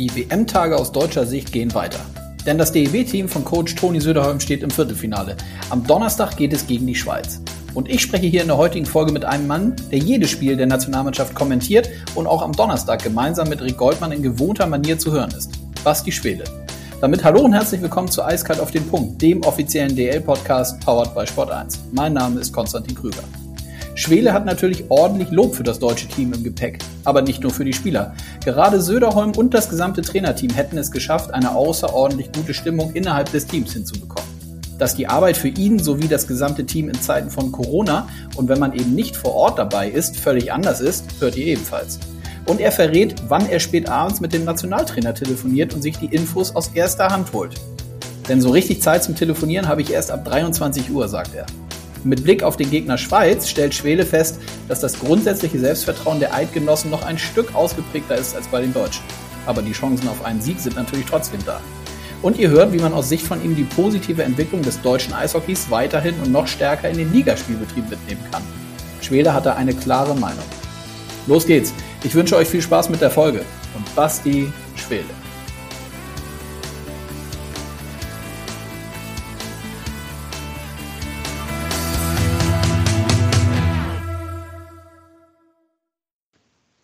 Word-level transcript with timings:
Die 0.00 0.10
WM-Tage 0.16 0.78
aus 0.78 0.92
deutscher 0.92 1.26
Sicht 1.26 1.52
gehen 1.52 1.74
weiter. 1.74 2.00
Denn 2.46 2.56
das 2.56 2.72
DEB-Team 2.72 3.28
von 3.28 3.44
Coach 3.44 3.74
Toni 3.74 4.00
Söderholm 4.00 4.40
steht 4.40 4.62
im 4.62 4.70
Viertelfinale. 4.70 5.36
Am 5.68 5.86
Donnerstag 5.86 6.38
geht 6.38 6.54
es 6.54 6.66
gegen 6.66 6.86
die 6.86 6.94
Schweiz. 6.94 7.42
Und 7.74 7.86
ich 7.86 8.00
spreche 8.00 8.26
hier 8.26 8.40
in 8.40 8.46
der 8.46 8.56
heutigen 8.56 8.86
Folge 8.86 9.12
mit 9.12 9.26
einem 9.26 9.46
Mann, 9.46 9.76
der 9.92 9.98
jedes 9.98 10.30
Spiel 10.30 10.56
der 10.56 10.68
Nationalmannschaft 10.68 11.34
kommentiert 11.34 11.90
und 12.14 12.26
auch 12.26 12.40
am 12.40 12.52
Donnerstag 12.52 13.04
gemeinsam 13.04 13.50
mit 13.50 13.60
Rick 13.60 13.76
Goldmann 13.76 14.12
in 14.12 14.22
gewohnter 14.22 14.66
Manier 14.66 14.98
zu 14.98 15.12
hören 15.12 15.32
ist. 15.36 15.50
Basti 15.84 16.10
Schwede. 16.10 16.44
Damit 17.02 17.22
hallo 17.22 17.42
und 17.42 17.52
herzlich 17.52 17.82
willkommen 17.82 18.08
zu 18.08 18.24
Eiskalt 18.24 18.58
auf 18.58 18.70
den 18.70 18.88
Punkt, 18.88 19.20
dem 19.20 19.42
offiziellen 19.42 19.94
DL-Podcast 19.94 20.80
powered 20.80 21.14
by 21.14 21.26
Sport 21.26 21.50
1. 21.50 21.78
Mein 21.92 22.14
Name 22.14 22.40
ist 22.40 22.54
Konstantin 22.54 22.94
Krüger. 22.94 23.24
Schwele 24.00 24.32
hat 24.32 24.46
natürlich 24.46 24.84
ordentlich 24.88 25.30
Lob 25.30 25.54
für 25.54 25.62
das 25.62 25.78
deutsche 25.78 26.08
Team 26.08 26.32
im 26.32 26.42
Gepäck, 26.42 26.78
aber 27.04 27.20
nicht 27.20 27.42
nur 27.42 27.52
für 27.52 27.66
die 27.66 27.74
Spieler. 27.74 28.14
Gerade 28.42 28.80
Söderholm 28.80 29.32
und 29.32 29.52
das 29.52 29.68
gesamte 29.68 30.00
Trainerteam 30.00 30.54
hätten 30.54 30.78
es 30.78 30.90
geschafft, 30.90 31.34
eine 31.34 31.54
außerordentlich 31.54 32.32
gute 32.32 32.54
Stimmung 32.54 32.92
innerhalb 32.94 33.30
des 33.30 33.46
Teams 33.46 33.74
hinzubekommen. 33.74 34.26
Dass 34.78 34.96
die 34.96 35.06
Arbeit 35.06 35.36
für 35.36 35.48
ihn 35.48 35.78
sowie 35.78 36.08
das 36.08 36.26
gesamte 36.26 36.64
Team 36.64 36.88
in 36.88 36.98
Zeiten 36.98 37.28
von 37.28 37.52
Corona 37.52 38.08
und 38.36 38.48
wenn 38.48 38.58
man 38.58 38.72
eben 38.72 38.94
nicht 38.94 39.16
vor 39.16 39.34
Ort 39.34 39.58
dabei 39.58 39.90
ist, 39.90 40.16
völlig 40.18 40.50
anders 40.50 40.80
ist, 40.80 41.04
hört 41.20 41.36
ihr 41.36 41.44
ebenfalls. 41.44 41.98
Und 42.46 42.62
er 42.62 42.72
verrät, 42.72 43.16
wann 43.28 43.50
er 43.50 43.60
spät 43.60 43.86
abends 43.86 44.22
mit 44.22 44.32
dem 44.32 44.44
Nationaltrainer 44.44 45.12
telefoniert 45.12 45.74
und 45.74 45.82
sich 45.82 45.98
die 45.98 46.06
Infos 46.06 46.56
aus 46.56 46.68
erster 46.72 47.08
Hand 47.08 47.34
holt. 47.34 47.52
Denn 48.30 48.40
so 48.40 48.48
richtig 48.48 48.80
Zeit 48.80 49.04
zum 49.04 49.14
Telefonieren 49.14 49.68
habe 49.68 49.82
ich 49.82 49.92
erst 49.92 50.10
ab 50.10 50.24
23 50.24 50.90
Uhr, 50.90 51.06
sagt 51.06 51.34
er. 51.34 51.44
Mit 52.02 52.24
Blick 52.24 52.42
auf 52.42 52.56
den 52.56 52.70
Gegner 52.70 52.96
Schweiz 52.96 53.48
stellt 53.48 53.74
Schwele 53.74 54.06
fest, 54.06 54.38
dass 54.68 54.80
das 54.80 54.98
grundsätzliche 54.98 55.58
Selbstvertrauen 55.58 56.18
der 56.18 56.32
Eidgenossen 56.32 56.90
noch 56.90 57.04
ein 57.04 57.18
Stück 57.18 57.54
ausgeprägter 57.54 58.16
ist 58.16 58.34
als 58.34 58.48
bei 58.48 58.62
den 58.62 58.72
Deutschen. 58.72 59.04
Aber 59.44 59.60
die 59.60 59.72
Chancen 59.72 60.08
auf 60.08 60.24
einen 60.24 60.40
Sieg 60.40 60.60
sind 60.60 60.76
natürlich 60.76 61.04
trotzdem 61.04 61.40
da. 61.44 61.60
Und 62.22 62.38
ihr 62.38 62.48
hört, 62.48 62.72
wie 62.72 62.78
man 62.78 62.94
aus 62.94 63.08
Sicht 63.08 63.26
von 63.26 63.44
ihm 63.44 63.54
die 63.54 63.64
positive 63.64 64.22
Entwicklung 64.22 64.62
des 64.62 64.80
deutschen 64.80 65.12
Eishockeys 65.12 65.70
weiterhin 65.70 66.14
und 66.22 66.32
noch 66.32 66.46
stärker 66.46 66.88
in 66.88 66.96
den 66.96 67.12
Ligaspielbetrieb 67.12 67.88
mitnehmen 67.90 68.22
kann. 68.30 68.42
Schwede 69.02 69.34
hat 69.34 69.46
da 69.46 69.54
eine 69.54 69.74
klare 69.74 70.14
Meinung. 70.14 70.44
Los 71.26 71.46
geht's. 71.46 71.72
Ich 72.02 72.14
wünsche 72.14 72.36
euch 72.36 72.48
viel 72.48 72.62
Spaß 72.62 72.88
mit 72.88 73.00
der 73.02 73.10
Folge. 73.10 73.42
Und 73.74 73.94
Basti 73.94 74.50
Schwede. 74.74 75.19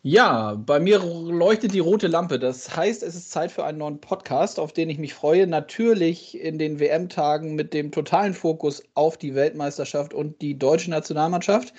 Ja, 0.08 0.54
bei 0.54 0.78
mir 0.78 1.00
leuchtet 1.00 1.74
die 1.74 1.80
rote 1.80 2.06
Lampe. 2.06 2.38
Das 2.38 2.76
heißt, 2.76 3.02
es 3.02 3.16
ist 3.16 3.32
Zeit 3.32 3.50
für 3.50 3.64
einen 3.64 3.78
neuen 3.78 4.00
Podcast, 4.00 4.60
auf 4.60 4.72
den 4.72 4.88
ich 4.88 4.98
mich 4.98 5.14
freue. 5.14 5.48
Natürlich 5.48 6.40
in 6.40 6.58
den 6.58 6.78
WM-Tagen 6.78 7.56
mit 7.56 7.74
dem 7.74 7.90
totalen 7.90 8.32
Fokus 8.32 8.84
auf 8.94 9.16
die 9.16 9.34
Weltmeisterschaft 9.34 10.14
und 10.14 10.40
die 10.40 10.56
deutsche 10.56 10.90
Nationalmannschaft. 10.92 11.74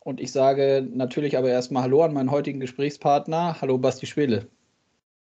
Und 0.00 0.20
ich 0.20 0.30
sage 0.30 0.86
natürlich 0.92 1.38
aber 1.38 1.48
erstmal 1.48 1.84
Hallo 1.84 2.02
an 2.02 2.12
meinen 2.12 2.30
heutigen 2.30 2.60
Gesprächspartner. 2.60 3.58
Hallo 3.62 3.78
Basti 3.78 4.04
Schwele. 4.04 4.46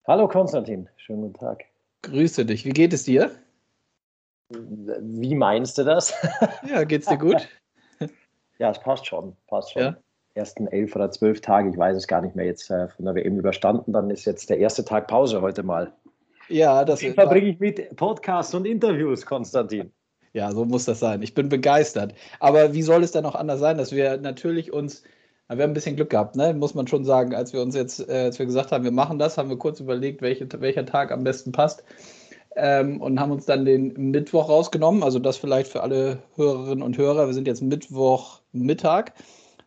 Hallo 0.06 0.28
Konstantin, 0.28 0.88
schönen 0.98 1.22
guten 1.22 1.40
Tag. 1.40 1.64
Grüße 2.02 2.46
dich. 2.46 2.64
Wie 2.64 2.70
geht 2.70 2.92
es 2.92 3.02
dir? 3.02 3.32
Wie 4.50 5.34
meinst 5.34 5.78
du 5.78 5.82
das? 5.82 6.14
Ja, 6.64 6.84
geht's 6.84 7.08
dir 7.08 7.18
gut? 7.18 7.48
ja, 8.60 8.70
es 8.70 8.78
passt 8.78 9.04
schon. 9.04 9.36
Passt 9.48 9.72
schon. 9.72 9.82
Ja 9.82 9.96
ersten 10.36 10.66
elf 10.66 10.94
oder 10.94 11.10
zwölf 11.10 11.40
Tage, 11.40 11.70
ich 11.70 11.76
weiß 11.76 11.96
es 11.96 12.06
gar 12.06 12.20
nicht 12.20 12.36
mehr, 12.36 12.46
jetzt 12.46 12.70
äh, 12.70 12.88
von 12.88 13.04
der 13.04 13.14
WM 13.14 13.38
überstanden. 13.38 13.92
Dann 13.92 14.10
ist 14.10 14.24
jetzt 14.24 14.50
der 14.50 14.58
erste 14.58 14.84
Tag 14.84 15.08
Pause 15.08 15.42
heute 15.42 15.62
mal. 15.62 15.92
Ja, 16.48 16.84
das 16.84 17.00
Den 17.00 17.14
verbringe 17.14 17.48
ich 17.48 17.58
mit 17.58 17.96
Podcasts 17.96 18.54
und 18.54 18.66
Interviews, 18.66 19.26
Konstantin. 19.26 19.92
Ja, 20.32 20.52
so 20.52 20.64
muss 20.64 20.84
das 20.84 21.00
sein. 21.00 21.22
Ich 21.22 21.34
bin 21.34 21.48
begeistert. 21.48 22.14
Aber 22.40 22.74
wie 22.74 22.82
soll 22.82 23.02
es 23.02 23.10
dann 23.10 23.24
auch 23.24 23.34
anders 23.34 23.58
sein, 23.58 23.78
dass 23.78 23.92
wir 23.92 24.18
natürlich 24.18 24.72
uns, 24.72 25.02
wir 25.48 25.62
haben 25.62 25.70
ein 25.70 25.74
bisschen 25.74 25.96
Glück 25.96 26.10
gehabt, 26.10 26.36
ne? 26.36 26.52
muss 26.54 26.74
man 26.74 26.86
schon 26.86 27.04
sagen, 27.04 27.34
als 27.34 27.52
wir 27.52 27.62
uns 27.62 27.74
jetzt, 27.74 28.06
äh, 28.08 28.24
als 28.24 28.38
wir 28.38 28.46
gesagt 28.46 28.70
haben, 28.70 28.84
wir 28.84 28.92
machen 28.92 29.18
das, 29.18 29.38
haben 29.38 29.48
wir 29.48 29.56
kurz 29.56 29.80
überlegt, 29.80 30.22
welche, 30.22 30.46
welcher 30.60 30.84
Tag 30.84 31.10
am 31.10 31.24
besten 31.24 31.52
passt. 31.52 31.84
Ähm, 32.54 33.00
und 33.00 33.18
haben 33.18 33.32
uns 33.32 33.44
dann 33.46 33.64
den 33.64 33.92
Mittwoch 34.10 34.48
rausgenommen. 34.48 35.02
Also 35.02 35.18
das 35.18 35.36
vielleicht 35.36 35.70
für 35.70 35.82
alle 35.82 36.18
Hörerinnen 36.36 36.82
und 36.82 36.96
Hörer. 36.96 37.26
Wir 37.26 37.34
sind 37.34 37.48
jetzt 37.48 37.62
Mittwochmittag 37.62 39.12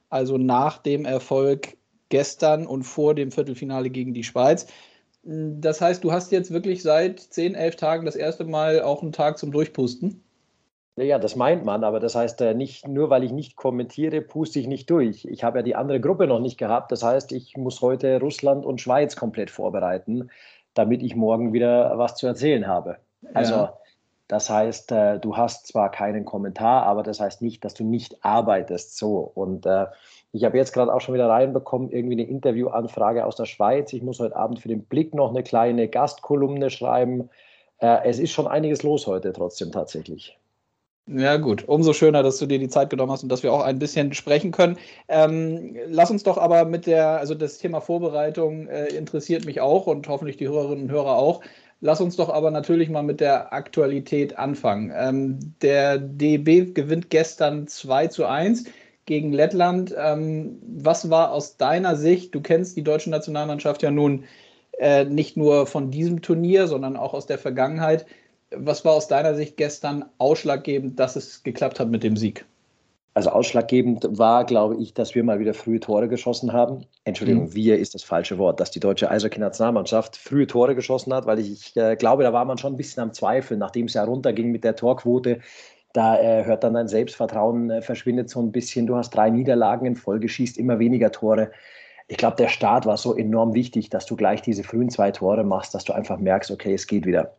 also 0.10 0.38
nach 0.38 0.78
dem 0.80 1.06
Erfolg 1.06 1.78
gestern 2.10 2.66
und 2.66 2.84
vor 2.84 3.16
dem 3.16 3.32
Viertelfinale 3.32 3.90
gegen 3.90 4.14
die 4.14 4.24
Schweiz. 4.24 4.68
Das 5.24 5.82
heißt, 5.82 6.04
du 6.04 6.12
hast 6.12 6.32
jetzt 6.32 6.52
wirklich 6.52 6.82
seit 6.82 7.20
10, 7.20 7.56
11 7.56 7.76
Tagen 7.76 8.06
das 8.06 8.16
erste 8.16 8.46
Mal 8.46 8.82
auch 8.82 9.02
einen 9.02 9.12
Tag 9.12 9.38
zum 9.38 9.52
Durchpusten? 9.52 10.24
Ja, 10.96 11.18
das 11.18 11.36
meint 11.36 11.64
man, 11.64 11.84
aber 11.84 12.00
das 12.00 12.16
heißt 12.16 12.42
äh, 12.42 12.54
nicht, 12.54 12.88
nur 12.88 13.10
weil 13.10 13.24
ich 13.24 13.32
nicht 13.32 13.56
kommentiere, 13.56 14.22
puste 14.22 14.60
ich 14.60 14.68
nicht 14.68 14.90
durch. 14.90 15.24
Ich 15.26 15.44
habe 15.44 15.60
ja 15.60 15.64
die 15.64 15.76
andere 15.76 16.02
Gruppe 16.02 16.28
noch 16.28 16.40
nicht 16.40 16.58
gehabt. 16.58 16.92
Das 16.92 17.04
heißt, 17.04 17.32
ich 17.32 17.56
muss 17.56 17.82
heute 17.82 18.20
Russland 18.20 18.66
und 18.66 18.82
Schweiz 18.82 19.16
komplett 19.16 19.50
vorbereiten, 19.50 20.30
damit 20.74 21.02
ich 21.02 21.16
morgen 21.16 21.54
wieder 21.54 21.98
was 21.98 22.16
zu 22.16 22.28
erzählen 22.28 22.68
habe. 22.68 22.98
Also 23.34 23.54
ja. 23.54 23.78
Das 24.30 24.48
heißt, 24.48 24.92
äh, 24.92 25.20
du 25.20 25.36
hast 25.36 25.66
zwar 25.68 25.90
keinen 25.90 26.24
Kommentar, 26.24 26.84
aber 26.84 27.02
das 27.02 27.20
heißt 27.20 27.42
nicht, 27.42 27.66
dass 27.66 27.74
du 27.74 27.84
nicht 27.84 28.24
arbeitest 28.24 28.96
so. 28.96 29.30
Und 29.34 29.66
äh, 29.66 29.88
ich 30.32 30.44
habe 30.46 30.56
jetzt 30.56 30.72
gerade 30.72 30.94
auch 30.94 31.02
schon 31.02 31.16
wieder 31.16 31.28
reinbekommen, 31.28 31.90
irgendwie 31.90 32.14
eine 32.14 32.30
Interviewanfrage 32.30 33.26
aus 33.26 33.36
der 33.36 33.46
Schweiz. 33.46 33.92
Ich 33.92 34.04
muss 34.04 34.20
heute 34.20 34.36
Abend 34.36 34.60
für 34.60 34.68
den 34.68 34.84
Blick 34.84 35.16
noch 35.16 35.32
eine 35.32 35.42
kleine 35.42 35.88
Gastkolumne 35.88 36.70
schreiben. 36.70 37.30
Äh, 37.80 38.08
es 38.08 38.20
ist 38.20 38.32
schon 38.32 38.48
einiges 38.48 38.84
los 38.84 39.08
heute 39.08 39.34
trotzdem 39.34 39.72
tatsächlich. 39.72 40.38
Ja, 41.08 41.38
gut. 41.38 41.68
Umso 41.68 41.94
schöner, 41.94 42.22
dass 42.22 42.38
du 42.38 42.46
dir 42.46 42.60
die 42.60 42.70
Zeit 42.70 42.92
genommen 42.92 43.12
hast 43.12 43.24
und 43.24 43.30
dass 43.30 43.42
wir 43.42 43.52
auch 43.52 43.64
ein 43.64 43.80
bisschen 43.80 44.14
sprechen 44.14 44.52
können. 44.52 44.78
Ähm, 45.08 45.76
lass 45.88 46.12
uns 46.12 46.22
doch 46.22 46.38
aber 46.38 46.66
mit 46.66 46.86
der, 46.86 47.18
also 47.18 47.34
das 47.34 47.58
Thema 47.58 47.82
Vorbereitung 47.82 48.68
äh, 48.68 48.90
interessiert 48.90 49.44
mich 49.46 49.60
auch 49.60 49.88
und 49.88 50.08
hoffentlich 50.08 50.38
die 50.38 50.48
Hörerinnen 50.48 50.84
und 50.84 50.92
Hörer 50.92 51.16
auch. 51.16 51.42
Lass 51.82 52.02
uns 52.02 52.18
doch 52.18 52.30
aber 52.30 52.52
natürlich 52.52 52.90
mal 52.90 53.04
mit 53.04 53.22
der 53.22 53.54
Aktualität 53.54 54.38
anfangen. 54.38 54.92
Ähm, 54.94 55.40
der 55.62 55.98
DB 55.98 56.74
gewinnt 56.74 57.10
gestern 57.10 57.68
2 57.68 58.08
zu 58.08 58.26
1 58.26 58.66
gegen 59.06 59.32
Lettland. 59.32 59.96
Ähm, 59.98 60.60
was 60.62 61.10
war 61.10 61.32
aus 61.32 61.58
deiner 61.58 61.96
Sicht, 61.96 62.36
du 62.36 62.42
kennst 62.42 62.76
die 62.76 62.84
deutsche 62.84 63.10
Nationalmannschaft 63.10 63.82
ja 63.82 63.92
nun 63.92 64.26
äh, 64.78 65.06
nicht 65.06 65.38
nur 65.38 65.68
von 65.68 65.90
diesem 65.92 66.22
Turnier, 66.22 66.68
sondern 66.68 66.98
auch 66.98 67.14
aus 67.14 67.28
der 67.28 67.38
Vergangenheit. 67.38 68.06
Was 68.52 68.84
war 68.84 68.94
aus 68.94 69.08
deiner 69.08 69.36
Sicht 69.36 69.58
gestern 69.58 70.06
ausschlaggebend, 70.18 71.00
dass 71.00 71.16
es 71.16 71.44
geklappt 71.44 71.80
hat 71.80 71.90
mit 71.90 72.04
dem 72.04 72.18
Sieg? 72.18 72.46
Also 73.16 73.32
ausschlaggebend 73.32 74.08
war, 74.18 74.46
glaube 74.46 74.78
ich, 74.78 74.94
dass 74.94 75.16
wir 75.16 75.24
mal 75.24 75.40
wieder 75.40 75.54
frühe 75.54 75.80
Tore 75.80 76.08
geschossen 76.08 76.54
haben. 76.54 76.86
Entschuldigung, 77.06 77.46
mhm. 77.46 77.56
wir 77.56 77.80
ist 77.80 77.96
das 77.96 78.04
falsche 78.04 78.38
Wort, 78.38 78.60
dass 78.60 78.72
die 78.72 78.80
deutsche 78.80 79.10
Eishockey-Nationalmannschaft 79.10 80.16
frühe 80.16 80.46
Tore 80.46 80.76
geschossen 80.76 81.14
hat, 81.14 81.26
weil 81.26 81.40
ich, 81.40 81.52
ich 81.52 81.76
äh, 81.76 81.96
glaube, 81.96 82.24
da 82.24 82.34
war 82.34 82.46
man 82.46 82.58
schon 82.58 82.74
ein 82.74 82.78
bisschen 82.78 83.02
am 83.02 83.14
Zweifeln, 83.14 83.60
nachdem 83.60 83.88
es 83.88 83.96
ja 83.96 84.04
runterging 84.04 84.52
mit 84.52 84.64
der 84.64 84.76
Torquote. 84.76 85.40
Da 85.92 86.20
äh, 86.20 86.46
hört 86.46 86.64
dann 86.64 86.76
dein 86.76 86.88
Selbstvertrauen, 86.88 87.72
äh, 87.72 87.82
verschwindet 87.82 88.30
so 88.30 88.40
ein 88.42 88.52
bisschen. 88.52 88.86
Du 88.86 88.96
hast 88.96 89.10
drei 89.10 89.32
Niederlagen 89.32 89.88
in 89.88 89.96
Folge, 89.96 90.30
schießt 90.30 90.60
immer 90.60 90.78
weniger 90.78 91.12
Tore. 91.12 91.52
Ich 92.08 92.18
glaube, 92.18 92.38
der 92.38 92.48
Start 92.48 92.86
war 92.86 92.98
so 92.98 93.16
enorm 93.18 93.56
wichtig, 93.56 93.90
dass 93.90 94.06
du 94.06 94.16
gleich 94.16 94.44
diese 94.44 94.64
frühen 94.64 94.90
zwei 94.90 95.12
Tore 95.12 95.44
machst, 95.44 95.74
dass 95.74 95.84
du 95.84 95.94
einfach 95.94 96.20
merkst, 96.20 96.52
okay, 96.52 96.76
es 96.76 96.86
geht 96.86 97.06
wieder. 97.06 97.36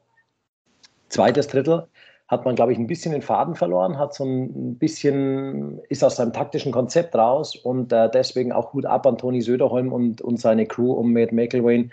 Zweites 1.08 1.46
Drittel 1.46 1.86
hat 2.30 2.44
man, 2.44 2.54
glaube 2.54 2.72
ich, 2.72 2.78
ein 2.78 2.86
bisschen 2.86 3.10
den 3.10 3.22
Faden 3.22 3.56
verloren, 3.56 3.98
hat 3.98 4.14
so 4.14 4.24
ein 4.24 4.76
bisschen, 4.76 5.80
ist 5.88 6.04
aus 6.04 6.14
seinem 6.14 6.32
taktischen 6.32 6.70
Konzept 6.70 7.16
raus 7.16 7.56
und 7.56 7.92
äh, 7.92 8.08
deswegen 8.08 8.52
auch 8.52 8.72
Hut 8.72 8.86
ab 8.86 9.04
an 9.04 9.18
Toni 9.18 9.42
Söderholm 9.42 9.92
und, 9.92 10.20
und 10.20 10.38
seine 10.38 10.64
Crew 10.64 10.92
um 10.92 11.12
Matt 11.12 11.32
McElwain. 11.32 11.90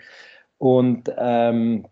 Und 0.58 1.12
ähm, 1.18 1.86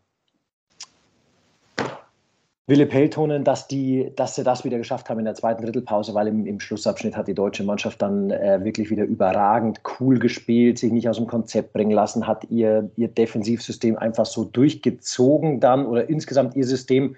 Wille 2.68 2.86
Peltonen, 2.86 3.42
dass, 3.42 3.66
die, 3.66 4.12
dass 4.14 4.36
sie 4.36 4.44
das 4.44 4.64
wieder 4.64 4.78
geschafft 4.78 5.10
haben 5.10 5.18
in 5.18 5.24
der 5.24 5.34
zweiten 5.34 5.64
Drittelpause, 5.64 6.14
weil 6.14 6.28
im, 6.28 6.46
im 6.46 6.60
Schlussabschnitt 6.60 7.16
hat 7.16 7.26
die 7.26 7.34
deutsche 7.34 7.64
Mannschaft 7.64 8.00
dann 8.00 8.30
äh, 8.30 8.60
wirklich 8.62 8.90
wieder 8.90 9.04
überragend 9.04 9.80
cool 9.98 10.20
gespielt, 10.20 10.78
sich 10.78 10.92
nicht 10.92 11.08
aus 11.08 11.16
dem 11.16 11.26
Konzept 11.26 11.72
bringen 11.72 11.92
lassen, 11.92 12.28
hat 12.28 12.44
ihr, 12.50 12.90
ihr 12.96 13.08
Defensivsystem 13.08 13.98
einfach 13.98 14.26
so 14.26 14.44
durchgezogen 14.44 15.58
dann 15.58 15.84
oder 15.84 16.08
insgesamt 16.08 16.54
ihr 16.54 16.64
System 16.64 17.16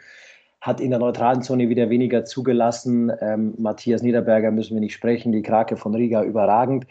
hat 0.61 0.81
in 0.81 0.91
der 0.91 0.99
neutralen 0.99 1.43
Zone 1.43 1.69
wieder 1.69 1.91
weniger 1.91 2.25
zugelassen. 2.25 3.13
Ähm, 3.21 3.55
Matthias 3.59 4.03
Niederberger 4.03 4.51
müssen 4.51 4.75
wir 4.75 4.81
nicht 4.81 4.95
sprechen, 4.95 5.33
die 5.33 5.43
Krake 5.43 5.77
von 5.77 5.95
Riga 5.95 6.23
überragend. 6.23 6.87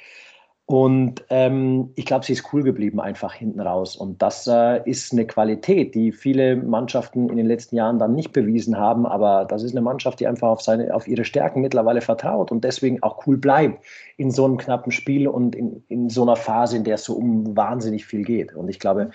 Und 0.69 1.23
ähm, 1.29 1.91
ich 1.95 2.05
glaube, 2.05 2.25
sie 2.25 2.33
ist 2.33 2.51
cool 2.51 2.61
geblieben 2.61 2.99
einfach 2.99 3.33
hinten 3.33 3.61
raus. 3.61 3.95
Und 3.95 4.21
das 4.21 4.47
äh, 4.47 4.81
ist 4.83 5.13
eine 5.13 5.25
Qualität, 5.25 5.95
die 5.95 6.11
viele 6.11 6.57
Mannschaften 6.57 7.29
in 7.29 7.37
den 7.37 7.45
letzten 7.45 7.77
Jahren 7.77 7.99
dann 7.99 8.15
nicht 8.15 8.33
bewiesen 8.33 8.77
haben. 8.77 9.05
Aber 9.05 9.45
das 9.45 9.63
ist 9.63 9.71
eine 9.71 9.79
Mannschaft, 9.79 10.19
die 10.19 10.27
einfach 10.27 10.49
auf, 10.49 10.61
seine, 10.61 10.93
auf 10.93 11.07
ihre 11.07 11.23
Stärken 11.23 11.61
mittlerweile 11.61 12.01
vertraut 12.01 12.51
und 12.51 12.65
deswegen 12.65 13.01
auch 13.01 13.25
cool 13.25 13.37
bleibt 13.37 13.81
in 14.17 14.29
so 14.29 14.43
einem 14.43 14.57
knappen 14.57 14.91
Spiel 14.91 15.29
und 15.29 15.55
in, 15.55 15.83
in 15.87 16.09
so 16.09 16.23
einer 16.23 16.35
Phase, 16.35 16.75
in 16.75 16.83
der 16.83 16.95
es 16.95 17.05
so 17.05 17.13
um 17.13 17.55
wahnsinnig 17.55 18.05
viel 18.05 18.23
geht. 18.23 18.53
Und 18.53 18.67
ich 18.67 18.79
glaube, 18.79 19.11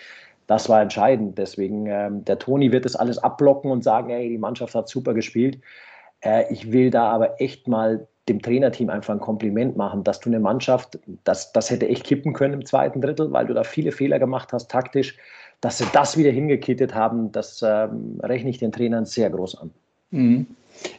das 0.47 0.69
war 0.69 0.83
entscheidend. 0.83 1.39
Deswegen, 1.39 1.87
ähm, 1.87 2.25
der 2.25 2.39
Toni 2.39 2.73
wird 2.73 2.85
das 2.85 2.97
alles 2.97 3.19
abblocken 3.19 3.71
und 3.71 3.85
sagen, 3.85 4.11
hey, 4.11 4.29
die 4.29 4.39
Mannschaft 4.39 4.75
hat 4.75 4.89
super 4.89 5.15
gespielt. 5.15 5.59
Äh, 6.21 6.53
ich 6.53 6.73
will 6.73 6.91
da 6.91 7.11
aber 7.11 7.41
echt 7.41 7.69
mal 7.69 8.07
dem 8.29 8.41
Trainerteam 8.41 8.89
einfach 8.89 9.15
ein 9.15 9.21
Kompliment 9.21 9.77
machen, 9.77 10.05
dass 10.05 10.21
du 10.21 10.31
eine 10.31 10.39
Mannschaft, 10.39 10.99
das, 11.25 11.53
das 11.53 11.71
hätte 11.71 11.89
echt 11.89 12.05
kippen 12.05 12.33
können 12.33 12.55
im 12.55 12.65
zweiten 12.65 13.01
Drittel, 13.01 13.33
weil 13.33 13.47
du 13.47 13.55
da 13.55 13.65
viele 13.65 13.91
Fehler 13.91 14.19
gemacht 14.19 14.53
hast, 14.53 14.71
taktisch, 14.71 15.17
dass 15.61 15.79
sie 15.79 15.87
das 15.93 16.17
wieder 16.17 16.31
hingekittet 16.31 16.95
haben, 16.95 17.33
das 17.33 17.63
ähm, 17.67 18.21
rechne 18.23 18.51
ich 18.51 18.59
den 18.59 18.73
Trainern 18.73 19.07
sehr 19.07 19.31
groß 19.31 19.59
an. 19.59 19.71
Mhm. 20.11 20.47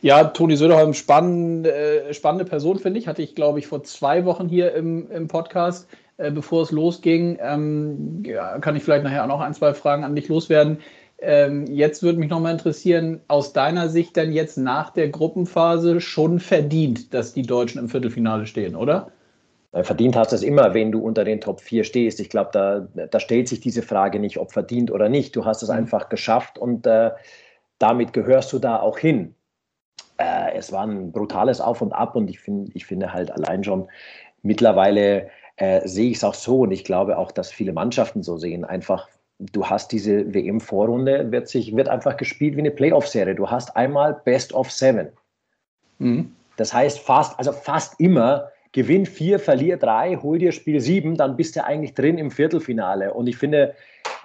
Ja, 0.02 0.24
Toni 0.26 0.56
Söderholm, 0.56 0.94
spannende, 0.94 1.74
äh, 1.74 2.14
spannende 2.14 2.46
Person, 2.46 2.80
finde 2.80 3.00
ich. 3.00 3.08
Hatte 3.08 3.22
ich, 3.22 3.36
glaube 3.36 3.60
ich, 3.60 3.68
vor 3.68 3.84
zwei 3.84 4.26
Wochen 4.26 4.48
hier 4.48 4.74
im, 4.74 5.10
im 5.12 5.28
Podcast, 5.28 5.88
äh, 6.18 6.32
bevor 6.32 6.64
es 6.64 6.72
losging. 6.72 7.38
Ähm, 7.42 8.24
ja, 8.26 8.58
kann 8.60 8.76
ich 8.76 8.84
vielleicht 8.84 9.04
nachher 9.04 9.24
auch 9.24 9.28
noch 9.28 9.42
ein, 9.42 9.54
zwei 9.54 9.74
Fragen 9.74 10.04
an 10.04 10.16
dich 10.16 10.28
loswerden. 10.28 10.80
Ähm, 11.20 11.66
jetzt 11.68 12.04
würde 12.04 12.20
mich 12.20 12.30
nochmal 12.30 12.52
interessieren, 12.52 13.22
aus 13.28 13.54
deiner 13.54 13.88
Sicht 13.88 14.16
denn 14.16 14.34
jetzt 14.34 14.58
nach 14.58 14.90
der 14.90 15.10
Gruppenphase 15.10 16.02
schon 16.02 16.40
verdient, 16.40 17.14
dass 17.14 17.34
die 17.34 17.44
Deutschen 17.44 17.80
im 17.80 17.90
Viertelfinale 17.90 18.46
stehen, 18.46 18.76
oder? 18.76 19.12
Äh, 19.72 19.84
verdient 19.84 20.16
hast 20.16 20.32
du 20.32 20.36
es 20.36 20.44
immer, 20.44 20.74
wenn 20.74 20.92
du 20.92 21.00
unter 21.00 21.24
den 21.24 21.42
Top 21.42 21.62
4 21.62 21.84
stehst. 21.84 22.20
Ich 22.20 22.30
glaube, 22.30 22.50
da, 22.54 22.88
da 23.08 23.20
stellt 23.20 23.48
sich 23.48 23.60
diese 23.60 23.82
Frage 23.82 24.20
nicht, 24.20 24.38
ob 24.38 24.52
verdient 24.52 24.92
oder 24.92 25.10
nicht. 25.10 25.36
Du 25.36 25.46
hast 25.46 25.64
es 25.64 25.70
mhm. 25.70 25.76
einfach 25.76 26.10
geschafft 26.10 26.58
und 26.58 26.86
äh, 26.86 27.12
damit 27.80 28.14
gehörst 28.14 28.54
du 28.54 28.60
da 28.60 28.80
auch 28.80 28.98
hin. 28.98 29.34
Äh, 30.18 30.56
es 30.56 30.72
war 30.72 30.86
ein 30.86 31.12
brutales 31.12 31.60
Auf 31.60 31.82
und 31.82 31.92
Ab 31.92 32.16
und 32.16 32.30
ich, 32.30 32.40
find, 32.40 32.76
ich 32.76 32.86
finde 32.86 33.14
halt 33.14 33.32
allein 33.32 33.64
schon 33.64 33.88
mittlerweile 34.42 35.30
äh, 35.58 35.88
sehe 35.88 36.10
ich 36.10 36.18
es 36.18 36.24
auch 36.24 36.34
so 36.34 36.62
und 36.62 36.72
ich 36.72 36.84
glaube 36.84 37.18
auch, 37.18 37.32
dass 37.32 37.52
viele 37.52 37.74
Mannschaften 37.74 38.24
so 38.24 38.38
sehen. 38.38 38.66
Einfach 38.66 39.08
du 39.40 39.66
hast 39.66 39.92
diese 39.92 40.34
WM-Vorrunde, 40.34 41.32
wird, 41.32 41.48
sich, 41.48 41.76
wird 41.76 41.90
einfach 41.90 42.18
gespielt 42.18 42.56
wie 42.56 42.60
eine 42.60 42.72
Playoff-Serie. 42.72 43.36
Du 43.36 43.50
hast 43.50 43.76
einmal 43.76 44.22
Best 44.26 44.54
of 44.54 44.72
Seven. 44.72 45.10
Mhm. 46.00 46.36
Das 46.58 46.74
heißt, 46.74 47.00
fast, 47.00 47.38
also 47.40 47.52
fast 47.52 48.00
immer 48.00 48.50
gewinn 48.72 49.06
vier, 49.06 49.40
verlier 49.40 49.78
drei, 49.78 50.16
hol 50.16 50.38
dir 50.38 50.52
Spiel 50.52 50.80
sieben, 50.80 51.16
dann 51.16 51.36
bist 51.36 51.56
du 51.56 51.64
eigentlich 51.64 51.94
drin 51.94 52.18
im 52.18 52.32
Viertelfinale. 52.32 53.14
Und 53.14 53.28
ich 53.28 53.38
finde, 53.38 53.76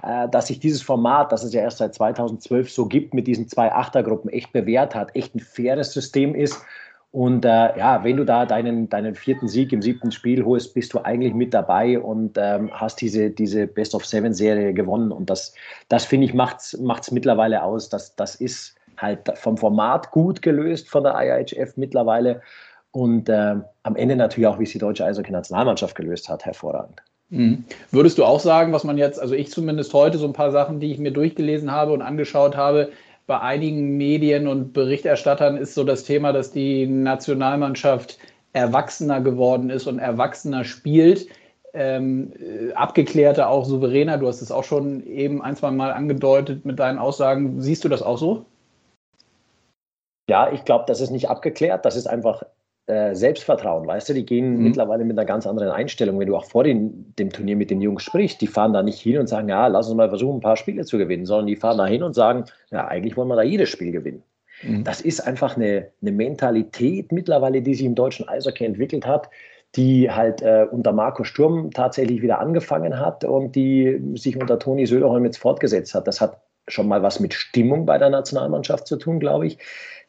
äh, 0.03 0.29
dass 0.29 0.49
sich 0.49 0.61
dieses 0.61 0.83
Format, 0.83 1.33
das 1.33 1.43
es 1.43 1.53
ja 1.53 1.63
erst 1.63 1.79
seit 1.79 1.95
2012 1.95 2.71
so 2.71 2.87
gibt, 2.87 3.15
mit 3.15 3.27
diesen 3.27 3.49
zwei 3.49 3.73
Achtergruppen 3.73 4.31
echt 4.31 4.53
bewährt 4.53 4.95
hat, 4.95 5.15
echt 5.15 5.35
ein 5.35 5.41
faires 5.41 5.93
System 5.93 6.35
ist 6.35 6.63
und 7.11 7.45
äh, 7.45 7.79
ja, 7.79 8.05
wenn 8.05 8.19
du 8.19 8.25
da 8.25 8.45
deinen, 8.45 8.89
deinen 8.91 9.15
vierten 9.15 9.49
Sieg 9.49 9.73
im 9.73 9.81
siebten 9.81 10.13
Spiel 10.13 10.45
holst, 10.45 10.75
bist 10.75 10.93
du 10.93 11.01
eigentlich 11.01 11.33
mit 11.33 11.55
dabei 11.55 11.99
und 11.99 12.37
ähm, 12.37 12.71
hast 12.73 13.01
diese, 13.01 13.31
diese 13.31 13.67
Best 13.67 13.95
of 13.95 14.05
Seven 14.05 14.35
Serie 14.35 14.75
gewonnen. 14.75 15.11
Und 15.11 15.31
das, 15.31 15.55
das 15.89 16.05
finde 16.05 16.27
ich, 16.27 16.35
macht 16.35 16.61
es 16.61 17.11
mittlerweile 17.11 17.63
aus. 17.63 17.89
Das, 17.89 18.15
das 18.15 18.35
ist 18.35 18.75
halt 18.99 19.21
vom 19.39 19.57
Format 19.57 20.11
gut 20.11 20.43
gelöst 20.43 20.91
von 20.91 21.05
der 21.05 21.15
IIHF 21.15 21.77
mittlerweile. 21.77 22.43
Und 22.91 23.29
äh, 23.31 23.57
am 23.83 23.97
Ende 23.97 24.17
natürlich 24.17 24.47
auch, 24.47 24.59
wie 24.59 24.65
es 24.65 24.73
die 24.73 24.79
deutsche 24.79 25.05
Eishockey-Nationalmannschaft 25.07 25.95
gelöst 25.95 26.29
hat, 26.29 26.45
hervorragend. 26.45 27.03
Mhm. 27.31 27.65
Würdest 27.91 28.19
du 28.19 28.25
auch 28.25 28.41
sagen, 28.41 28.73
was 28.73 28.85
man 28.85 28.99
jetzt, 28.99 29.21
also 29.21 29.35
ich 29.35 29.51
zumindest 29.51 29.95
heute, 29.95 30.19
so 30.19 30.27
ein 30.27 30.33
paar 30.33 30.51
Sachen, 30.51 30.81
die 30.81 30.93
ich 30.93 30.99
mir 30.99 31.13
durchgelesen 31.13 31.71
habe 31.71 31.93
und 31.93 32.03
angeschaut 32.03 32.57
habe, 32.57 32.91
bei 33.29 33.41
einigen 33.41 33.99
Medien 33.99 34.49
und 34.49 34.73
Berichterstattern 34.73 35.59
ist 35.59 35.75
so 35.75 35.85
das 35.85 36.05
Thema, 36.05 36.33
dass 36.33 36.51
die 36.51 36.87
Nationalmannschaft 36.87 38.19
erwachsener 38.55 39.21
geworden 39.21 39.69
ist 39.69 39.87
und 39.87 39.99
erwachsener 39.99 40.65
spielt. 40.65 41.29
Ähm, 41.75 42.33
äh, 42.41 42.73
abgeklärter, 42.73 43.51
auch 43.51 43.67
souveräner. 43.67 44.17
Du 44.17 44.27
hast 44.27 44.41
es 44.41 44.51
auch 44.51 44.65
schon 44.65 45.07
eben 45.07 45.43
ein, 45.43 45.55
zwei 45.57 45.71
Mal 45.71 45.93
angedeutet 45.93 46.65
mit 46.65 46.79
deinen 46.79 46.99
Aussagen. 46.99 47.61
Siehst 47.61 47.85
du 47.85 47.91
das 47.91 48.01
auch 48.01 48.17
so? 48.17 48.47
Ja, 50.31 50.51
ich 50.51 50.65
glaube, 50.65 50.87
das 50.89 51.03
ist 51.03 51.11
nicht 51.11 51.29
abgeklärt. 51.29 51.85
Das 51.85 51.97
ist 51.97 52.07
einfach 52.07 52.43
äh, 52.89 53.15
Selbstvertrauen, 53.15 53.87
weißt 53.87 54.09
du, 54.09 54.15
die 54.15 54.25
gehen 54.25 54.57
mhm. 54.57 54.65
mittlerweile 54.65 55.05
mit 55.05 55.19
einer 55.19 55.27
ganz 55.27 55.47
anderen 55.47 55.71
Einstellung. 55.71 56.19
Wenn 56.19 56.29
du 56.29 56.37
auch 56.37 56.47
vor 56.47 56.65
den, 56.65 57.15
dem 57.19 57.31
Turnier 57.31 57.57
mit 57.57 57.71
den 57.71 57.81
Jungs 57.81 58.03
sprichst, 58.03 58.41
die 58.41 58.47
fahren 58.47 58.73
da 58.73 58.83
nicht 58.83 58.99
hin 58.99 59.19
und 59.19 59.29
sagen, 59.29 59.49
ja, 59.49 59.67
lass 59.67 59.89
uns 59.89 59.97
mal 59.97 60.09
versuchen, 60.09 60.39
ein 60.39 60.41
paar 60.41 60.57
Spiele 60.57 60.85
zu 60.85 60.97
gewinnen, 60.97 61.27
sondern 61.27 61.47
die 61.47 61.57
fahren 61.57 61.79
da 61.79 61.87
hin 61.87 62.03
und 62.03 62.15
sagen, 62.15 62.45
ja, 62.71 62.87
eigentlich 62.87 63.17
wollen 63.17 63.29
wir 63.29 63.37
da 63.37 63.43
jedes 63.43 63.69
Spiel 63.69 63.93
gewinnen. 63.93 64.23
Mhm. 64.63 64.85
Das 64.85 65.01
ist 65.01 65.21
einfach 65.21 65.57
eine, 65.57 65.89
eine 66.01 66.13
Mentalität 66.13 67.13
mittlerweile, 67.13 67.63
die 67.63 67.75
sich 67.75 67.87
im 67.87 67.95
deutschen 67.95 68.29
Eishockey 68.29 68.65
entwickelt 68.65 69.07
hat, 69.07 69.29
die 69.77 70.11
halt 70.11 70.41
äh, 70.41 70.67
unter 70.71 70.93
Marco 70.93 71.25
Sturm 71.25 71.71
tatsächlich 71.71 72.23
wieder 72.23 72.41
angefangen 72.41 72.99
hat 72.99 73.25
und 73.25 73.55
die 73.55 74.01
sich 74.15 74.41
unter 74.41 74.59
Toni 74.59 74.87
Söderholm 74.87 75.25
jetzt 75.27 75.39
fortgesetzt 75.39 75.95
hat. 75.95 76.09
Das 76.09 76.21
hat 76.21 76.41
schon 76.69 76.89
mal 76.89 77.03
was 77.03 77.21
mit 77.21 77.35
Stimmung 77.35 77.87
bei 77.87 77.99
der 77.99 78.11
Nationalmannschaft 78.11 78.87
zu 78.87 78.97
tun, 78.97 79.21
glaube 79.21 79.47
ich, 79.47 79.59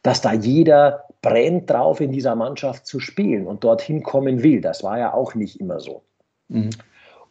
dass 0.02 0.20
da 0.20 0.32
jeder 0.32 1.04
brennt 1.22 1.68
drauf, 1.70 2.00
in 2.00 2.12
dieser 2.12 2.34
Mannschaft 2.34 2.86
zu 2.86 3.00
spielen 3.00 3.46
und 3.46 3.64
dorthin 3.64 4.02
kommen 4.02 4.42
will. 4.42 4.60
Das 4.60 4.82
war 4.82 4.98
ja 4.98 5.12
auch 5.12 5.34
nicht 5.34 5.60
immer 5.60 5.80
so. 5.80 6.02
Mhm. 6.48 6.70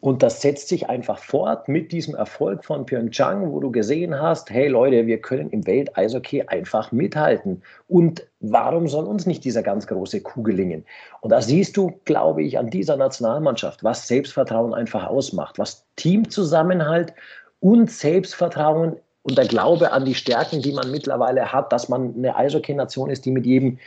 Und 0.01 0.23
das 0.23 0.41
setzt 0.41 0.69
sich 0.69 0.89
einfach 0.89 1.19
fort 1.19 1.67
mit 1.67 1.91
diesem 1.91 2.15
Erfolg 2.15 2.63
von 2.63 2.85
Pyeongchang, 2.85 3.51
wo 3.51 3.59
du 3.59 3.69
gesehen 3.69 4.17
hast, 4.17 4.49
hey 4.49 4.69
Leute, 4.69 5.07
wir 5.07 5.19
können 5.19 5.49
im 5.49 5.67
Welteishockey 5.67 6.43
einfach 6.43 6.93
mithalten. 6.93 7.61
Und 7.89 8.25
warum 8.39 8.87
soll 8.87 9.05
uns 9.05 9.25
nicht 9.25 9.43
dieser 9.43 9.61
ganz 9.61 9.87
große 9.87 10.21
Kuh 10.21 10.41
gelingen? 10.41 10.85
Und 11.19 11.31
da 11.31 11.41
siehst 11.41 11.75
du, 11.75 11.99
glaube 12.05 12.43
ich, 12.43 12.57
an 12.57 12.69
dieser 12.69 12.95
Nationalmannschaft, 12.95 13.83
was 13.83 14.07
Selbstvertrauen 14.07 14.73
einfach 14.73 15.05
ausmacht, 15.05 15.59
was 15.59 15.85
Teamzusammenhalt 15.97 17.13
und 17.59 17.91
Selbstvertrauen 17.91 18.95
und 19.23 19.37
der 19.37 19.45
Glaube 19.45 19.91
an 19.91 20.05
die 20.05 20.15
Stärken, 20.15 20.61
die 20.61 20.71
man 20.71 20.91
mittlerweile 20.91 21.51
hat, 21.51 21.71
dass 21.73 21.89
man 21.89 22.15
eine 22.15 22.35
Eishockey-Nation 22.35 23.09
ist, 23.09 23.25
die 23.25 23.31
mit 23.31 23.45
jedem 23.45 23.79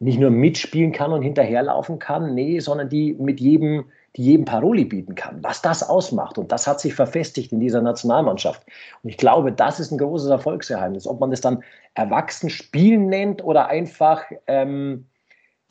nicht 0.00 0.18
nur 0.18 0.30
mitspielen 0.30 0.92
kann 0.92 1.12
und 1.12 1.22
hinterherlaufen 1.22 1.98
kann, 1.98 2.34
nee, 2.34 2.58
sondern 2.58 2.88
die 2.88 3.14
mit 3.14 3.40
jedem, 3.40 3.84
die 4.16 4.24
jedem 4.24 4.44
Paroli 4.44 4.84
bieten 4.84 5.14
kann. 5.14 5.42
Was 5.42 5.62
das 5.62 5.88
ausmacht. 5.88 6.36
Und 6.36 6.50
das 6.50 6.66
hat 6.66 6.80
sich 6.80 6.94
verfestigt 6.94 7.52
in 7.52 7.60
dieser 7.60 7.80
Nationalmannschaft. 7.80 8.62
Und 9.02 9.10
ich 9.10 9.16
glaube, 9.16 9.52
das 9.52 9.80
ist 9.80 9.92
ein 9.92 9.98
großes 9.98 10.28
Erfolgsgeheimnis. 10.28 11.06
Ob 11.06 11.20
man 11.20 11.30
das 11.30 11.40
dann 11.40 11.62
erwachsen 11.94 12.50
spielen 12.50 13.06
nennt 13.06 13.42
oder 13.44 13.68
einfach 13.68 14.24
ähm, 14.46 15.06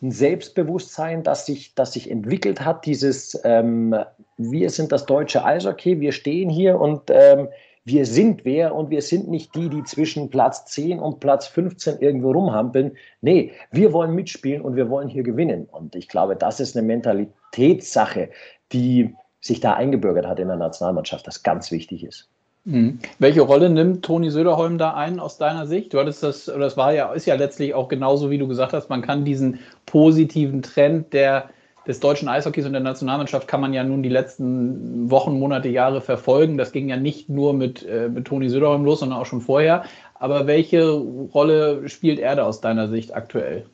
ein 0.02 0.12
Selbstbewusstsein, 0.12 1.24
das 1.24 1.46
sich, 1.46 1.76
das 1.76 1.94
sich 1.94 2.10
entwickelt 2.10 2.64
hat, 2.64 2.86
dieses 2.86 3.40
ähm, 3.44 3.96
wir 4.38 4.70
sind 4.70 4.92
das 4.92 5.06
deutsche 5.06 5.44
Eishockey, 5.44 6.00
wir 6.00 6.12
stehen 6.12 6.50
hier 6.50 6.80
und 6.80 7.04
ähm, 7.10 7.50
wir 7.86 8.06
sind 8.06 8.46
wer 8.46 8.76
und 8.76 8.90
wir 8.90 9.02
sind 9.02 9.28
nicht 9.30 9.56
die, 9.56 9.70
die 9.70 9.84
zwischen 9.84 10.30
Platz 10.30 10.66
10 10.66 11.00
und 11.00 11.20
Platz 11.20 11.48
15 11.48 12.00
irgendwo 12.00 12.32
rumhampeln. 12.32 12.96
Nee, 13.22 13.52
wir 13.72 13.92
wollen 13.92 14.16
mitspielen 14.16 14.62
und 14.62 14.76
wir 14.76 14.90
wollen 14.90 15.10
hier 15.10 15.24
gewinnen. 15.24 15.68
Und 15.70 15.96
ich 15.96 16.08
glaube, 16.08 16.36
das 16.36 16.60
ist 16.60 16.78
eine 16.78 16.88
Mentalitätssache, 16.88 18.30
die 18.72 19.14
sich 19.42 19.60
da 19.60 19.74
eingebürgert 19.74 20.26
hat 20.26 20.40
in 20.40 20.48
der 20.48 20.58
Nationalmannschaft, 20.58 21.28
das 21.28 21.44
ganz 21.44 21.72
wichtig 21.72 22.06
ist. 22.06 22.30
Mhm. 22.66 23.00
Welche 23.20 23.42
Rolle 23.42 23.70
nimmt 23.70 24.06
Toni 24.06 24.30
Söderholm 24.32 24.78
da 24.78 24.94
ein 24.94 25.20
aus 25.20 25.38
deiner 25.38 25.68
Sicht? 25.68 25.94
Du 25.94 26.00
hattest 26.00 26.24
das, 26.24 26.46
das 26.46 26.78
war 26.78 26.94
ja, 26.94 27.12
ist 27.12 27.26
ja 27.26 27.36
letztlich 27.36 27.74
auch 27.74 27.90
genauso, 27.90 28.32
wie 28.32 28.38
du 28.38 28.48
gesagt 28.48 28.72
hast, 28.72 28.90
man 28.90 29.02
kann 29.02 29.26
diesen 29.26 29.60
positiven 29.86 30.62
Trend 30.62 31.12
der 31.12 31.50
des 31.88 32.00
deutschen 32.00 32.30
Eishockeys 32.30 32.66
und 32.66 32.74
der 32.74 32.82
Nationalmannschaft 32.82 33.48
kann 33.48 33.62
man 33.62 33.74
ja 33.74 33.84
nun 33.84 34.04
die 34.04 34.10
letzten 34.10 35.10
Wochen, 35.12 35.38
Monate, 35.38 35.68
Jahre 35.70 36.02
verfolgen. 36.02 36.58
Das 36.58 36.72
ging 36.72 36.90
ja 36.90 36.98
nicht 36.98 37.30
nur 37.30 37.54
mit, 37.54 37.86
äh, 37.86 38.10
mit 38.10 38.26
Toni 38.26 38.50
Söderholm 38.50 38.86
los, 38.86 39.02
sondern 39.02 39.20
auch 39.20 39.26
schon 39.26 39.42
vorher. 39.42 39.84
Aber 40.16 40.48
welche 40.48 40.90
Rolle 40.90 41.90
spielt 41.90 42.20
er 42.20 42.36
da 42.36 42.46
aus 42.46 42.62
deiner 42.62 42.88
Sicht 42.88 43.14
aktuell? 43.14 43.66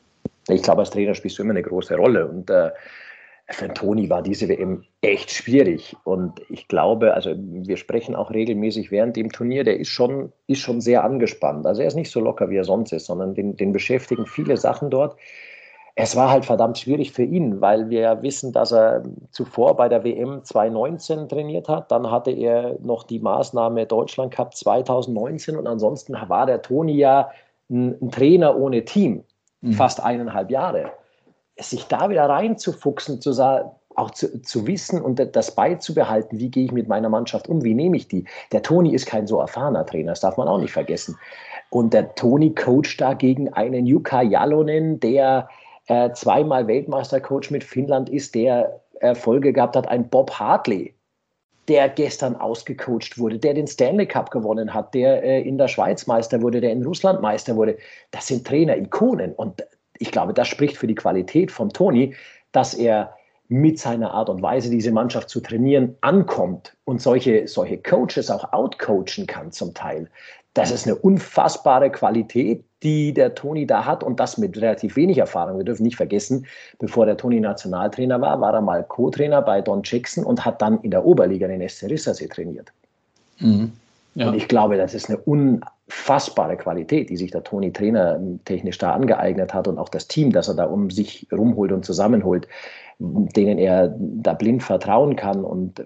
Ich 0.48 0.62
glaube, 0.62 0.80
als 0.80 0.90
Trainer 0.90 1.14
spielst 1.14 1.38
du 1.38 1.42
immer 1.42 1.52
eine 1.52 1.62
große 1.62 1.94
Rolle. 1.94 2.26
Und 2.26 2.50
äh, 2.50 2.70
für 3.48 3.72
Toni 3.72 4.10
war 4.10 4.22
diese 4.22 4.48
WM 4.48 4.84
echt 5.00 5.30
schwierig. 5.30 5.96
Und 6.04 6.40
ich 6.48 6.66
glaube, 6.66 7.14
also 7.14 7.34
wir 7.36 7.76
sprechen 7.76 8.16
auch 8.16 8.30
regelmäßig 8.30 8.90
während 8.90 9.16
dem 9.16 9.30
Turnier, 9.30 9.62
der 9.62 9.78
ist 9.78 9.88
schon, 9.88 10.32
ist 10.48 10.60
schon 10.60 10.80
sehr 10.80 11.04
angespannt. 11.04 11.66
Also 11.66 11.82
er 11.82 11.88
ist 11.88 11.96
nicht 11.96 12.10
so 12.10 12.20
locker, 12.20 12.50
wie 12.50 12.56
er 12.56 12.64
sonst 12.64 12.92
ist, 12.92 13.06
sondern 13.06 13.34
den, 13.34 13.56
den 13.56 13.72
beschäftigen 13.72 14.26
viele 14.26 14.56
Sachen 14.56 14.90
dort 14.90 15.16
es 16.02 16.16
war 16.16 16.30
halt 16.30 16.44
verdammt 16.44 16.78
schwierig 16.78 17.12
für 17.12 17.22
ihn, 17.22 17.60
weil 17.60 17.90
wir 17.90 18.00
ja 18.00 18.22
wissen, 18.22 18.52
dass 18.52 18.72
er 18.72 19.02
zuvor 19.30 19.76
bei 19.76 19.88
der 19.88 20.04
WM 20.04 20.42
2019 20.42 21.28
trainiert 21.28 21.68
hat. 21.68 21.90
Dann 21.90 22.10
hatte 22.10 22.30
er 22.30 22.76
noch 22.80 23.04
die 23.04 23.18
Maßnahme 23.18 23.86
Deutschland 23.86 24.32
Cup 24.32 24.54
2019 24.54 25.56
und 25.56 25.66
ansonsten 25.66 26.14
war 26.28 26.46
der 26.46 26.62
Toni 26.62 26.94
ja 26.96 27.30
ein, 27.70 28.10
Trainer 28.10 28.56
ohne 28.56 28.84
Team, 28.84 29.24
mhm. 29.60 29.72
fast 29.72 30.02
eineinhalb 30.02 30.50
Jahre. 30.50 30.92
Sich 31.58 31.86
da 31.86 32.08
wieder 32.08 32.28
reinzufuchsen, 32.28 33.20
zu 33.20 33.32
sagen, 33.32 33.70
auch 33.96 34.12
zu, 34.12 34.40
zu, 34.42 34.66
wissen 34.66 35.02
und 35.02 35.20
das 35.36 35.54
beizubehalten, 35.54 36.38
wie 36.38 36.48
gehe 36.50 36.64
ich 36.64 36.72
mit 36.72 36.88
meiner 36.88 37.08
Mannschaft 37.08 37.48
um, 37.48 37.62
wie 37.64 37.74
nehme 37.74 37.96
ich 37.96 38.08
die. 38.08 38.24
Der 38.52 38.62
Toni 38.62 38.94
ist 38.94 39.06
kein 39.06 39.26
so 39.26 39.40
erfahrener 39.40 39.84
Trainer, 39.84 40.12
das 40.12 40.20
darf 40.20 40.36
man 40.36 40.48
auch 40.48 40.58
nicht 40.58 40.72
vergessen. 40.72 41.18
Und 41.70 41.92
der 41.92 42.14
Toni 42.14 42.54
coacht 42.54 43.00
da 43.00 43.14
gegen 43.14 43.52
einen 43.52 43.86
Jukka 43.86 44.22
Jalonen, 44.22 45.00
der 45.00 45.48
äh, 45.90 46.12
zweimal 46.12 46.68
Weltmeistercoach 46.68 47.50
mit 47.50 47.64
Finnland 47.64 48.08
ist, 48.08 48.36
der 48.36 48.80
Erfolge 49.00 49.52
gehabt 49.52 49.74
hat, 49.74 49.88
ein 49.88 50.08
Bob 50.08 50.30
Hartley, 50.30 50.94
der 51.66 51.88
gestern 51.88 52.36
ausgecoacht 52.36 53.18
wurde, 53.18 53.38
der 53.40 53.54
den 53.54 53.66
Stanley 53.66 54.06
Cup 54.06 54.30
gewonnen 54.30 54.72
hat, 54.72 54.94
der 54.94 55.24
äh, 55.24 55.42
in 55.42 55.58
der 55.58 55.66
Schweiz 55.66 56.06
Meister 56.06 56.40
wurde, 56.42 56.60
der 56.60 56.70
in 56.70 56.84
Russland 56.84 57.20
Meister 57.20 57.56
wurde. 57.56 57.76
Das 58.12 58.28
sind 58.28 58.46
Trainer-Ikonen. 58.46 59.32
Und 59.32 59.64
ich 59.98 60.12
glaube, 60.12 60.32
das 60.32 60.46
spricht 60.46 60.76
für 60.76 60.86
die 60.86 60.94
Qualität 60.94 61.50
von 61.50 61.70
Toni, 61.70 62.14
dass 62.52 62.72
er 62.72 63.16
mit 63.50 63.80
seiner 63.80 64.14
Art 64.14 64.30
und 64.30 64.42
Weise, 64.42 64.70
diese 64.70 64.92
Mannschaft 64.92 65.28
zu 65.28 65.40
trainieren, 65.40 65.96
ankommt 66.02 66.76
und 66.84 67.02
solche, 67.02 67.48
solche 67.48 67.78
Coaches 67.78 68.30
auch 68.30 68.52
outcoachen 68.52 69.26
kann 69.26 69.50
zum 69.50 69.74
Teil. 69.74 70.08
Das 70.54 70.70
ist 70.70 70.86
eine 70.86 70.94
unfassbare 70.94 71.90
Qualität, 71.90 72.64
die 72.84 73.12
der 73.12 73.34
Toni 73.34 73.66
da 73.66 73.84
hat 73.84 74.04
und 74.04 74.20
das 74.20 74.38
mit 74.38 74.56
relativ 74.56 74.94
wenig 74.94 75.18
Erfahrung. 75.18 75.58
Wir 75.58 75.64
dürfen 75.64 75.82
nicht 75.82 75.96
vergessen, 75.96 76.46
bevor 76.78 77.06
der 77.06 77.16
Toni 77.16 77.40
Nationaltrainer 77.40 78.20
war, 78.20 78.40
war 78.40 78.54
er 78.54 78.60
mal 78.60 78.84
Co-Trainer 78.84 79.42
bei 79.42 79.60
Don 79.60 79.82
Jackson 79.84 80.24
und 80.24 80.44
hat 80.44 80.62
dann 80.62 80.80
in 80.82 80.92
der 80.92 81.04
Oberliga 81.04 81.48
den 81.48 81.68
SC 81.68 81.84
Rissersee 81.84 82.28
trainiert. 82.28 82.72
Mhm. 83.40 83.72
Ja. 84.14 84.28
Und 84.28 84.36
ich 84.36 84.46
glaube, 84.46 84.76
das 84.76 84.94
ist 84.94 85.08
eine 85.08 85.18
unfassbare 85.18 86.56
Qualität, 86.56 87.10
die 87.10 87.16
sich 87.16 87.32
der 87.32 87.42
Toni 87.42 87.72
Trainer 87.72 88.20
technisch 88.44 88.78
da 88.78 88.92
angeeignet 88.92 89.52
hat 89.54 89.66
und 89.66 89.78
auch 89.78 89.88
das 89.88 90.06
Team, 90.06 90.32
das 90.32 90.48
er 90.48 90.54
da 90.54 90.64
um 90.64 90.90
sich 90.90 91.26
rumholt 91.32 91.72
und 91.72 91.84
zusammenholt, 91.84 92.46
denen 93.00 93.58
er 93.58 93.96
da 93.98 94.34
blind 94.34 94.62
vertrauen 94.62 95.16
kann 95.16 95.44
und 95.44 95.82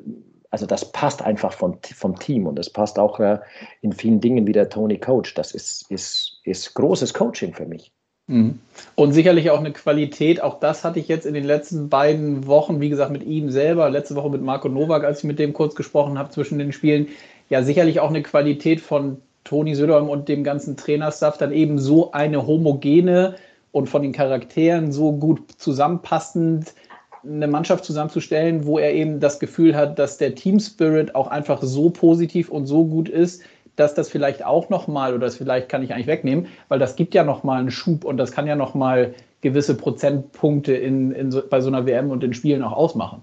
also 0.50 0.66
das 0.66 0.92
passt 0.92 1.20
einfach 1.20 1.52
vom, 1.52 1.78
vom 1.96 2.16
Team 2.18 2.46
und 2.46 2.56
das 2.56 2.70
passt 2.70 2.98
auch 2.98 3.18
äh, 3.18 3.38
in 3.80 3.92
vielen 3.92 4.20
Dingen 4.20 4.46
wie 4.46 4.52
der 4.52 4.68
Tony 4.68 4.98
Coach. 4.98 5.34
Das 5.34 5.50
ist, 5.50 5.90
ist, 5.90 6.40
ist 6.44 6.74
großes 6.74 7.12
Coaching 7.12 7.54
für 7.54 7.66
mich. 7.66 7.90
Mhm. 8.28 8.60
Und 8.94 9.12
sicherlich 9.12 9.50
auch 9.50 9.58
eine 9.58 9.72
Qualität, 9.72 10.40
auch 10.40 10.60
das 10.60 10.84
hatte 10.84 11.00
ich 11.00 11.08
jetzt 11.08 11.26
in 11.26 11.34
den 11.34 11.42
letzten 11.42 11.88
beiden 11.88 12.46
Wochen, 12.46 12.80
wie 12.80 12.88
gesagt, 12.88 13.10
mit 13.10 13.24
ihm 13.24 13.50
selber, 13.50 13.90
letzte 13.90 14.14
Woche 14.14 14.30
mit 14.30 14.42
Marco 14.42 14.68
Nowak, 14.68 15.02
als 15.02 15.18
ich 15.18 15.24
mit 15.24 15.40
dem 15.40 15.54
kurz 15.54 15.74
gesprochen 15.74 16.18
habe 16.18 16.30
zwischen 16.30 16.58
den 16.58 16.70
Spielen, 16.70 17.08
ja 17.50 17.64
sicherlich 17.64 17.98
auch 17.98 18.10
eine 18.10 18.22
Qualität 18.22 18.80
von 18.80 19.18
Toni 19.42 19.74
Söderholm 19.74 20.08
und 20.08 20.28
dem 20.28 20.44
ganzen 20.44 20.76
Trainerstaff, 20.76 21.36
dann 21.36 21.52
eben 21.52 21.80
so 21.80 22.12
eine 22.12 22.46
homogene 22.46 23.34
und 23.72 23.88
von 23.88 24.02
den 24.02 24.12
Charakteren 24.12 24.92
so 24.92 25.10
gut 25.12 25.50
zusammenpassend 25.58 26.74
eine 27.26 27.46
Mannschaft 27.48 27.84
zusammenzustellen, 27.84 28.66
wo 28.66 28.78
er 28.78 28.92
eben 28.92 29.20
das 29.20 29.38
Gefühl 29.38 29.76
hat, 29.76 29.98
dass 29.98 30.18
der 30.18 30.34
Team 30.34 30.60
Spirit 30.60 31.14
auch 31.14 31.28
einfach 31.28 31.62
so 31.62 31.90
positiv 31.90 32.48
und 32.48 32.66
so 32.66 32.84
gut 32.84 33.08
ist, 33.08 33.42
dass 33.76 33.94
das 33.94 34.08
vielleicht 34.08 34.44
auch 34.44 34.70
nochmal, 34.70 35.14
oder 35.14 35.26
das 35.26 35.36
vielleicht 35.36 35.68
kann 35.68 35.82
ich 35.82 35.92
eigentlich 35.92 36.06
wegnehmen, 36.06 36.46
weil 36.68 36.78
das 36.78 36.96
gibt 36.96 37.14
ja 37.14 37.24
nochmal 37.24 37.60
einen 37.60 37.70
Schub 37.70 38.04
und 38.04 38.16
das 38.16 38.32
kann 38.32 38.46
ja 38.46 38.56
nochmal 38.56 39.14
gewisse 39.40 39.76
Prozentpunkte 39.76 40.74
in, 40.74 41.12
in 41.12 41.30
so, 41.30 41.42
bei 41.48 41.60
so 41.60 41.68
einer 41.68 41.86
WM 41.86 42.10
und 42.10 42.24
in 42.24 42.34
Spielen 42.34 42.62
auch 42.62 42.72
ausmachen. 42.72 43.22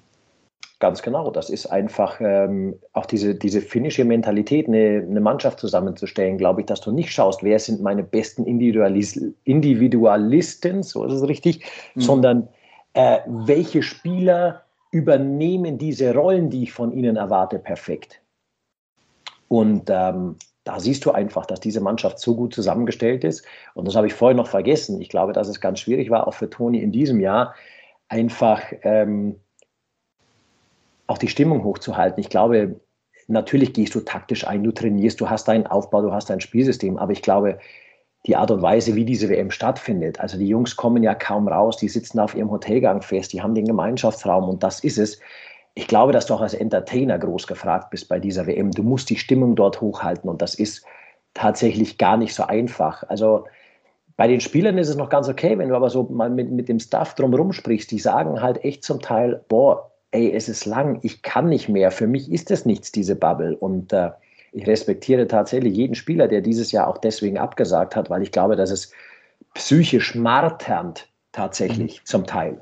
Ganz 0.79 1.03
genau. 1.03 1.29
Das 1.29 1.51
ist 1.51 1.67
einfach 1.67 2.19
ähm, 2.19 2.73
auch 2.93 3.05
diese, 3.05 3.35
diese 3.35 3.61
finnische 3.61 4.03
Mentalität, 4.03 4.67
eine, 4.67 5.05
eine, 5.07 5.21
Mannschaft 5.21 5.59
zusammenzustellen, 5.59 6.39
glaube 6.39 6.61
ich, 6.61 6.65
dass 6.65 6.81
du 6.81 6.91
nicht 6.91 7.11
schaust, 7.11 7.43
wer 7.43 7.59
sind 7.59 7.83
meine 7.83 8.03
besten 8.03 8.45
Individualis 8.45 9.21
Individualisten, 9.43 10.81
so 10.81 11.05
ist 11.05 11.13
es 11.13 11.27
richtig, 11.27 11.63
mhm. 11.93 12.01
sondern 12.01 12.47
äh, 12.93 13.19
welche 13.25 13.83
Spieler 13.83 14.63
übernehmen 14.91 15.77
diese 15.77 16.13
Rollen, 16.13 16.49
die 16.49 16.63
ich 16.63 16.73
von 16.73 16.91
ihnen 16.91 17.15
erwarte, 17.15 17.59
perfekt. 17.59 18.21
Und 19.47 19.89
ähm, 19.89 20.35
da 20.63 20.79
siehst 20.79 21.05
du 21.05 21.11
einfach, 21.11 21.45
dass 21.45 21.59
diese 21.59 21.81
Mannschaft 21.81 22.19
so 22.19 22.35
gut 22.35 22.53
zusammengestellt 22.53 23.23
ist. 23.23 23.45
Und 23.73 23.87
das 23.87 23.95
habe 23.95 24.07
ich 24.07 24.13
vorhin 24.13 24.37
noch 24.37 24.47
vergessen. 24.47 25.01
Ich 25.01 25.09
glaube, 25.09 25.33
dass 25.33 25.47
es 25.47 25.61
ganz 25.61 25.79
schwierig 25.79 26.09
war, 26.09 26.27
auch 26.27 26.33
für 26.33 26.49
Toni 26.49 26.81
in 26.81 26.91
diesem 26.91 27.19
Jahr, 27.19 27.55
einfach 28.09 28.61
ähm, 28.83 29.39
auch 31.07 31.17
die 31.17 31.29
Stimmung 31.29 31.63
hochzuhalten. 31.63 32.19
Ich 32.19 32.29
glaube, 32.29 32.79
natürlich 33.27 33.73
gehst 33.73 33.95
du 33.95 34.01
taktisch 34.01 34.45
ein, 34.45 34.63
du 34.63 34.71
trainierst, 34.71 35.19
du 35.19 35.29
hast 35.29 35.47
deinen 35.47 35.67
Aufbau, 35.67 36.01
du 36.01 36.13
hast 36.13 36.29
dein 36.29 36.41
Spielsystem, 36.41 36.97
aber 36.97 37.13
ich 37.13 37.21
glaube, 37.21 37.59
die 38.27 38.35
Art 38.35 38.51
und 38.51 38.61
Weise, 38.61 38.95
wie 38.95 39.05
diese 39.05 39.29
WM 39.29 39.49
stattfindet. 39.51 40.19
Also 40.19 40.37
die 40.37 40.47
Jungs 40.47 40.75
kommen 40.75 41.01
ja 41.03 41.15
kaum 41.15 41.47
raus, 41.47 41.77
die 41.77 41.89
sitzen 41.89 42.19
auf 42.19 42.35
ihrem 42.35 42.51
Hotelgang 42.51 43.01
fest, 43.01 43.33
die 43.33 43.41
haben 43.41 43.55
den 43.55 43.65
Gemeinschaftsraum 43.65 44.47
und 44.47 44.63
das 44.63 44.83
ist 44.83 44.97
es. 44.97 45.19
Ich 45.73 45.87
glaube, 45.87 46.11
dass 46.11 46.25
du 46.25 46.33
auch 46.33 46.41
als 46.41 46.53
Entertainer 46.53 47.17
groß 47.17 47.47
gefragt 47.47 47.91
bist 47.91 48.09
bei 48.09 48.19
dieser 48.19 48.45
WM. 48.45 48.71
Du 48.71 48.83
musst 48.83 49.09
die 49.09 49.17
Stimmung 49.17 49.55
dort 49.55 49.79
hochhalten 49.81 50.29
und 50.29 50.41
das 50.41 50.53
ist 50.53 50.85
tatsächlich 51.33 51.97
gar 51.97 52.17
nicht 52.17 52.35
so 52.35 52.43
einfach. 52.43 53.03
Also 53.07 53.45
bei 54.17 54.27
den 54.27 54.41
Spielern 54.41 54.77
ist 54.77 54.89
es 54.89 54.97
noch 54.97 55.09
ganz 55.09 55.29
okay, 55.29 55.57
wenn 55.57 55.69
du 55.69 55.75
aber 55.75 55.89
so 55.89 56.03
mal 56.03 56.29
mit, 56.29 56.51
mit 56.51 56.69
dem 56.69 56.79
Staff 56.79 57.15
drumherum 57.15 57.53
sprichst, 57.53 57.89
die 57.89 57.99
sagen 57.99 58.41
halt 58.41 58.63
echt 58.63 58.83
zum 58.83 59.01
Teil, 59.01 59.43
boah, 59.47 59.91
ey, 60.11 60.31
es 60.31 60.49
ist 60.49 60.65
lang, 60.65 60.99
ich 61.01 61.21
kann 61.21 61.47
nicht 61.47 61.69
mehr, 61.69 61.89
für 61.89 62.05
mich 62.05 62.31
ist 62.31 62.51
es 62.51 62.65
nichts, 62.65 62.91
diese 62.91 63.15
Bubble. 63.15 63.55
Und 63.55 63.93
äh, 63.93 64.11
ich 64.51 64.67
respektiere 64.67 65.27
tatsächlich 65.27 65.75
jeden 65.75 65.95
Spieler, 65.95 66.27
der 66.27 66.41
dieses 66.41 66.71
Jahr 66.71 66.87
auch 66.87 66.97
deswegen 66.97 67.37
abgesagt 67.37 67.95
hat, 67.95 68.09
weil 68.09 68.21
ich 68.21 68.31
glaube, 68.31 68.55
dass 68.55 68.71
es 68.71 68.91
psychisch 69.53 70.15
marternd 70.15 71.07
tatsächlich 71.31 72.01
mhm. 72.01 72.05
zum 72.05 72.25
Teil. 72.25 72.61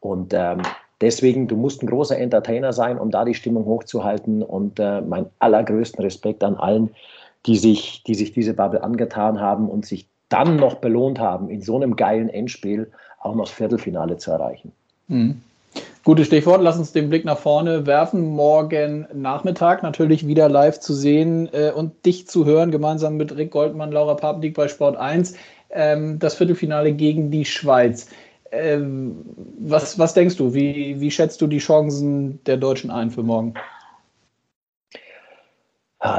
Und 0.00 0.34
ähm, 0.34 0.62
deswegen, 1.00 1.48
du 1.48 1.56
musst 1.56 1.82
ein 1.82 1.86
großer 1.86 2.18
Entertainer 2.18 2.72
sein, 2.72 2.98
um 2.98 3.10
da 3.10 3.24
die 3.24 3.34
Stimmung 3.34 3.64
hochzuhalten. 3.64 4.42
Und 4.42 4.78
äh, 4.78 5.00
mein 5.00 5.26
allergrößten 5.38 6.02
Respekt 6.02 6.44
an 6.44 6.56
allen, 6.56 6.90
die 7.46 7.56
sich, 7.56 8.02
die 8.04 8.14
sich 8.14 8.32
diese 8.32 8.54
Bubble 8.54 8.82
angetan 8.82 9.40
haben 9.40 9.68
und 9.68 9.86
sich 9.86 10.08
dann 10.28 10.56
noch 10.56 10.76
belohnt 10.76 11.18
haben, 11.18 11.50
in 11.50 11.60
so 11.60 11.76
einem 11.76 11.96
geilen 11.96 12.28
Endspiel 12.28 12.90
auch 13.20 13.34
noch 13.34 13.44
das 13.44 13.52
Viertelfinale 13.52 14.16
zu 14.16 14.30
erreichen. 14.30 14.72
Mhm. 15.08 15.42
Gutes 16.04 16.26
Stichwort. 16.26 16.60
Lass 16.62 16.76
uns 16.78 16.90
den 16.90 17.10
Blick 17.10 17.24
nach 17.24 17.38
vorne 17.38 17.86
werfen. 17.86 18.26
Morgen 18.26 19.06
Nachmittag 19.14 19.84
natürlich 19.84 20.26
wieder 20.26 20.48
live 20.48 20.80
zu 20.80 20.94
sehen 20.94 21.48
äh, 21.52 21.70
und 21.70 22.04
dich 22.04 22.26
zu 22.26 22.44
hören, 22.44 22.72
gemeinsam 22.72 23.16
mit 23.16 23.36
Rick 23.36 23.52
Goldmann, 23.52 23.92
Laura 23.92 24.14
Papnik 24.14 24.54
bei 24.54 24.66
Sport 24.66 24.96
1. 24.96 25.34
Ähm, 25.70 26.18
das 26.18 26.34
Viertelfinale 26.34 26.92
gegen 26.92 27.30
die 27.30 27.44
Schweiz. 27.44 28.08
Ähm, 28.50 29.24
was, 29.60 29.96
was 29.96 30.12
denkst 30.12 30.36
du? 30.36 30.52
Wie, 30.54 31.00
wie 31.00 31.10
schätzt 31.12 31.40
du 31.40 31.46
die 31.46 31.58
Chancen 31.58 32.42
der 32.46 32.56
Deutschen 32.56 32.90
ein 32.90 33.12
für 33.12 33.22
morgen? 33.22 33.54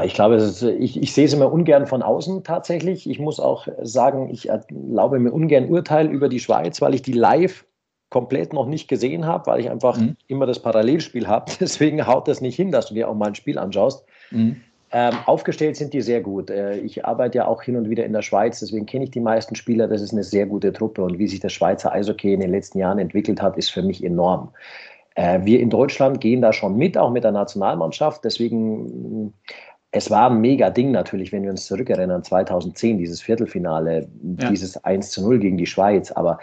Ich 0.06 0.14
glaube, 0.14 0.36
ist, 0.36 0.62
ich, 0.62 1.02
ich, 1.02 1.12
sehe 1.12 1.26
es 1.26 1.34
immer 1.34 1.52
ungern 1.52 1.86
von 1.86 2.00
außen 2.00 2.42
tatsächlich. 2.42 3.06
Ich 3.06 3.18
muss 3.18 3.38
auch 3.38 3.68
sagen, 3.82 4.30
ich 4.30 4.48
erlaube 4.48 5.18
mir 5.18 5.30
ungern 5.30 5.68
Urteil 5.68 6.10
über 6.10 6.30
die 6.30 6.40
Schweiz, 6.40 6.80
weil 6.80 6.94
ich 6.94 7.02
die 7.02 7.12
live 7.12 7.66
komplett 8.14 8.52
noch 8.52 8.66
nicht 8.66 8.86
gesehen 8.86 9.26
habe, 9.26 9.48
weil 9.48 9.58
ich 9.58 9.68
einfach 9.68 9.98
mhm. 9.98 10.14
immer 10.28 10.46
das 10.46 10.60
Parallelspiel 10.60 11.26
habe. 11.26 11.50
Deswegen 11.60 12.06
haut 12.06 12.28
das 12.28 12.40
nicht 12.40 12.54
hin, 12.54 12.70
dass 12.70 12.86
du 12.86 12.94
dir 12.94 13.08
auch 13.08 13.14
mal 13.16 13.26
ein 13.26 13.34
Spiel 13.34 13.58
anschaust. 13.58 14.04
Mhm. 14.30 14.60
Ähm, 14.92 15.14
aufgestellt 15.26 15.74
sind 15.74 15.92
die 15.92 16.00
sehr 16.00 16.20
gut. 16.20 16.48
Äh, 16.48 16.76
ich 16.76 17.04
arbeite 17.04 17.38
ja 17.38 17.48
auch 17.48 17.60
hin 17.64 17.74
und 17.74 17.90
wieder 17.90 18.04
in 18.04 18.12
der 18.12 18.22
Schweiz, 18.22 18.60
deswegen 18.60 18.86
kenne 18.86 19.06
ich 19.06 19.10
die 19.10 19.18
meisten 19.18 19.56
Spieler. 19.56 19.88
Das 19.88 20.00
ist 20.00 20.12
eine 20.12 20.22
sehr 20.22 20.46
gute 20.46 20.72
Truppe 20.72 21.02
und 21.02 21.18
wie 21.18 21.26
sich 21.26 21.40
das 21.40 21.52
Schweizer 21.52 21.92
Eishockey 21.92 22.32
in 22.32 22.38
den 22.38 22.52
letzten 22.52 22.78
Jahren 22.78 23.00
entwickelt 23.00 23.42
hat, 23.42 23.58
ist 23.58 23.70
für 23.70 23.82
mich 23.82 24.04
enorm. 24.04 24.50
Äh, 25.16 25.40
wir 25.42 25.58
in 25.58 25.70
Deutschland 25.70 26.20
gehen 26.20 26.40
da 26.40 26.52
schon 26.52 26.76
mit, 26.76 26.96
auch 26.96 27.10
mit 27.10 27.24
der 27.24 27.32
Nationalmannschaft. 27.32 28.24
Deswegen 28.24 29.34
es 29.90 30.08
war 30.10 30.30
ein 30.30 30.40
mega 30.40 30.70
Ding 30.70 30.92
natürlich, 30.92 31.32
wenn 31.32 31.42
wir 31.42 31.50
uns 31.50 31.66
zurückerinnern, 31.66 32.22
2010, 32.22 32.98
dieses 32.98 33.20
Viertelfinale, 33.20 34.08
ja. 34.38 34.50
dieses 34.50 34.84
1 34.84 35.10
zu 35.10 35.22
0 35.22 35.40
gegen 35.40 35.56
die 35.56 35.66
Schweiz. 35.66 36.12
Aber 36.12 36.38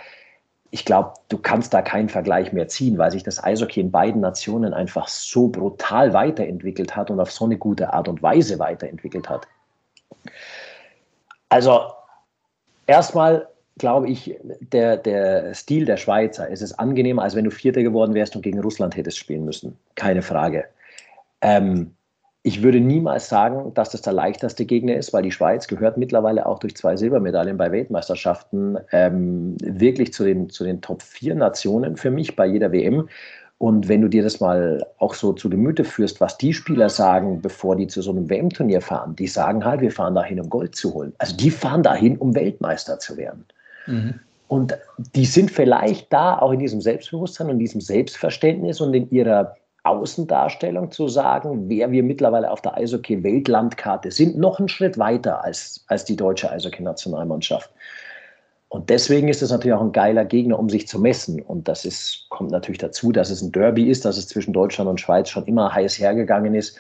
ich 0.71 0.85
glaube, 0.85 1.13
du 1.27 1.37
kannst 1.37 1.73
da 1.73 1.81
keinen 1.81 2.07
Vergleich 2.07 2.53
mehr 2.53 2.69
ziehen, 2.69 2.97
weil 2.97 3.11
sich 3.11 3.23
das 3.23 3.43
Eishockey 3.43 3.81
in 3.81 3.91
beiden 3.91 4.21
Nationen 4.21 4.73
einfach 4.73 5.09
so 5.09 5.49
brutal 5.49 6.13
weiterentwickelt 6.13 6.95
hat 6.95 7.11
und 7.11 7.19
auf 7.19 7.31
so 7.31 7.43
eine 7.45 7.57
gute 7.57 7.93
Art 7.93 8.07
und 8.07 8.23
Weise 8.23 8.57
weiterentwickelt 8.57 9.29
hat. 9.29 9.47
Also 11.49 11.81
erstmal 12.87 13.47
glaube 13.77 14.09
ich, 14.09 14.37
der, 14.61 14.95
der 14.95 15.53
Stil 15.53 15.85
der 15.85 15.97
Schweizer 15.97 16.47
ist 16.47 16.61
es 16.61 16.77
angenehmer, 16.77 17.23
als 17.23 17.35
wenn 17.35 17.45
du 17.45 17.51
Vierter 17.51 17.83
geworden 17.83 18.13
wärst 18.13 18.35
und 18.35 18.41
gegen 18.41 18.59
Russland 18.59 18.95
hättest 18.95 19.17
spielen 19.17 19.43
müssen. 19.43 19.77
Keine 19.95 20.21
Frage. 20.21 20.65
Ähm, 21.41 21.95
ich 22.43 22.63
würde 22.63 22.79
niemals 22.79 23.29
sagen, 23.29 23.74
dass 23.75 23.91
das 23.91 24.01
der 24.01 24.13
leichteste 24.13 24.65
Gegner 24.65 24.95
ist, 24.95 25.13
weil 25.13 25.21
die 25.21 25.31
Schweiz 25.31 25.67
gehört 25.67 25.98
mittlerweile 25.98 26.48
auch 26.48 26.57
durch 26.57 26.75
zwei 26.75 26.98
Silbermedaillen 26.98 27.57
bei 27.57 27.71
Weltmeisterschaften 27.71 28.79
ähm, 28.91 29.55
wirklich 29.62 30.12
zu 30.13 30.24
den, 30.24 30.50
zu 30.50 30.63
den 30.63 30.81
Top 30.81 31.03
4 31.03 31.36
Nationen 31.36 31.98
für 31.98 32.10
mich 32.10 32.36
bei 32.36 32.48
jeder 32.48 32.71
WM. 32.71 33.07
Und 33.60 33.88
wenn 33.88 34.01
du 34.01 34.07
dir 34.07 34.24
das 34.24 34.39
mal 34.39 34.83
auch 34.98 35.13
so 35.13 35.33
zu 35.33 35.48
Gemüte 35.48 35.83
führst, 35.83 36.19
was 36.19 36.36
die 36.39 36.51
Spieler 36.51 36.89
sagen, 36.89 37.43
bevor 37.43 37.75
die 37.75 37.86
zu 37.86 38.01
so 38.01 38.10
einem 38.10 38.27
WM-Turnier 38.27 38.81
fahren, 38.81 39.15
die 39.15 39.27
sagen 39.27 39.63
halt, 39.63 39.81
wir 39.81 39.91
fahren 39.91 40.15
dahin, 40.15 40.39
um 40.39 40.50
Gold 40.50 40.75
zu 40.75 40.95
holen. 40.95 41.13
Also 41.19 41.38
die 41.38 41.51
fahren 41.51 41.83
dahin, 41.83 42.17
um 42.17 42.33
Weltmeister 42.33 42.98
zu 42.98 43.17
werden. 43.17 43.45
Mhm. 43.86 44.15
Und 44.48 44.75
die 45.15 45.25
sind 45.25 45.51
vielleicht 45.51 46.12
da 46.12 46.39
auch 46.39 46.51
in 46.51 46.60
diesem 46.60 46.81
Selbstbewusstsein 46.81 47.51
und 47.51 47.60
diesem 47.60 47.81
Selbstverständnis 47.81 48.81
und 48.81 48.95
in 48.95 49.10
ihrer 49.12 49.55
Außendarstellung 49.83 50.91
zu 50.91 51.07
sagen, 51.07 51.67
wer 51.67 51.91
wir 51.91 52.03
mittlerweile 52.03 52.51
auf 52.51 52.61
der 52.61 52.77
Eishockey-Weltlandkarte 52.77 54.11
sind, 54.11 54.38
noch 54.38 54.59
einen 54.59 54.69
Schritt 54.69 54.97
weiter 54.97 55.43
als, 55.43 55.83
als 55.88 56.05
die 56.05 56.15
deutsche 56.15 56.51
Eishockey-Nationalmannschaft. 56.51 57.71
Und 58.69 58.89
deswegen 58.89 59.27
ist 59.27 59.41
es 59.41 59.51
natürlich 59.51 59.75
auch 59.75 59.81
ein 59.81 59.91
geiler 59.91 60.23
Gegner, 60.23 60.57
um 60.57 60.69
sich 60.69 60.88
zu 60.88 60.97
messen. 60.97 61.41
Und 61.41 61.67
das 61.67 61.83
ist, 61.83 62.27
kommt 62.29 62.51
natürlich 62.51 62.77
dazu, 62.77 63.11
dass 63.11 63.29
es 63.29 63.41
ein 63.41 63.51
Derby 63.51 63.89
ist, 63.89 64.05
dass 64.05 64.17
es 64.17 64.27
zwischen 64.29 64.53
Deutschland 64.53 64.89
und 64.89 65.01
Schweiz 65.01 65.29
schon 65.29 65.45
immer 65.45 65.73
heiß 65.73 66.00
hergegangen 66.00 66.55
ist. 66.55 66.77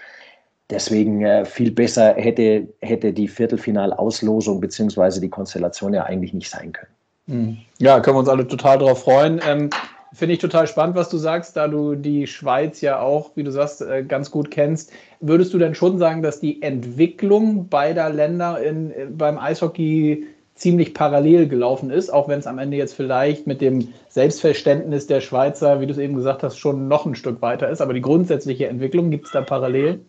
Deswegen 0.69 1.25
äh, 1.25 1.43
viel 1.43 1.69
besser 1.69 2.13
hätte, 2.13 2.67
hätte 2.79 3.11
die 3.11 3.27
Viertelfinalauslosung 3.27 4.61
bzw. 4.61 5.19
die 5.19 5.29
Konstellation 5.29 5.93
ja 5.93 6.03
eigentlich 6.03 6.33
nicht 6.33 6.49
sein 6.49 6.71
können. 6.71 6.91
Hm. 7.27 7.57
Ja, 7.79 7.99
können 7.99 8.15
wir 8.15 8.19
uns 8.19 8.29
alle 8.29 8.47
total 8.47 8.77
drauf 8.77 9.03
freuen. 9.03 9.41
Ähm, 9.45 9.69
Finde 10.13 10.33
ich 10.33 10.39
total 10.39 10.67
spannend, 10.67 10.97
was 10.97 11.09
du 11.09 11.17
sagst, 11.17 11.55
da 11.55 11.69
du 11.69 11.95
die 11.95 12.27
Schweiz 12.27 12.81
ja 12.81 12.99
auch, 12.99 13.31
wie 13.35 13.43
du 13.43 13.51
sagst, 13.51 13.81
äh, 13.81 14.03
ganz 14.03 14.29
gut 14.29 14.51
kennst. 14.51 14.91
Würdest 15.21 15.53
du 15.53 15.57
denn 15.57 15.73
schon 15.73 15.99
sagen, 15.99 16.21
dass 16.21 16.41
die 16.41 16.61
Entwicklung 16.61 17.69
beider 17.69 18.09
Länder 18.09 18.61
in, 18.61 18.93
beim 19.17 19.37
Eishockey 19.37 20.27
ziemlich 20.53 20.93
parallel 20.93 21.47
gelaufen 21.47 21.89
ist, 21.89 22.11
auch 22.11 22.27
wenn 22.27 22.39
es 22.39 22.45
am 22.47 22.59
Ende 22.59 22.75
jetzt 22.75 22.93
vielleicht 22.93 23.47
mit 23.47 23.61
dem 23.61 23.93
Selbstverständnis 24.09 25.07
der 25.07 25.21
Schweizer, 25.21 25.79
wie 25.79 25.87
du 25.87 25.93
es 25.93 25.97
eben 25.97 26.15
gesagt 26.15 26.43
hast, 26.43 26.57
schon 26.57 26.89
noch 26.89 27.05
ein 27.05 27.15
Stück 27.15 27.41
weiter 27.41 27.69
ist. 27.69 27.81
Aber 27.81 27.93
die 27.93 28.01
grundsätzliche 28.01 28.67
Entwicklung 28.67 29.11
gibt 29.11 29.27
es 29.27 29.31
da 29.31 29.41
parallel? 29.41 30.01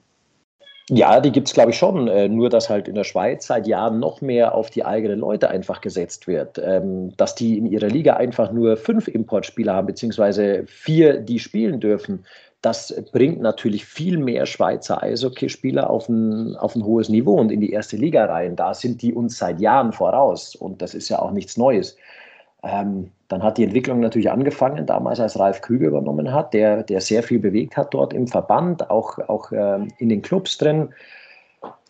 Ja, 0.88 1.20
die 1.20 1.30
gibt 1.30 1.48
es, 1.48 1.54
glaube 1.54 1.70
ich, 1.70 1.78
schon. 1.78 2.08
Äh, 2.08 2.28
nur, 2.28 2.50
dass 2.50 2.68
halt 2.68 2.88
in 2.88 2.96
der 2.96 3.04
Schweiz 3.04 3.46
seit 3.46 3.66
Jahren 3.66 4.00
noch 4.00 4.20
mehr 4.20 4.54
auf 4.54 4.68
die 4.68 4.84
eigenen 4.84 5.20
Leute 5.20 5.48
einfach 5.48 5.80
gesetzt 5.80 6.26
wird. 6.26 6.58
Ähm, 6.58 7.16
dass 7.16 7.34
die 7.34 7.56
in 7.56 7.66
ihrer 7.66 7.88
Liga 7.88 8.14
einfach 8.14 8.50
nur 8.52 8.76
fünf 8.76 9.06
Importspieler 9.08 9.74
haben, 9.74 9.86
beziehungsweise 9.86 10.64
vier, 10.66 11.18
die 11.18 11.38
spielen 11.38 11.78
dürfen. 11.78 12.24
Das 12.62 12.94
bringt 13.12 13.40
natürlich 13.40 13.84
viel 13.84 14.18
mehr 14.18 14.46
Schweizer 14.46 15.02
Eishockeyspieler 15.02 15.88
auf 15.90 16.08
ein, 16.08 16.56
auf 16.56 16.76
ein 16.76 16.84
hohes 16.84 17.08
Niveau 17.08 17.34
und 17.34 17.50
in 17.50 17.60
die 17.60 17.72
erste 17.72 17.96
Liga 17.96 18.24
rein. 18.26 18.54
Da 18.54 18.74
sind 18.74 19.02
die 19.02 19.14
uns 19.14 19.38
seit 19.38 19.60
Jahren 19.60 19.92
voraus 19.92 20.54
und 20.54 20.80
das 20.80 20.94
ist 20.94 21.08
ja 21.08 21.18
auch 21.18 21.32
nichts 21.32 21.56
Neues. 21.56 21.96
Ähm, 22.62 23.10
dann 23.28 23.42
hat 23.42 23.58
die 23.58 23.64
Entwicklung 23.64 24.00
natürlich 24.00 24.30
angefangen, 24.30 24.86
damals 24.86 25.18
als 25.18 25.38
Ralf 25.38 25.62
Krüger 25.62 25.88
übernommen 25.88 26.32
hat, 26.32 26.52
der, 26.54 26.82
der 26.82 27.00
sehr 27.00 27.22
viel 27.22 27.38
bewegt 27.38 27.76
hat 27.76 27.94
dort 27.94 28.12
im 28.12 28.26
Verband, 28.26 28.90
auch, 28.90 29.18
auch 29.28 29.50
ähm, 29.52 29.88
in 29.98 30.08
den 30.08 30.22
Clubs 30.22 30.58
drin. 30.58 30.90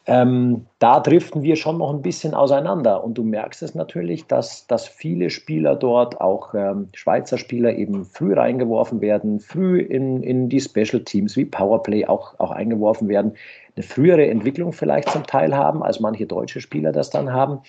Ähm, 0.05 0.67
da 0.81 0.99
driften 0.99 1.43
wir 1.43 1.55
schon 1.55 1.79
noch 1.79 1.93
ein 1.93 2.03
bisschen 2.03 2.35
auseinander. 2.35 3.05
Und 3.05 3.15
du 3.15 3.23
merkst 3.23 3.63
es 3.63 3.75
natürlich, 3.75 4.27
dass, 4.27 4.67
dass 4.67 4.89
viele 4.89 5.31
Spieler 5.31 5.77
dort, 5.77 6.21
auch 6.21 6.55
ähm, 6.55 6.89
Schweizer 6.93 7.39
Spieler, 7.39 7.75
eben 7.75 8.05
früh 8.05 8.35
reingeworfen 8.35 9.01
werden, 9.01 9.39
früh 9.39 9.79
in, 9.79 10.23
in 10.23 10.49
die 10.49 10.61
Special 10.61 11.05
Teams 11.05 11.37
wie 11.37 11.45
Powerplay 11.45 12.07
auch, 12.07 12.39
auch 12.41 12.51
eingeworfen 12.51 13.09
werden, 13.09 13.35
eine 13.77 13.85
frühere 13.85 14.27
Entwicklung 14.27 14.73
vielleicht 14.73 15.09
zum 15.09 15.25
Teil 15.25 15.57
haben, 15.57 15.83
als 15.83 16.01
manche 16.01 16.27
deutsche 16.27 16.61
Spieler 16.61 16.91
das 16.91 17.11
dann 17.11 17.33
haben. 17.33 17.61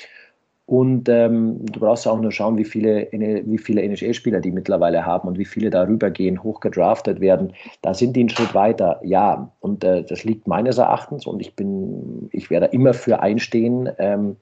Und 0.65 1.09
ähm, 1.09 1.65
du 1.65 1.81
brauchst 1.81 2.07
auch 2.07 2.19
nur 2.19 2.31
schauen, 2.31 2.57
wie 2.57 2.63
viele, 2.63 3.09
wie 3.11 3.57
viele 3.57 3.81
NHL-Spieler 3.81 4.39
die 4.39 4.51
mittlerweile 4.51 5.05
haben 5.05 5.27
und 5.27 5.37
wie 5.37 5.45
viele 5.45 5.69
darüber 5.69 6.09
gehen, 6.09 6.41
hochgedraftet 6.41 7.19
werden. 7.19 7.51
Da 7.81 7.93
sind 7.93 8.15
die 8.15 8.21
einen 8.21 8.29
Schritt 8.29 8.53
weiter, 8.53 9.01
ja. 9.03 9.51
Und 9.59 9.83
äh, 9.83 10.03
das 10.03 10.23
liegt 10.23 10.47
meines 10.47 10.77
Erachtens 10.77 11.27
und 11.27 11.41
ich 11.41 11.55
bin, 11.55 12.29
ich 12.31 12.49
werde 12.49 12.67
immer 12.67 12.93
für 12.93 13.19
einstehen. 13.19 13.89
Ähm, 13.97 14.37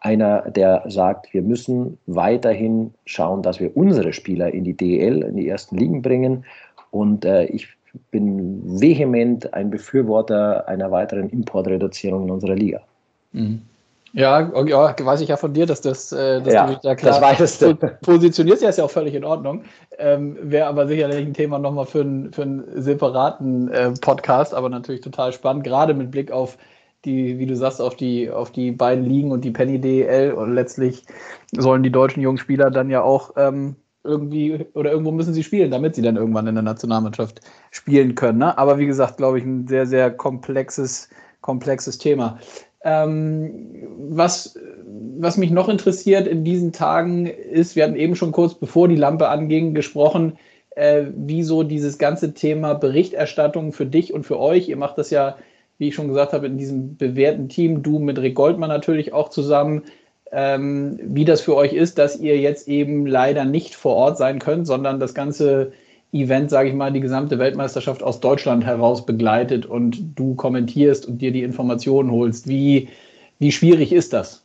einer, 0.00 0.42
der 0.50 0.84
sagt, 0.86 1.32
wir 1.34 1.42
müssen 1.42 1.98
weiterhin 2.06 2.94
schauen, 3.06 3.42
dass 3.42 3.58
wir 3.58 3.76
unsere 3.76 4.12
Spieler 4.12 4.52
in 4.54 4.62
die 4.62 4.76
DEL, 4.76 5.22
in 5.22 5.36
die 5.36 5.48
ersten 5.48 5.76
Ligen 5.76 6.02
bringen. 6.02 6.44
Und 6.90 7.24
äh, 7.24 7.46
ich 7.46 7.68
bin 8.10 8.80
vehement 8.80 9.52
ein 9.54 9.70
Befürworter 9.70 10.68
einer 10.68 10.90
weiteren 10.92 11.30
Importreduzierung 11.30 12.24
in 12.24 12.30
unserer 12.30 12.54
Liga. 12.54 12.82
Mhm. 13.32 13.62
Ja, 14.16 14.48
ja, 14.64 14.94
weiß 14.96 15.22
ich 15.22 15.28
ja 15.28 15.36
von 15.36 15.52
dir, 15.52 15.66
dass, 15.66 15.80
das, 15.80 16.12
äh, 16.12 16.40
dass 16.40 16.54
ja, 16.54 16.66
du 16.66 16.72
dich 16.72 16.82
da 16.82 16.94
klar 16.94 17.34
das 17.36 17.58
positionierst. 18.02 18.62
Ja, 18.62 18.68
ist 18.68 18.78
ja 18.78 18.84
auch 18.84 18.90
völlig 18.90 19.12
in 19.12 19.24
Ordnung. 19.24 19.64
Ähm, 19.98 20.38
Wäre 20.40 20.68
aber 20.68 20.86
sicherlich 20.86 21.26
ein 21.26 21.34
Thema 21.34 21.58
nochmal 21.58 21.84
für, 21.84 22.02
ein, 22.02 22.32
für 22.32 22.42
einen 22.42 22.64
separaten 22.80 23.72
äh, 23.72 23.90
Podcast, 24.00 24.54
aber 24.54 24.68
natürlich 24.68 25.00
total 25.00 25.32
spannend, 25.32 25.64
gerade 25.64 25.94
mit 25.94 26.12
Blick 26.12 26.30
auf 26.30 26.56
die, 27.04 27.40
wie 27.40 27.46
du 27.46 27.56
sagst, 27.56 27.80
auf 27.82 27.96
die, 27.96 28.30
auf 28.30 28.52
die 28.52 28.70
beiden 28.70 29.04
Ligen 29.04 29.32
und 29.32 29.44
die 29.44 29.50
Penny 29.50 29.80
DL 29.80 30.32
und 30.32 30.54
letztlich 30.54 31.02
sollen 31.50 31.82
die 31.82 31.90
deutschen 31.90 32.22
jungen 32.22 32.38
Spieler 32.38 32.70
dann 32.70 32.90
ja 32.90 33.02
auch 33.02 33.32
ähm, 33.36 33.74
irgendwie 34.04 34.64
oder 34.74 34.92
irgendwo 34.92 35.10
müssen 35.10 35.34
sie 35.34 35.42
spielen, 35.42 35.72
damit 35.72 35.96
sie 35.96 36.02
dann 36.02 36.16
irgendwann 36.16 36.46
in 36.46 36.54
der 36.54 36.62
Nationalmannschaft 36.62 37.40
spielen 37.72 38.14
können. 38.14 38.38
Ne? 38.38 38.56
Aber 38.56 38.78
wie 38.78 38.86
gesagt, 38.86 39.16
glaube 39.16 39.38
ich, 39.38 39.44
ein 39.44 39.66
sehr, 39.66 39.86
sehr 39.86 40.12
komplexes, 40.12 41.08
komplexes 41.40 41.98
Thema. 41.98 42.38
Ähm, 42.84 43.88
was, 44.10 44.58
was 45.18 45.36
mich 45.38 45.50
noch 45.50 45.68
interessiert 45.68 46.26
in 46.26 46.44
diesen 46.44 46.72
Tagen 46.72 47.26
ist, 47.26 47.76
wir 47.76 47.84
hatten 47.84 47.96
eben 47.96 48.14
schon 48.14 48.32
kurz 48.32 48.54
bevor 48.54 48.88
die 48.88 48.96
Lampe 48.96 49.28
anging 49.28 49.74
gesprochen, 49.74 50.38
äh, 50.76 51.04
wie 51.16 51.42
so 51.42 51.62
dieses 51.62 51.98
ganze 51.98 52.34
Thema 52.34 52.74
Berichterstattung 52.74 53.72
für 53.72 53.86
dich 53.86 54.12
und 54.12 54.24
für 54.24 54.38
euch, 54.38 54.68
ihr 54.68 54.76
macht 54.76 54.98
das 54.98 55.10
ja, 55.10 55.36
wie 55.78 55.88
ich 55.88 55.94
schon 55.94 56.08
gesagt 56.08 56.32
habe, 56.32 56.46
in 56.46 56.58
diesem 56.58 56.96
bewährten 56.96 57.48
Team, 57.48 57.82
du 57.82 57.98
mit 57.98 58.18
Rick 58.18 58.34
Goldmann 58.34 58.68
natürlich 58.68 59.12
auch 59.12 59.30
zusammen, 59.30 59.82
ähm, 60.30 60.98
wie 61.02 61.24
das 61.24 61.40
für 61.40 61.56
euch 61.56 61.72
ist, 61.72 61.98
dass 61.98 62.18
ihr 62.18 62.38
jetzt 62.38 62.68
eben 62.68 63.06
leider 63.06 63.44
nicht 63.44 63.74
vor 63.74 63.94
Ort 63.94 64.18
sein 64.18 64.40
könnt, 64.40 64.66
sondern 64.66 65.00
das 65.00 65.14
ganze 65.14 65.72
Event, 66.14 66.48
sage 66.48 66.68
ich 66.68 66.74
mal, 66.74 66.92
die 66.92 67.00
gesamte 67.00 67.38
Weltmeisterschaft 67.38 68.02
aus 68.02 68.20
Deutschland 68.20 68.64
heraus 68.64 69.04
begleitet 69.04 69.66
und 69.66 70.16
du 70.18 70.34
kommentierst 70.36 71.06
und 71.06 71.18
dir 71.18 71.32
die 71.32 71.42
Informationen 71.42 72.10
holst. 72.10 72.48
Wie, 72.48 72.88
wie 73.40 73.50
schwierig 73.50 73.92
ist 73.92 74.12
das? 74.12 74.44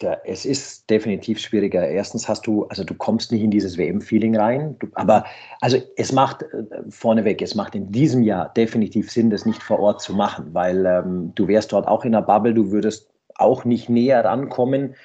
Ja, 0.00 0.16
es 0.24 0.44
ist 0.44 0.90
definitiv 0.90 1.38
schwieriger. 1.38 1.86
Erstens 1.86 2.28
hast 2.28 2.48
du, 2.48 2.64
also 2.64 2.82
du 2.82 2.94
kommst 2.94 3.30
nicht 3.30 3.42
in 3.42 3.52
dieses 3.52 3.78
WM-Feeling 3.78 4.36
rein, 4.36 4.74
du, 4.80 4.88
aber 4.94 5.24
also 5.60 5.78
es 5.96 6.10
macht 6.10 6.42
äh, 6.42 6.64
vorneweg, 6.88 7.40
es 7.40 7.54
macht 7.54 7.76
in 7.76 7.92
diesem 7.92 8.24
Jahr 8.24 8.52
definitiv 8.54 9.10
Sinn, 9.12 9.30
das 9.30 9.46
nicht 9.46 9.62
vor 9.62 9.78
Ort 9.78 10.02
zu 10.02 10.12
machen, 10.12 10.48
weil 10.52 10.84
ähm, 10.84 11.32
du 11.36 11.46
wärst 11.46 11.72
dort 11.72 11.86
auch 11.86 12.04
in 12.04 12.10
der 12.10 12.22
Bubble, 12.22 12.54
du 12.54 12.72
würdest 12.72 13.08
auch 13.36 13.64
nicht 13.64 13.88
näher 13.88 14.24
rankommen. 14.24 14.96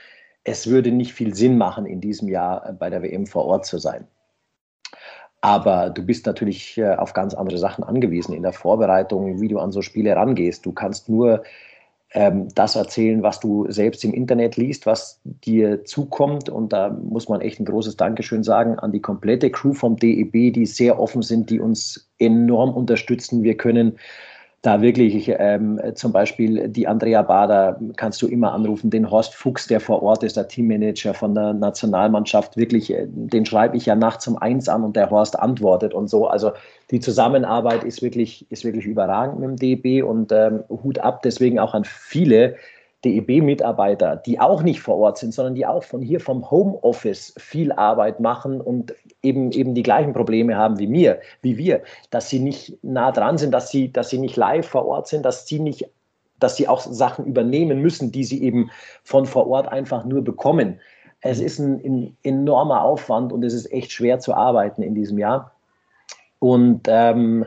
Es 0.44 0.66
würde 0.66 0.92
nicht 0.92 1.14
viel 1.14 1.36
Sinn 1.36 1.58
machen, 1.58 1.86
in 1.86 2.02
diesem 2.02 2.28
Jahr 2.28 2.68
äh, 2.68 2.74
bei 2.74 2.90
der 2.90 3.04
WM 3.04 3.28
vor 3.28 3.46
Ort 3.46 3.68
zu 3.68 3.78
sein. 3.78 4.08
Aber 5.42 5.90
du 5.90 6.04
bist 6.04 6.26
natürlich 6.26 6.78
äh, 6.78 6.96
auf 6.96 7.14
ganz 7.14 7.34
andere 7.34 7.58
Sachen 7.58 7.84
angewiesen 7.84 8.34
in 8.34 8.44
der 8.44 8.52
Vorbereitung, 8.54 9.40
wie 9.40 9.48
du 9.48 9.60
an 9.60 9.72
so 9.72 9.82
Spiele 9.82 10.16
rangehst. 10.16 10.66
Du 10.66 10.74
kannst 10.74 11.08
nur 11.08 11.44
ähm, 12.12 12.48
das 12.56 12.76
erzählen, 12.76 13.24
was 13.24 13.40
du 13.40 13.70
selbst 13.70 14.04
im 14.04 14.14
Internet 14.14 14.58
liest, 14.58 14.86
was 14.86 15.22
dir 15.24 15.86
zukommt. 15.86 16.50
Und 16.50 16.74
da 16.74 16.90
muss 16.90 17.30
man 17.30 17.40
echt 17.40 17.60
ein 17.60 17.66
großes 17.66 17.96
Dankeschön 17.96 18.44
sagen 18.44 18.80
an 18.80 18.92
die 18.92 19.02
komplette 19.02 19.50
Crew 19.50 19.74
vom 19.74 19.96
DEB, 19.96 20.54
die 20.54 20.66
sehr 20.66 21.00
offen 21.00 21.22
sind, 21.22 21.50
die 21.50 21.60
uns 21.60 22.10
enorm 22.18 22.74
unterstützen. 22.74 23.44
Wir 23.44 23.56
können 23.56 23.98
da 24.62 24.82
wirklich 24.82 25.34
ähm, 25.38 25.80
zum 25.96 26.12
Beispiel 26.12 26.68
die 26.68 26.86
Andrea 26.88 27.22
Bader 27.22 27.80
kannst 27.96 28.22
du 28.22 28.28
immer 28.28 28.52
anrufen, 28.52 28.90
den 28.90 29.10
Horst 29.10 29.34
Fuchs, 29.34 29.68
der 29.68 29.80
vor 29.80 30.04
Ort 30.04 30.24
ist, 30.24 30.36
der 30.36 30.50
Teammanager 30.50 31.14
von 31.14 31.34
der 31.34 31.54
Nationalmannschaft, 31.54 32.58
wirklich, 32.58 32.94
äh, 32.94 33.08
den 33.08 33.46
schreibe 33.46 33.78
ich 33.78 33.86
ja 33.86 33.96
nachts 33.96 34.28
um 34.28 34.38
eins 34.38 34.68
an 34.68 34.84
und 34.84 34.98
der 34.98 35.10
Horst 35.10 35.40
antwortet 35.40 35.94
und 35.94 36.10
so. 36.10 36.28
Also 36.28 36.52
die 36.92 37.00
Zusammenarbeit 37.00 37.86
ist 37.86 38.02
wirklich, 38.02 38.46
ist 38.52 38.66
wirklich 38.66 38.86
überragend 38.86 39.40
mit 39.40 39.50
dem 39.50 39.82
DEB 39.82 40.04
und 40.04 40.32
ähm, 40.34 40.64
Hut 40.70 41.00
ab 41.00 41.22
deswegen 41.22 41.60
auch 41.60 41.74
an 41.74 41.86
viele, 41.86 42.56
DEB-Mitarbeiter, 43.06 44.18
die 44.18 44.40
auch 44.40 44.62
nicht 44.62 44.82
vor 44.82 44.98
Ort 44.98 45.18
sind, 45.18 45.34
sondern 45.34 45.56
die 45.56 45.66
auch 45.66 45.84
von 45.84 46.02
hier 46.02 46.20
vom 46.20 46.52
Homeoffice 46.52 47.34
viel 47.38 47.72
Arbeit 47.72 48.20
machen 48.20 48.60
und 48.60 48.94
eben, 49.24 49.52
eben 49.52 49.74
die 49.74 49.84
gleichen 49.84 50.14
Probleme 50.14 50.58
haben 50.58 50.80
wie 50.80 50.88
mir, 50.88 51.22
wie 51.42 51.58
wir, 51.58 51.82
dass 52.10 52.30
sie 52.30 52.40
nicht 52.40 52.78
nah 52.84 53.12
dran 53.12 53.38
sind, 53.38 53.54
dass 53.54 53.70
sie, 53.70 53.92
dass 53.92 54.10
sie 54.10 54.18
nicht 54.18 54.36
live 54.36 54.68
vor 54.68 54.86
Ort 54.86 55.08
sind, 55.08 55.24
dass 55.24 55.48
sie 55.48 55.60
nicht, 55.60 55.90
dass 56.40 56.58
sie 56.58 56.68
auch 56.68 56.82
Sachen 56.82 57.26
übernehmen 57.26 57.82
müssen, 57.82 58.12
die 58.12 58.26
sie 58.26 58.44
eben 58.44 58.70
von 59.04 59.26
vor 59.26 59.48
Ort 59.48 59.70
einfach 59.70 60.04
nur 60.04 60.22
bekommen. 60.22 60.80
Es 61.22 61.40
ist 61.40 61.60
ein, 61.60 61.80
ein 61.84 62.18
enormer 62.24 62.84
Aufwand 62.84 63.32
und 63.32 63.44
es 63.44 63.54
ist 63.54 63.72
echt 63.72 63.92
schwer 63.92 64.20
zu 64.20 64.34
arbeiten 64.34 64.82
in 64.82 64.96
diesem 64.96 65.18
Jahr. 65.18 65.52
Und 66.40 66.88
ähm, 66.88 67.46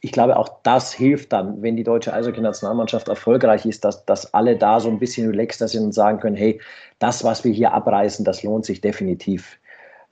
ich 0.00 0.12
glaube, 0.12 0.36
auch 0.36 0.60
das 0.62 0.92
hilft 0.92 1.32
dann, 1.32 1.62
wenn 1.62 1.76
die 1.76 1.84
deutsche 1.84 2.12
Eishockey-Nationalmannschaft 2.12 3.08
erfolgreich 3.08 3.64
ist, 3.64 3.84
dass, 3.84 4.04
dass 4.04 4.32
alle 4.34 4.56
da 4.56 4.78
so 4.78 4.88
ein 4.88 4.98
bisschen 4.98 5.30
relaxter 5.30 5.68
sind 5.68 5.84
und 5.84 5.92
sagen 5.92 6.20
können, 6.20 6.36
hey, 6.36 6.60
das, 6.98 7.24
was 7.24 7.44
wir 7.44 7.52
hier 7.52 7.72
abreißen, 7.72 8.24
das 8.24 8.42
lohnt 8.42 8.64
sich 8.64 8.80
definitiv. 8.80 9.58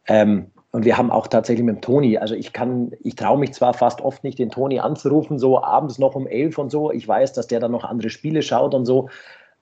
Ähm, 0.07 0.51
und 0.73 0.85
wir 0.85 0.99
haben 0.99 1.13
auch 1.13 1.29
tatsächlich 1.29 1.65
mit 1.65 1.77
dem 1.77 1.81
Toni, 1.83 2.19
also 2.19 2.35
ich 2.35 2.53
kann, 2.53 2.93
ich 3.05 3.15
traue 3.15 3.39
mich 3.39 3.53
zwar 3.53 3.75
fast 3.75 4.01
oft 4.01 4.25
nicht, 4.25 4.41
den 4.41 4.51
Toni 4.51 4.81
anzurufen, 4.81 5.39
so 5.39 5.63
abends 5.63 5.99
noch 5.99 6.17
um 6.17 6.27
elf 6.27 6.59
und 6.59 6.71
so. 6.71 6.91
Ich 6.91 7.07
weiß, 7.07 7.33
dass 7.33 7.47
der 7.47 7.61
dann 7.61 7.71
noch 7.71 7.85
andere 7.85 8.11
Spiele 8.11 8.43
schaut 8.43 8.75
und 8.75 8.85
so. 8.85 9.09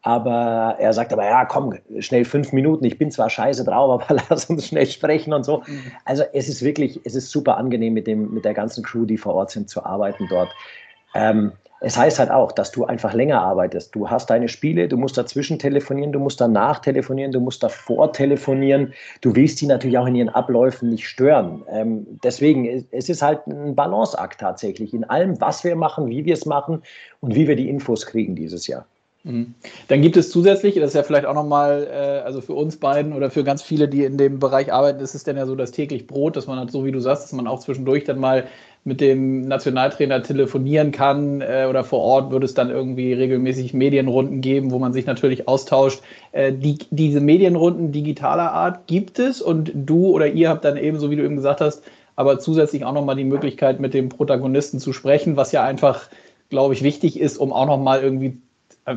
Aber 0.03 0.77
er 0.81 0.93
sagt 0.93 1.13
aber, 1.13 1.25
ja, 1.25 1.45
komm, 1.45 1.75
schnell 2.01 2.25
fünf 2.25 2.53
Minuten. 2.53 2.85
Ich 2.85 2.99
bin 2.99 3.11
zwar 3.11 3.31
scheiße 3.31 3.65
drauf, 3.65 4.03
aber 4.11 4.21
lass 4.29 4.47
uns 4.47 4.67
schnell 4.67 4.87
sprechen 4.87 5.33
und 5.33 5.45
so. 5.45 5.63
Mhm. 5.67 5.93
Also 6.05 6.25
es 6.33 6.49
ist 6.49 6.63
wirklich, 6.63 7.01
es 7.05 7.15
ist 7.15 7.31
super 7.31 7.57
angenehm 7.57 7.95
mit, 7.95 8.07
dem, 8.07 8.35
mit 8.35 8.45
der 8.45 8.55
ganzen 8.55 8.83
Crew, 8.83 9.05
die 9.05 9.17
vor 9.17 9.35
Ort 9.35 9.53
sind, 9.53 9.71
zu 9.71 9.85
arbeiten 9.85 10.27
dort. 10.29 10.51
Ähm, 11.15 11.53
es 11.85 11.97
heißt 11.97 12.21
halt 12.21 12.31
auch, 12.31 12.53
dass 12.53 12.71
du 12.71 12.85
einfach 12.85 13.13
länger 13.13 13.43
arbeitest. 13.43 13.95
Du 13.95 14.09
hast 14.09 14.31
deine 14.31 14.49
Spiele, 14.49 14.87
du 14.87 14.97
musst 14.97 15.19
dazwischen 15.19 15.59
telefonieren, 15.59 16.13
du 16.13 16.21
musst 16.21 16.41
danach 16.41 16.79
telefonieren, 16.79 17.33
du 17.33 17.41
musst 17.41 17.63
davor 17.63 18.13
telefonieren. 18.13 18.93
Du 19.21 19.35
willst 19.35 19.61
die 19.61 19.67
natürlich 19.67 19.99
auch 19.99 20.07
in 20.07 20.15
ihren 20.15 20.29
Abläufen 20.29 20.91
nicht 20.91 21.09
stören. 21.09 21.65
Ähm, 21.69 22.07
deswegen, 22.23 22.87
es 22.93 23.09
ist 23.09 23.21
halt 23.21 23.47
ein 23.49 23.75
Balanceakt 23.75 24.41
tatsächlich 24.41 24.95
in 24.95 25.03
allem, 25.05 25.41
was 25.41 25.65
wir 25.65 25.75
machen, 25.75 26.09
wie 26.09 26.25
wir 26.25 26.35
es 26.35 26.47
machen 26.47 26.83
und 27.21 27.35
wie 27.35 27.49
wir 27.49 27.57
die 27.57 27.69
Infos 27.69 28.07
kriegen 28.07 28.37
dieses 28.37 28.69
Jahr. 28.69 28.87
Mhm. 29.25 29.55
Dann 29.87 30.03
gibt 30.03 30.17
es 30.17 30.31
zusätzlich, 30.31 30.75
das 30.75 30.89
ist 30.89 30.95
ja 30.95 31.05
vielleicht 31.05 31.27
auch 31.27 31.35
nochmal, 31.35 31.87
äh, 31.89 32.25
also 32.25 32.41
für 32.41 32.55
uns 32.55 32.77
beiden 32.77 33.13
oder 33.13 33.31
für 33.31 33.45
ganz 33.45 33.63
viele, 33.63 33.87
die 33.87 34.05
in 34.05 34.19
dem 34.19 34.41
Bereich 34.41 34.73
arbeiten, 34.73 35.01
ist 35.01 35.15
es 35.15 35.23
dann 35.23 35.37
ja 35.37 35.47
so 35.47 35.55
das 35.55 35.71
täglich 35.71 36.09
Brot, 36.09 36.37
dass 36.37 36.49
man 36.49 36.59
halt 36.59 36.73
so 36.73 36.85
wie 36.85 36.91
du 36.91 36.99
sagst, 36.99 37.25
dass 37.25 37.33
man 37.33 37.47
auch 37.47 37.61
zwischendurch 37.61 38.03
dann 38.03 38.19
mal 38.19 38.49
mit 38.85 39.01
dem 39.01 39.43
Nationaltrainer 39.43 40.25
telefonieren 40.25 40.91
kann 40.91 41.41
äh, 41.41 41.67
oder 41.71 41.85
vor 41.85 42.01
Ort 42.01 42.33
würde 42.33 42.47
es 42.47 42.55
dann 42.55 42.71
irgendwie 42.71 43.13
regelmäßig 43.13 43.75
Medienrunden 43.75 44.41
geben, 44.41 44.73
wo 44.73 44.81
man 44.81 44.93
sich 44.93 45.07
natürlich 45.07 45.47
austauscht. 45.47 46.03
Äh, 46.33 46.53
die, 46.53 46.79
diese 46.91 47.21
Medienrunden 47.21 47.93
digitaler 47.93 48.51
Art 48.51 48.89
gibt 48.89 49.21
es 49.21 49.41
und 49.41 49.71
du 49.73 50.09
oder 50.09 50.27
ihr 50.27 50.49
habt 50.49 50.65
dann 50.65 50.77
eben, 50.77 50.99
so 50.99 51.13
wie 51.13 51.17
du 51.17 51.25
eben 51.25 51.37
gesagt 51.37 51.61
hast, 51.61 51.85
aber 52.17 52.41
zusätzlich 52.41 52.85
auch 52.85 52.93
nochmal 52.93 53.17
die 53.17 53.25
Möglichkeit, 53.25 53.79
mit 53.79 53.95
dem 53.95 54.09
Protagonisten 54.09 54.81
zu 54.81 54.93
sprechen, 54.93 55.37
was 55.37 55.53
ja 55.53 55.63
einfach, 55.63 56.09
glaube 56.51 56.75
ich, 56.75 56.83
wichtig 56.83 57.21
ist, 57.21 57.39
um 57.39 57.53
auch 57.53 57.67
nochmal 57.67 58.03
irgendwie 58.03 58.39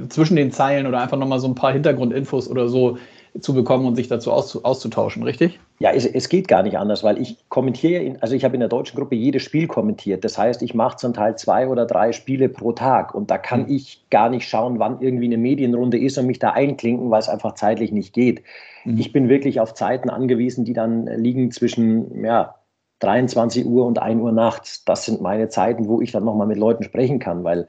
zwischen 0.09 0.35
den 0.35 0.51
Zeilen 0.51 0.87
oder 0.87 1.01
einfach 1.01 1.17
nochmal 1.17 1.39
so 1.39 1.47
ein 1.47 1.55
paar 1.55 1.71
Hintergrundinfos 1.71 2.49
oder 2.49 2.67
so 2.67 2.97
zu 3.39 3.53
bekommen 3.53 3.85
und 3.85 3.95
sich 3.95 4.07
dazu 4.07 4.31
auszutauschen, 4.31 5.23
richtig? 5.23 5.59
Ja, 5.79 5.91
es, 5.91 6.05
es 6.05 6.29
geht 6.29 6.47
gar 6.47 6.63
nicht 6.63 6.77
anders, 6.77 7.03
weil 7.03 7.21
ich 7.21 7.37
kommentiere, 7.49 8.01
in, 8.01 8.21
also 8.21 8.33
ich 8.33 8.45
habe 8.45 8.53
in 8.53 8.61
der 8.61 8.69
deutschen 8.69 8.97
Gruppe 8.97 9.15
jedes 9.15 9.43
Spiel 9.43 9.67
kommentiert. 9.67 10.23
Das 10.23 10.37
heißt, 10.37 10.61
ich 10.61 10.73
mache 10.73 10.95
zum 10.95 11.13
Teil 11.13 11.37
zwei 11.37 11.67
oder 11.67 11.85
drei 11.85 12.13
Spiele 12.13 12.47
pro 12.47 12.71
Tag 12.71 13.13
und 13.13 13.29
da 13.29 13.37
kann 13.37 13.63
mhm. 13.63 13.75
ich 13.75 14.05
gar 14.09 14.29
nicht 14.29 14.47
schauen, 14.47 14.79
wann 14.79 15.01
irgendwie 15.01 15.25
eine 15.25 15.37
Medienrunde 15.37 15.99
ist 15.99 16.17
und 16.17 16.27
mich 16.27 16.39
da 16.39 16.51
einklinken, 16.51 17.11
weil 17.11 17.19
es 17.19 17.29
einfach 17.29 17.55
zeitlich 17.55 17.91
nicht 17.91 18.13
geht. 18.13 18.41
Mhm. 18.85 18.97
Ich 18.97 19.11
bin 19.11 19.27
wirklich 19.27 19.59
auf 19.59 19.73
Zeiten 19.73 20.09
angewiesen, 20.09 20.63
die 20.63 20.73
dann 20.73 21.05
liegen 21.05 21.51
zwischen 21.51 22.23
ja, 22.23 22.55
23 22.99 23.65
Uhr 23.65 23.85
und 23.85 23.99
1 23.99 24.21
Uhr 24.21 24.31
nachts. 24.31 24.85
Das 24.85 25.05
sind 25.05 25.21
meine 25.21 25.49
Zeiten, 25.49 25.87
wo 25.87 26.01
ich 26.01 26.13
dann 26.13 26.23
nochmal 26.23 26.47
mit 26.47 26.57
Leuten 26.57 26.83
sprechen 26.83 27.19
kann, 27.19 27.43
weil 27.43 27.67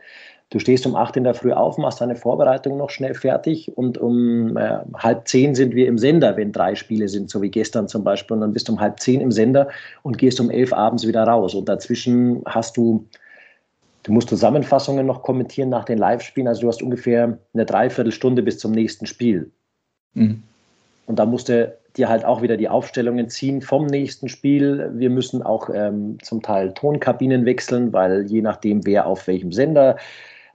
Du 0.51 0.61
stehst 0.61 0.87
um 0.87 0.95
acht 0.95 1.17
in 1.17 1.25
der 1.25 1.35
Früh 1.35 1.53
auf, 1.53 1.77
machst 1.77 2.01
deine 2.01 2.15
Vorbereitung 2.15 2.77
noch 2.77 2.91
schnell 2.91 3.15
fertig 3.15 3.77
und 3.77 3.99
um 3.99 4.57
äh, 4.57 4.79
halb 4.95 5.27
zehn 5.27 5.57
sind 5.57 5.75
wir 5.75 5.89
im 5.89 5.99
Sender, 5.99 6.37
wenn 6.37 6.53
drei 6.53 6.77
Spiele 6.77 7.09
sind, 7.09 7.31
so 7.31 7.43
wie 7.43 7.51
gestern 7.51 7.89
zum 7.89 8.05
Beispiel. 8.05 8.35
Und 8.37 8.43
dann 8.43 8.53
bist 8.53 8.69
du 8.69 8.73
um 8.73 8.81
halb 8.81 9.01
zehn 9.01 9.21
im 9.21 9.33
Sender 9.33 9.69
und 10.05 10.19
gehst 10.19 10.39
um 10.39 10.49
elf 10.49 10.73
abends 10.73 11.05
wieder 11.05 11.25
raus. 11.25 11.55
Und 11.55 11.69
dazwischen 11.69 12.43
hast 12.47 12.77
du, 12.77 13.05
du 14.05 14.13
musst 14.13 14.29
Zusammenfassungen 14.29 15.05
noch 15.05 15.25
kommentieren 15.25 15.69
nach 15.69 15.85
den 15.85 15.99
Live-Spielen. 15.99 16.47
Also 16.47 16.61
du 16.61 16.69
hast 16.69 16.81
ungefähr 16.81 17.39
eine 17.53 17.67
Dreiviertelstunde 17.67 18.45
bis 18.45 18.61
zum 18.61 18.71
nächsten 18.71 19.07
Spiel. 19.07 19.51
Mhm. 20.15 20.45
Und 21.07 21.19
da 21.19 21.27
musst 21.27 21.49
du 21.49 21.77
dir 21.97 22.09
halt 22.09 22.25
auch 22.25 22.43
wieder 22.43 22.57
die 22.57 22.69
Aufstellungen 22.69 23.29
ziehen 23.29 23.63
vom 23.63 23.87
nächsten 23.87 24.29
Spiel. 24.29 24.93
Wir 24.95 25.11
müssen 25.11 25.43
auch 25.43 25.71
ähm, 25.75 26.19
zum 26.23 26.41
Teil 26.43 26.73
Tonkabinen 26.73 27.47
wechseln, 27.47 27.93
weil 27.93 28.27
je 28.27 28.43
nachdem, 28.43 28.87
wer 28.87 29.07
auf 29.07 29.27
welchem 29.27 29.51
Sender 29.51 29.97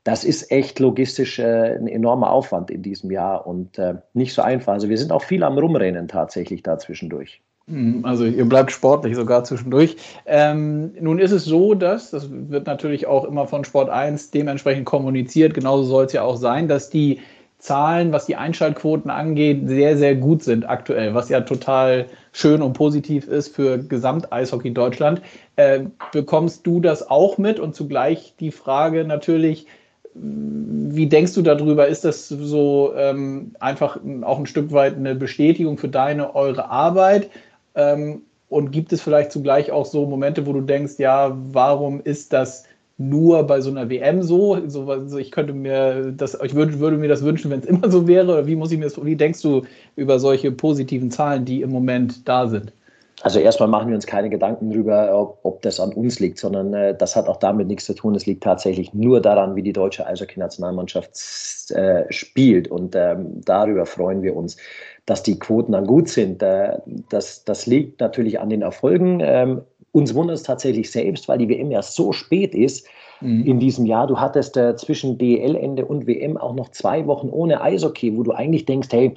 das 0.03 0.23
ist 0.23 0.51
echt 0.51 0.79
logistisch 0.79 1.39
äh, 1.39 1.75
ein 1.75 1.87
enormer 1.87 2.31
Aufwand 2.31 2.71
in 2.71 2.81
diesem 2.81 3.11
Jahr 3.11 3.45
und 3.45 3.77
äh, 3.77 3.95
nicht 4.13 4.33
so 4.33 4.41
einfach. 4.41 4.73
Also 4.73 4.89
wir 4.89 4.97
sind 4.97 5.11
auch 5.11 5.23
viel 5.23 5.43
am 5.43 5.57
Rumrennen 5.57 6.07
tatsächlich 6.07 6.63
da 6.63 6.79
zwischendurch. 6.79 7.41
Mhm, 7.67 8.03
also 8.03 8.25
ihr 8.25 8.45
bleibt 8.45 8.71
sportlich 8.71 9.15
sogar 9.15 9.43
zwischendurch. 9.43 9.95
Ähm, 10.25 10.93
nun 10.99 11.19
ist 11.19 11.31
es 11.31 11.45
so, 11.45 11.75
dass, 11.75 12.11
das 12.11 12.29
wird 12.31 12.65
natürlich 12.65 13.05
auch 13.05 13.25
immer 13.25 13.47
von 13.47 13.63
Sport 13.63 13.89
1 13.89 14.31
dementsprechend 14.31 14.85
kommuniziert, 14.85 15.53
genauso 15.53 15.83
soll 15.83 16.05
es 16.05 16.13
ja 16.13 16.23
auch 16.23 16.37
sein, 16.37 16.67
dass 16.67 16.89
die 16.89 17.19
Zahlen, 17.59 18.11
was 18.11 18.25
die 18.25 18.35
Einschaltquoten 18.35 19.11
angeht, 19.11 19.67
sehr, 19.67 19.95
sehr 19.95 20.15
gut 20.15 20.41
sind 20.41 20.67
aktuell, 20.67 21.13
was 21.13 21.29
ja 21.29 21.41
total 21.41 22.07
schön 22.31 22.63
und 22.63 22.73
positiv 22.73 23.27
ist 23.27 23.55
für 23.55 23.77
Gesamt-Eishockey 23.77 24.73
Deutschland. 24.73 25.21
Äh, 25.57 25.81
bekommst 26.11 26.65
du 26.65 26.81
das 26.81 27.07
auch 27.07 27.37
mit? 27.37 27.59
Und 27.59 27.75
zugleich 27.75 28.33
die 28.39 28.49
Frage 28.49 29.05
natürlich, 29.05 29.67
wie 30.13 31.08
denkst 31.08 31.34
du 31.34 31.41
darüber? 31.41 31.88
Ist 31.88 32.04
das 32.04 32.28
so 32.28 32.93
ähm, 32.95 33.52
einfach 33.60 33.97
auch 34.24 34.39
ein 34.39 34.45
Stück 34.45 34.71
weit 34.71 34.95
eine 34.95 35.15
Bestätigung 35.15 35.78
für 35.78 35.89
deine, 35.89 36.36
eure 36.36 36.69
Arbeit? 36.69 37.30
Ähm, 37.76 38.24
und 38.50 38.71
gibt 38.71 38.91
es 38.91 39.02
vielleicht 39.02 39.32
zugleich 39.32 39.71
auch 39.71 39.86
so 39.86 40.06
Momente, 40.06 40.45
wo 40.45 40.52
du 40.52 40.62
denkst, 40.62 40.95
ja, 40.97 41.38
warum 41.54 42.02
ist 42.02 42.34
das 42.34 42.65
nur 42.97 43.43
bei 43.43 43.62
so 43.62 43.71
einer 43.71 43.89
WM 43.89 44.21
so? 44.21 44.60
so 44.67 44.89
also 44.91 45.17
ich 45.17 45.32
könnte 45.32 45.54
mir 45.54 46.12
das, 46.12 46.38
ich 46.43 46.54
würde, 46.54 46.80
würde 46.80 46.97
mir 46.97 47.08
das 47.08 47.24
wünschen, 47.24 47.50
wenn 47.50 47.62
es 47.62 47.65
immer 47.67 47.89
so 47.89 48.08
wäre. 48.08 48.32
Oder 48.32 48.47
wie 48.47 48.58
muss 48.58 48.71
ich 48.71 48.78
mir 48.78 48.86
das, 48.86 49.04
wie 49.04 49.15
denkst 49.15 49.41
du 49.41 49.63
über 49.95 50.19
solche 50.19 50.52
positiven 50.52 51.12
Zahlen, 51.12 51.45
die 51.45 51.62
im 51.62 51.71
Moment 51.71 52.28
da 52.28 52.47
sind? 52.47 52.74
Also 53.23 53.39
erstmal 53.39 53.69
machen 53.69 53.89
wir 53.89 53.95
uns 53.95 54.07
keine 54.07 54.29
Gedanken 54.29 54.71
darüber, 54.71 55.19
ob, 55.19 55.39
ob 55.43 55.62
das 55.62 55.79
an 55.79 55.93
uns 55.93 56.19
liegt, 56.19 56.39
sondern 56.39 56.73
äh, 56.73 56.95
das 56.97 57.15
hat 57.15 57.27
auch 57.27 57.38
damit 57.38 57.67
nichts 57.67 57.86
zu 57.86 57.93
tun. 57.93 58.15
Es 58.15 58.25
liegt 58.25 58.43
tatsächlich 58.43 58.93
nur 58.93 59.21
daran, 59.21 59.55
wie 59.55 59.62
die 59.62 59.73
deutsche 59.73 60.05
Eishockey-Nationalmannschaft 60.07 61.71
äh, 61.71 62.12
spielt. 62.12 62.67
Und 62.67 62.95
ähm, 62.95 63.41
darüber 63.45 63.86
freuen 63.86 64.23
wir 64.23 64.36
uns, 64.36 64.57
dass 65.05 65.21
die 65.23 65.38
Quoten 65.38 65.73
dann 65.73 65.86
gut 65.86 66.10
sind. 66.10 66.41
Äh, 66.41 66.79
das, 67.10 67.43
das 67.43 67.67
liegt 67.67 67.99
natürlich 67.99 68.39
an 68.39 68.49
den 68.49 68.63
Erfolgen. 68.63 69.19
Ähm, 69.21 69.62
uns 69.91 70.15
wundert 70.15 70.38
es 70.38 70.43
tatsächlich 70.43 70.89
selbst, 70.89 71.27
weil 71.27 71.38
die 71.38 71.49
WM 71.49 71.69
ja 71.69 71.81
so 71.81 72.13
spät 72.13 72.55
ist 72.55 72.88
mhm. 73.19 73.45
in 73.45 73.60
diesem 73.60 73.86
Jahr. 73.86 74.07
Du 74.07 74.19
hattest 74.19 74.57
äh, 74.57 74.75
zwischen 74.75 75.17
DEL-Ende 75.17 75.86
und 75.86 76.07
WM 76.07 76.38
auch 76.38 76.55
noch 76.55 76.69
zwei 76.69 77.05
Wochen 77.05 77.29
ohne 77.29 77.62
Eishockey, 77.62 78.17
wo 78.17 78.23
du 78.23 78.31
eigentlich 78.31 78.65
denkst, 78.65 78.89
hey, 78.91 79.13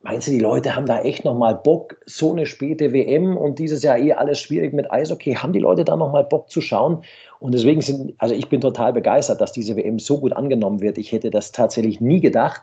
Meinst 0.00 0.28
du, 0.28 0.30
die 0.30 0.38
Leute 0.38 0.76
haben 0.76 0.86
da 0.86 1.00
echt 1.00 1.24
nochmal 1.24 1.56
Bock, 1.56 1.96
so 2.06 2.30
eine 2.30 2.46
späte 2.46 2.92
WM 2.92 3.36
und 3.36 3.58
dieses 3.58 3.82
Jahr 3.82 3.98
eh 3.98 4.12
alles 4.12 4.38
schwierig 4.38 4.72
mit 4.72 4.90
Eishockey? 4.92 5.34
Haben 5.34 5.52
die 5.52 5.58
Leute 5.58 5.84
da 5.84 5.96
nochmal 5.96 6.22
Bock 6.22 6.48
zu 6.50 6.60
schauen? 6.60 7.02
Und 7.40 7.52
deswegen 7.52 7.80
sind, 7.80 8.14
also 8.18 8.32
ich 8.32 8.48
bin 8.48 8.60
total 8.60 8.92
begeistert, 8.92 9.40
dass 9.40 9.52
diese 9.52 9.74
WM 9.74 9.98
so 9.98 10.20
gut 10.20 10.32
angenommen 10.32 10.80
wird. 10.80 10.98
Ich 10.98 11.10
hätte 11.10 11.30
das 11.30 11.50
tatsächlich 11.50 12.00
nie 12.00 12.20
gedacht. 12.20 12.62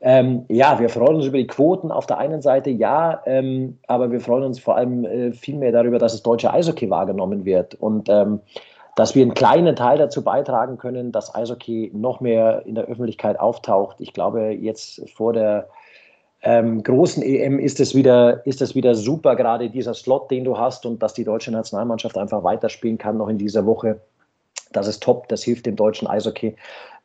Ähm, 0.00 0.44
ja, 0.48 0.78
wir 0.78 0.88
freuen 0.88 1.16
uns 1.16 1.26
über 1.26 1.38
die 1.38 1.46
Quoten 1.46 1.90
auf 1.90 2.06
der 2.06 2.18
einen 2.18 2.42
Seite, 2.42 2.70
ja, 2.70 3.22
ähm, 3.24 3.78
aber 3.86 4.10
wir 4.10 4.20
freuen 4.20 4.42
uns 4.42 4.58
vor 4.58 4.76
allem 4.76 5.04
äh, 5.04 5.32
viel 5.32 5.56
mehr 5.56 5.70
darüber, 5.70 5.98
dass 5.98 6.12
das 6.12 6.24
deutsche 6.24 6.52
Eishockey 6.52 6.90
wahrgenommen 6.90 7.44
wird 7.44 7.76
und 7.76 8.08
ähm, 8.08 8.40
dass 8.96 9.14
wir 9.14 9.22
einen 9.22 9.34
kleinen 9.34 9.76
Teil 9.76 9.98
dazu 9.98 10.24
beitragen 10.24 10.76
können, 10.76 11.12
dass 11.12 11.34
Eishockey 11.34 11.92
noch 11.94 12.20
mehr 12.20 12.66
in 12.66 12.74
der 12.74 12.84
Öffentlichkeit 12.84 13.38
auftaucht. 13.38 13.96
Ich 14.00 14.12
glaube, 14.12 14.50
jetzt 14.50 15.08
vor 15.14 15.32
der 15.32 15.68
ähm, 16.42 16.82
großen 16.82 17.22
EM 17.22 17.58
ist 17.58 17.78
es 17.78 17.94
wieder, 17.94 18.44
ist 18.46 18.62
es 18.62 18.74
wieder 18.74 18.94
super, 18.94 19.36
gerade 19.36 19.70
dieser 19.70 19.94
Slot, 19.94 20.30
den 20.30 20.44
du 20.44 20.58
hast 20.58 20.84
und 20.86 21.02
dass 21.02 21.14
die 21.14 21.24
deutsche 21.24 21.52
Nationalmannschaft 21.52 22.18
einfach 22.18 22.42
weiterspielen 22.42 22.98
kann 22.98 23.16
noch 23.16 23.28
in 23.28 23.38
dieser 23.38 23.64
Woche. 23.64 24.00
Das 24.72 24.88
ist 24.88 25.02
top, 25.02 25.28
das 25.28 25.44
hilft 25.44 25.66
dem 25.66 25.76
deutschen 25.76 26.08
Eishockey. 26.08 26.56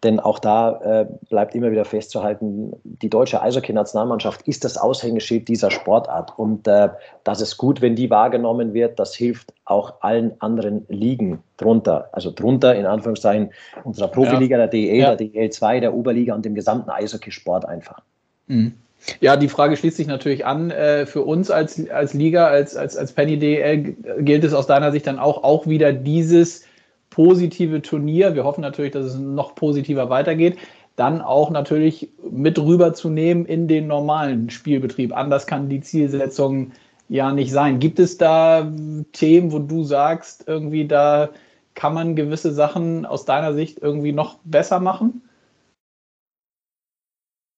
Denn 0.04 0.20
auch 0.20 0.38
da 0.38 0.80
äh, 0.82 1.08
bleibt 1.30 1.56
immer 1.56 1.72
wieder 1.72 1.84
festzuhalten, 1.84 2.72
die 2.84 3.10
deutsche 3.10 3.42
Eishockey-Nationalmannschaft 3.42 4.48
ist 4.48 4.64
das 4.64 4.78
Aushängeschild 4.78 5.48
dieser 5.48 5.72
Sportart. 5.72 6.38
Und 6.38 6.68
äh, 6.68 6.90
das 7.24 7.42
ist 7.42 7.58
gut, 7.58 7.82
wenn 7.82 7.96
die 7.96 8.10
wahrgenommen 8.12 8.74
wird. 8.74 9.00
Das 9.00 9.16
hilft 9.16 9.54
auch 9.66 9.96
allen 10.02 10.40
anderen 10.40 10.86
Ligen 10.88 11.44
drunter. 11.58 12.10
Also 12.12 12.32
drunter 12.32 12.76
in 12.76 12.86
Anführungszeichen 12.86 13.52
unserer 13.84 14.08
Profiliga, 14.08 14.58
ja. 14.58 14.68
der 14.68 14.68
DEL, 14.68 14.98
ja. 14.98 15.16
der 15.16 15.28
DEL2, 15.28 15.80
der 15.80 15.94
Oberliga 15.96 16.36
und 16.36 16.46
dem 16.46 16.54
gesamten 16.54 16.92
Eishockey-Sport 16.92 17.66
einfach. 17.66 18.02
Mhm. 18.46 18.74
Ja, 19.20 19.38
die 19.38 19.48
Frage 19.48 19.78
schließt 19.78 19.98
sich 19.98 20.08
natürlich 20.08 20.46
an. 20.46 20.72
Äh, 20.72 21.06
für 21.06 21.22
uns 21.22 21.52
als, 21.52 21.90
als 21.90 22.14
Liga, 22.14 22.48
als, 22.48 22.76
als, 22.76 22.98
als 22.98 23.14
Penny 23.14 23.38
DL 23.38 23.96
gilt 24.20 24.44
es 24.44 24.54
aus 24.54 24.68
deiner 24.68 24.92
Sicht 24.92 25.08
dann 25.08 25.20
auch, 25.20 25.44
auch 25.44 25.68
wieder 25.68 25.94
dieses 25.94 26.64
positive 27.10 27.82
Turnier. 27.82 28.36
Wir 28.36 28.44
hoffen 28.44 28.62
natürlich, 28.62 28.92
dass 28.92 29.06
es 29.06 29.18
noch 29.18 29.56
positiver 29.56 30.10
weitergeht. 30.10 30.58
Dann 30.96 31.22
auch 31.22 31.52
natürlich 31.52 32.10
mit 32.30 32.60
rüberzunehmen 32.60 33.46
in 33.46 33.68
den 33.68 33.88
normalen 33.88 34.50
Spielbetrieb. 34.50 35.16
Anders 35.16 35.48
kann 35.48 35.70
die 35.70 35.82
Zielsetzung 35.82 36.72
ja 37.08 37.32
nicht 37.32 37.52
sein. 37.52 37.80
Gibt 37.80 38.00
es 38.00 38.18
da 38.18 38.72
Themen, 39.14 39.52
wo 39.52 39.60
du 39.60 39.84
sagst, 39.84 40.46
irgendwie 40.48 40.88
da 40.88 41.30
kann 41.76 41.94
man 41.94 42.16
gewisse 42.16 42.52
Sachen 42.52 43.06
aus 43.06 43.26
deiner 43.26 43.54
Sicht 43.54 43.80
irgendwie 43.80 44.12
noch 44.12 44.40
besser 44.44 44.80
machen? 44.80 45.22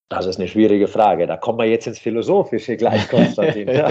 Das 0.10 0.26
ist 0.26 0.40
eine 0.40 0.48
schwierige 0.48 0.88
Frage. 0.88 1.28
Da 1.28 1.38
kommen 1.38 1.60
wir 1.60 1.66
jetzt 1.66 1.86
ins 1.86 2.00
Philosophische 2.00 2.76
gleich, 2.78 3.08
Konstantin. 3.10 3.70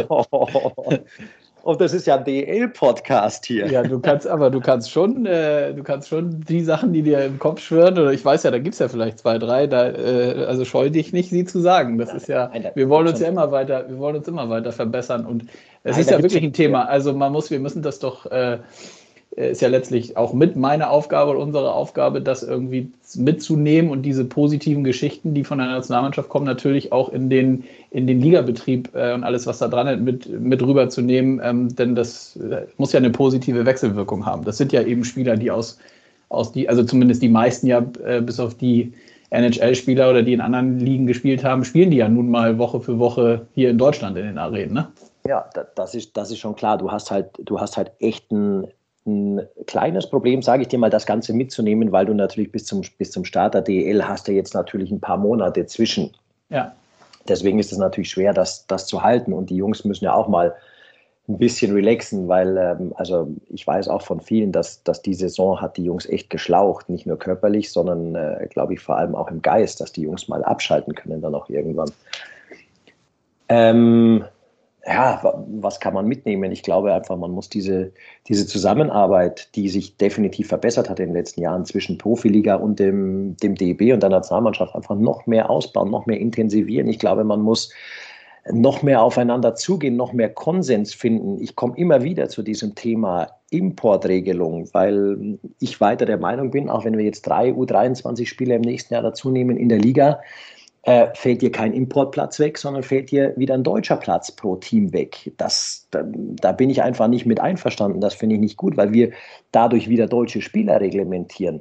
Und 1.62 1.81
das 1.81 1.92
ist 1.92 2.07
ja 2.07 2.16
ein 2.16 2.24
DL-Podcast 2.24 3.44
hier. 3.44 3.66
Ja, 3.66 3.83
du 3.83 4.00
kannst, 4.00 4.26
aber 4.26 4.50
du 4.50 4.59
kannst 4.59 4.90
schon, 4.90 5.26
äh, 5.26 5.74
du 5.74 5.83
kannst 5.83 6.09
schon 6.09 6.40
die 6.40 6.62
Sachen, 6.62 6.92
die 6.92 7.02
dir 7.02 7.24
im 7.24 7.38
Kopf 7.38 7.61
schwören, 7.61 7.98
oder 7.98 8.12
ich 8.12 8.24
weiß 8.24 8.44
ja, 8.44 8.50
da 8.50 8.59
gibt 8.59 8.72
es 8.72 8.78
ja 8.78 8.88
vielleicht 8.88 9.18
zwei, 9.18 9.38
drei, 9.38 9.66
da, 9.66 9.90
äh, 9.90 10.46
also 10.46 10.64
scheu 10.64 10.88
dich 10.88 11.12
nicht, 11.12 11.31
sie 11.31 11.44
zu 11.44 11.61
sagen. 11.61 11.98
Das 11.98 12.09
nein, 12.09 12.16
ist 12.16 12.28
ja, 12.28 12.48
nein, 12.52 12.70
wir 12.74 12.88
wollen 12.88 13.07
uns 13.07 13.20
ja 13.20 13.28
immer 13.28 13.52
weiter, 13.52 13.85
wir 13.88 13.98
wollen 13.98 14.16
uns 14.16 14.26
immer 14.26 14.48
weiter 14.48 14.72
verbessern. 14.72 15.26
Und 15.26 15.44
es 15.83 15.98
ist 15.98 16.11
ja 16.11 16.22
wirklich 16.22 16.42
ein 16.42 16.52
Thema. 16.52 16.88
Also 16.88 17.12
man 17.12 17.33
muss, 17.33 17.50
wir 17.50 17.61
müssen 17.61 17.83
das 17.83 17.98
doch. 17.98 18.26
Äh, 18.31 18.54
äh, 18.54 18.59
ist 19.38 19.62
ja 19.62 19.68
letztlich 19.68 20.16
auch 20.16 20.33
mit 20.33 20.57
meiner 20.57 20.90
Aufgabe 20.90 21.31
und 21.31 21.37
unsere 21.37 21.72
Aufgabe, 21.72 22.20
das 22.20 22.42
irgendwie 22.42 22.90
mitzunehmen 23.14 23.90
und 23.90 24.03
diese 24.03 24.24
positiven 24.24 24.83
Geschichten, 24.83 25.33
die 25.33 25.44
von 25.44 25.59
der 25.59 25.68
Nationalmannschaft 25.68 26.29
kommen, 26.29 26.44
natürlich 26.44 26.92
auch 26.92 27.09
in 27.11 27.31
den, 27.31 27.64
in 27.90 28.09
den 28.09 28.20
Ligabetrieb 28.20 28.90
äh, 28.94 29.14
und 29.14 29.22
alles, 29.22 29.46
was 29.46 29.59
da 29.59 29.68
dran 29.68 29.87
ist, 29.87 30.01
mit, 30.01 30.40
mit 30.40 30.61
rüberzunehmen. 30.61 31.40
Ähm, 31.42 31.74
denn 31.77 31.94
das 31.94 32.37
äh, 32.37 32.66
muss 32.79 32.92
ja 32.92 32.98
eine 32.98 33.11
positive 33.11 33.64
Wechselwirkung 33.64 34.27
haben. 34.27 34.44
Das 34.44 34.59
sind 34.59 34.72
ja 34.72 34.83
eben 34.83 35.05
Spieler, 35.05 35.37
die 35.37 35.53
aus, 35.53 35.79
aus 36.31 36.51
die, 36.51 36.68
also 36.68 36.83
zumindest 36.83 37.22
die 37.22 37.29
meisten 37.29 37.68
ja, 37.68 37.87
äh, 38.05 38.20
bis 38.20 38.40
auf 38.40 38.55
die 38.55 38.92
NHL-Spieler 39.31 40.11
oder 40.11 40.22
die 40.22 40.33
in 40.33 40.40
anderen 40.40 40.81
Ligen 40.81 41.07
gespielt 41.07 41.44
haben, 41.44 41.64
spielen 41.64 41.90
die 41.90 41.98
ja 41.98 42.09
nun 42.09 42.29
mal 42.29 42.59
Woche 42.59 42.81
für 42.81 42.98
Woche 42.98 43.46
hier 43.55 43.70
in 43.70 43.79
Deutschland 43.79 44.16
in 44.16 44.24
den 44.24 44.38
Arenen. 44.38 44.74
Ne? 44.74 44.88
Ja, 45.29 45.48
das 45.74 45.94
ist, 45.94 46.16
das 46.16 46.31
ist 46.31 46.38
schon 46.38 46.57
klar. 46.57 46.79
Du 46.79 46.90
hast 46.90 47.11
halt, 47.11 47.27
du 47.44 47.61
hast 47.61 47.77
halt 47.77 47.92
echt 48.01 48.33
ein, 49.09 49.40
ein 49.40 49.66
kleines 49.66 50.09
Problem, 50.09 50.42
sage 50.42 50.62
ich 50.62 50.68
dir 50.68 50.79
mal, 50.79 50.90
das 50.90 51.07
Ganze 51.07 51.33
mitzunehmen, 51.33 51.90
weil 51.90 52.07
du 52.07 52.14
natürlich 52.14 52.53
bis 52.53 52.66
zum, 52.66 52.83
bis 52.99 53.11
zum 53.11 53.25
Start 53.25 53.55
der 53.55 53.62
DEL 53.62 54.07
hast 54.07 54.29
ja 54.29 54.35
jetzt 54.35 54.55
natürlich 54.55 54.90
ein 54.90 55.01
paar 55.01 55.16
Monate 55.16 55.66
zwischen. 55.66 56.12
Ja. 56.51 56.73
Deswegen 57.27 57.59
ist 57.59 57.73
es 57.73 57.79
natürlich 57.79 58.11
schwer, 58.11 58.33
das, 58.33 58.66
das 58.66 58.87
zu 58.87 59.03
halten. 59.03 59.33
Und 59.33 59.51
die 59.51 59.57
Jungs 59.57 59.85
müssen 59.85 60.05
ja 60.05 60.14
auch 60.14 60.29
mal 60.29 60.55
ein 61.29 61.38
bisschen 61.38 61.75
relaxen, 61.75 62.27
weil 62.27 62.57
ähm, 62.57 62.92
also 62.97 63.29
ich 63.51 63.66
weiß 63.66 63.88
auch 63.88 64.03
von 64.03 64.21
vielen, 64.21 64.51
dass, 64.51 64.83
dass 64.83 65.03
die 65.03 65.12
Saison 65.12 65.61
hat 65.61 65.77
die 65.77 65.85
Jungs 65.85 66.07
echt 66.07 66.31
geschlaucht, 66.31 66.88
nicht 66.88 67.07
nur 67.07 67.18
körperlich, 67.18 67.71
sondern 67.71 68.14
äh, 68.14 68.47
glaube 68.49 68.75
ich 68.75 68.81
vor 68.81 68.97
allem 68.97 69.14
auch 69.14 69.31
im 69.31 69.42
Geist, 69.42 69.81
dass 69.81 69.92
die 69.92 70.03
Jungs 70.03 70.29
mal 70.29 70.42
abschalten 70.42 70.94
können 70.94 71.21
dann 71.21 71.35
auch 71.35 71.51
irgendwann. 71.51 71.90
Ähm, 73.51 74.25
ja, 74.88 75.20
was 75.61 75.81
kann 75.81 75.92
man 75.92 76.07
mitnehmen? 76.07 76.51
Ich 76.51 76.62
glaube 76.62 76.94
einfach, 76.94 77.16
man 77.16 77.31
muss 77.31 77.51
diese, 77.51 77.92
diese 78.27 78.46
Zusammenarbeit, 78.46 79.55
die 79.55 79.68
sich 79.68 79.98
definitiv 79.98 80.48
verbessert 80.48 80.88
hat 80.88 80.98
in 80.98 81.09
den 81.09 81.14
letzten 81.14 81.42
Jahren 81.42 81.66
zwischen 81.66 81.98
Profiliga 81.98 82.55
und 82.55 82.79
dem, 82.79 83.37
dem 83.37 83.55
DEB 83.55 83.92
und 83.92 84.03
der 84.03 84.09
Nationalmannschaft 84.09 84.74
einfach 84.74 84.96
noch 84.96 85.27
mehr 85.27 85.51
ausbauen, 85.51 85.90
noch 85.90 86.07
mehr 86.07 86.18
intensivieren. 86.18 86.88
Ich 86.88 86.98
glaube, 86.98 87.24
man 87.24 87.42
muss 87.42 87.70
noch 88.51 88.83
mehr 88.83 89.03
aufeinander 89.03 89.55
zugehen, 89.55 89.96
noch 89.96 90.14
mehr 90.14 90.31
Konsens 90.31 90.94
finden. 90.94 91.38
Ich 91.42 91.55
komme 91.55 91.77
immer 91.77 92.03
wieder 92.03 92.31
zu 92.31 92.42
diesem 92.42 92.74
Thema 92.74 93.29
Importregelung, 93.51 94.68
weil 94.72 95.38
ich 95.61 95.83
weiter 95.83 96.07
der 96.07 96.18
Meinung 96.18 96.51
bin, 96.51 96.70
auch 96.70 96.87
wenn 96.87 96.96
wir 96.96 97.05
jetzt 97.05 97.22
drei 97.22 97.51
U23-Spieler 97.51 98.57
im 98.57 98.62
nächsten 98.62 98.94
Jahr 98.94 99.03
dazu 99.03 99.31
nehmen 99.31 99.59
in 99.59 99.68
der 99.68 99.79
Liga, 99.79 100.20
äh, 100.88 101.14
fällt 101.14 101.42
dir 101.42 101.53
kein 101.53 101.74
Importplatz 101.74 102.38
weg, 102.38 102.57
sondern 102.57 102.83
fällt 102.83 103.11
dir 103.11 103.35
wieder 103.37 103.53
ein 103.53 103.62
deutscher 103.62 103.96
Platz 103.96 104.33
pro 104.33 104.57
Team 104.57 104.90
weg. 104.94 105.31
Das, 105.37 105.87
da, 105.90 106.03
da 106.03 106.53
bin 106.53 106.70
ich 106.70 106.83
einfach 106.83 107.09
nicht 107.09 107.27
mit 107.27 107.40
einverstanden. 107.40 108.01
Das 108.01 108.14
finde 108.14 108.37
ich 108.37 108.40
nicht 108.40 108.57
gut, 108.57 108.79
weil 108.79 108.90
wir 108.90 109.11
dadurch 109.53 109.90
wieder 109.90 110.07
deutsche 110.07 110.40
Spieler 110.40 110.81
reglementieren. 110.81 111.61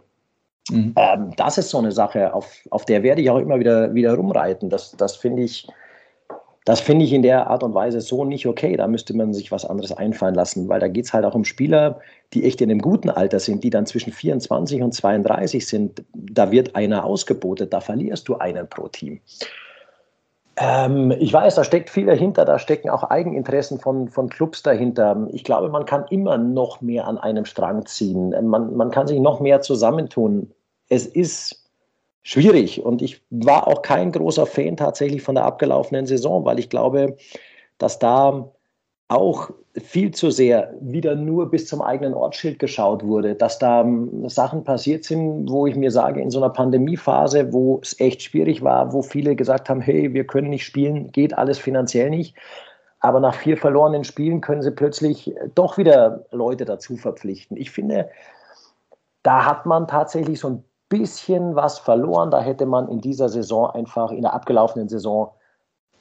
Mhm. 0.70 0.94
Ähm, 0.96 1.32
das 1.36 1.58
ist 1.58 1.72
so 1.72 1.78
eine 1.78 1.92
Sache, 1.92 2.34
auf, 2.34 2.56
auf 2.70 2.86
der 2.86 3.04
werde 3.04 3.22
ich 3.22 3.30
auch 3.30 3.40
immer 3.40 3.60
wieder, 3.60 3.94
wieder 3.94 4.14
rumreiten. 4.14 4.70
Das, 4.70 4.94
das 4.94 5.18
finde 5.18 5.44
ich, 5.44 5.68
das 6.68 6.82
finde 6.82 7.06
ich 7.06 7.14
in 7.14 7.22
der 7.22 7.48
Art 7.48 7.64
und 7.64 7.74
Weise 7.74 8.02
so 8.02 8.26
nicht 8.26 8.46
okay. 8.46 8.76
Da 8.76 8.90
müsste 8.90 9.16
man 9.16 9.34
sich 9.34 9.54
was 9.54 9.64
anderes 9.64 9.94
einfallen 9.94 10.36
lassen, 10.36 10.68
weil 10.68 10.82
da 10.82 10.90
geht 10.90 11.06
es 11.06 11.14
halt 11.14 11.24
auch 11.24 11.34
um 11.34 11.46
Spieler, 11.46 12.02
die 12.34 12.44
echt 12.44 12.60
in 12.60 12.70
einem 12.70 12.82
guten 12.82 13.10
Alter 13.10 13.40
sind, 13.40 13.64
die 13.64 13.70
dann 13.70 13.86
zwischen 13.86 14.12
24 14.12 14.82
und 14.82 14.94
32 14.94 15.66
sind. 15.66 16.04
Da 16.14 16.52
wird 16.52 16.76
einer 16.76 17.06
ausgebotet, 17.06 17.72
da 17.72 17.80
verlierst 17.80 18.28
du 18.28 18.36
einen 18.36 18.68
pro 18.68 18.90
Team. 18.90 19.22
Ähm, 20.58 21.12
ich 21.18 21.32
weiß, 21.32 21.56
da 21.56 21.64
steckt 21.64 21.90
viel 21.90 22.08
dahinter, 22.08 22.44
da 22.44 22.60
stecken 22.60 22.90
auch 22.90 23.04
Eigeninteressen 23.04 23.80
von, 23.80 24.10
von 24.10 24.28
Clubs 24.28 24.62
dahinter. 24.62 25.26
Ich 25.32 25.46
glaube, 25.46 25.70
man 25.70 25.86
kann 25.86 26.04
immer 26.10 26.38
noch 26.38 26.82
mehr 26.82 27.08
an 27.08 27.18
einem 27.18 27.46
Strang 27.46 27.86
ziehen. 27.86 28.36
Man, 28.46 28.76
man 28.76 28.92
kann 28.92 29.08
sich 29.08 29.22
noch 29.22 29.40
mehr 29.40 29.62
zusammentun. 29.62 30.52
Es 30.90 31.06
ist 31.06 31.67
schwierig. 32.28 32.84
Und 32.84 33.02
ich 33.02 33.24
war 33.30 33.68
auch 33.68 33.82
kein 33.82 34.12
großer 34.12 34.46
Fan 34.46 34.76
tatsächlich 34.76 35.22
von 35.22 35.36
der 35.36 35.46
abgelaufenen 35.46 36.06
Saison, 36.06 36.44
weil 36.44 36.60
ich 36.60 36.70
glaube, 36.70 37.16
dass 37.78 38.00
da 38.00 38.52
auch 39.08 39.50
viel 39.82 40.12
zu 40.12 40.30
sehr 40.30 40.74
wieder 40.82 41.16
nur 41.16 41.50
bis 41.50 41.68
zum 41.68 41.82
eigenen 41.82 42.14
Ortsschild 42.14 42.60
geschaut 42.60 43.06
wurde, 43.06 43.36
dass 43.36 43.60
da 43.60 43.82
ähm, 43.82 44.28
Sachen 44.28 44.66
passiert 44.66 45.06
sind, 45.06 45.50
wo 45.50 45.68
ich 45.68 45.76
mir 45.76 45.92
sage, 45.92 46.20
in 46.20 46.30
so 46.30 46.40
einer 46.40 46.50
Pandemiephase, 46.50 47.54
wo 47.54 47.80
es 47.82 47.98
echt 48.02 48.22
schwierig 48.22 48.62
war, 48.62 48.92
wo 48.92 49.02
viele 49.02 49.38
gesagt 49.38 49.70
haben, 49.70 49.80
hey, 49.80 50.14
wir 50.14 50.28
können 50.28 50.50
nicht 50.50 50.66
spielen, 50.66 51.12
geht 51.14 51.38
alles 51.38 51.60
finanziell 51.60 52.10
nicht. 52.10 52.36
Aber 53.00 53.22
nach 53.22 53.36
vier 53.36 53.56
verlorenen 53.56 54.04
Spielen 54.04 54.42
können 54.42 54.64
sie 54.64 54.72
plötzlich 54.72 55.34
doch 55.56 55.78
wieder 55.78 56.26
Leute 56.32 56.66
dazu 56.66 56.98
verpflichten. 56.98 57.56
Ich 57.56 57.72
finde, 57.72 58.10
da 59.24 59.46
hat 59.46 59.66
man 59.66 59.88
tatsächlich 59.88 60.40
so 60.40 60.50
ein 60.50 60.64
bisschen 60.90 61.56
was 61.56 61.80
verloren. 61.80 62.32
Da 62.32 62.42
hätte 62.42 62.66
man 62.66 62.90
in 62.90 63.02
dieser 63.02 63.30
Saison 63.30 63.70
einfach, 63.72 64.12
in 64.12 64.22
der 64.22 64.34
abgelaufenen 64.34 64.90
Saison, 64.90 65.32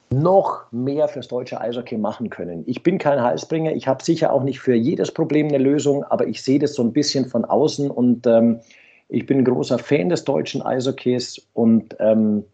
noch 0.09 0.71
mehr 0.71 1.07
fürs 1.07 1.27
deutsche 1.27 1.59
Eishockey 1.59 1.97
machen 1.97 2.29
können. 2.29 2.63
Ich 2.65 2.81
bin 2.81 2.97
kein 2.97 3.21
Halsbringer, 3.21 3.73
ich 3.73 3.87
habe 3.87 4.03
sicher 4.03 4.31
auch 4.31 4.43
nicht 4.43 4.59
für 4.59 4.73
jedes 4.73 5.11
Problem 5.11 5.47
eine 5.47 5.57
Lösung, 5.57 6.03
aber 6.05 6.27
ich 6.27 6.41
sehe 6.41 6.59
das 6.59 6.75
so 6.75 6.83
ein 6.83 6.93
bisschen 6.93 7.25
von 7.25 7.43
außen 7.43 7.91
und 7.91 8.25
ähm, 8.25 8.61
ich 9.09 9.25
bin 9.25 9.39
ein 9.39 9.45
großer 9.45 9.79
Fan 9.79 10.09
des 10.09 10.23
deutschen 10.23 10.61
Eishockeys 10.61 11.45
und 11.53 11.95
ähm, 11.99 12.45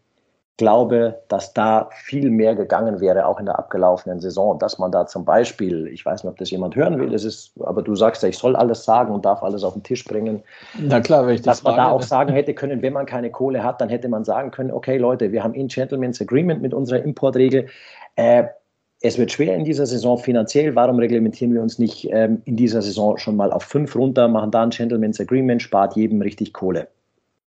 glaube, 0.58 1.20
dass 1.30 1.54
da 1.54 1.90
viel 1.92 2.30
mehr 2.30 2.56
gegangen 2.56 3.00
wäre, 3.00 3.26
auch 3.26 3.40
in 3.40 3.46
der 3.46 3.58
abgelaufenen 3.58 4.20
Saison. 4.20 4.60
Dass 4.60 4.78
man 4.78 4.92
da 4.92 5.08
zum 5.08 5.26
Beispiel, 5.26 5.88
ich 5.88 6.06
weiß 6.06 6.24
nicht, 6.24 6.32
ob 6.32 6.38
das 6.38 6.52
jemand 6.52 6.76
hören 6.76 7.00
will, 7.00 7.14
es 7.14 7.24
ist, 7.24 7.54
aber 7.62 7.82
du 7.82 7.96
sagst 7.96 8.22
ja, 8.22 8.30
ich 8.30 8.38
soll 8.38 8.56
alles 8.56 8.86
sagen 8.86 9.14
und 9.14 9.26
darf 9.26 9.42
alles 9.42 9.64
auf 9.64 9.74
den 9.74 9.84
Tisch 9.84 10.06
bringen. 10.06 10.44
Na 10.80 11.00
klar, 11.00 11.26
wenn 11.26 11.36
ich 11.36 11.42
das 11.42 11.58
Dass 11.58 11.64
man 11.64 11.76
frage, 11.76 11.90
da 11.90 11.94
auch 11.94 12.02
sagen 12.04 12.34
hätte 12.34 12.54
können, 12.54 12.82
wenn 12.82 12.94
man 12.94 13.06
keine 13.06 13.32
Kohle 13.32 13.64
hat, 13.64 13.82
dann 13.82 13.90
hätte 13.90 14.10
man 14.10 14.24
sagen 14.24 14.52
können, 14.52 14.72
okay 14.72 14.98
Leute, 14.98 15.32
wir 15.32 15.44
haben 15.44 15.56
in 15.56 15.68
Gentleman's 15.68 16.22
Agreement 16.22 16.62
mit 16.62 16.74
unserer 16.74 17.02
Importregel. 17.02 17.68
Äh, 18.16 18.44
es 19.02 19.18
wird 19.18 19.32
schwer 19.32 19.56
in 19.56 19.66
dieser 19.66 19.86
Saison 19.86 20.18
finanziell. 20.18 20.76
Warum 20.76 20.98
reglementieren 21.00 21.54
wir 21.54 21.62
uns 21.62 21.78
nicht 21.78 22.08
ähm, 22.12 22.42
in 22.46 22.56
dieser 22.56 22.82
Saison 22.82 23.18
schon 23.18 23.36
mal 23.36 23.52
auf 23.52 23.64
fünf 23.64 23.96
runter, 23.96 24.28
machen 24.28 24.52
da 24.52 24.64
ein 24.64 24.70
Gentleman's 24.70 25.20
Agreement, 25.20 25.62
spart 25.62 25.96
jedem 25.96 26.22
richtig 26.22 26.54
Kohle? 26.54 26.88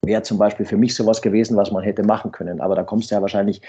Wäre 0.07 0.23
zum 0.23 0.37
Beispiel 0.37 0.65
für 0.65 0.77
mich 0.77 0.95
sowas 0.95 1.21
gewesen, 1.21 1.57
was 1.57 1.71
man 1.71 1.83
hätte 1.83 2.03
machen 2.03 2.31
können. 2.31 2.61
Aber 2.61 2.75
da 2.75 2.83
kommst 2.83 3.11
du 3.11 3.15
ja 3.15 3.21
wahrscheinlich 3.21 3.61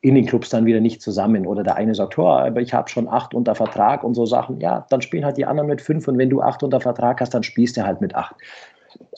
in 0.00 0.14
den 0.14 0.26
Clubs 0.26 0.50
dann 0.50 0.66
wieder 0.66 0.80
nicht 0.80 1.02
zusammen. 1.02 1.46
Oder 1.46 1.62
der 1.62 1.76
eine 1.76 1.94
sagt, 1.94 2.18
oh, 2.18 2.28
aber 2.28 2.60
ich 2.60 2.72
habe 2.72 2.88
schon 2.88 3.08
acht 3.08 3.34
unter 3.34 3.54
Vertrag 3.54 4.04
und 4.04 4.14
so 4.14 4.26
Sachen. 4.26 4.60
Ja, 4.60 4.86
dann 4.90 5.02
spielen 5.02 5.24
halt 5.24 5.36
die 5.36 5.46
anderen 5.46 5.68
mit 5.68 5.80
fünf 5.80 6.06
und 6.08 6.18
wenn 6.18 6.30
du 6.30 6.42
acht 6.42 6.62
unter 6.62 6.80
Vertrag 6.80 7.20
hast, 7.20 7.34
dann 7.34 7.42
spielst 7.42 7.76
du 7.76 7.84
halt 7.84 8.00
mit 8.00 8.14
acht. 8.14 8.36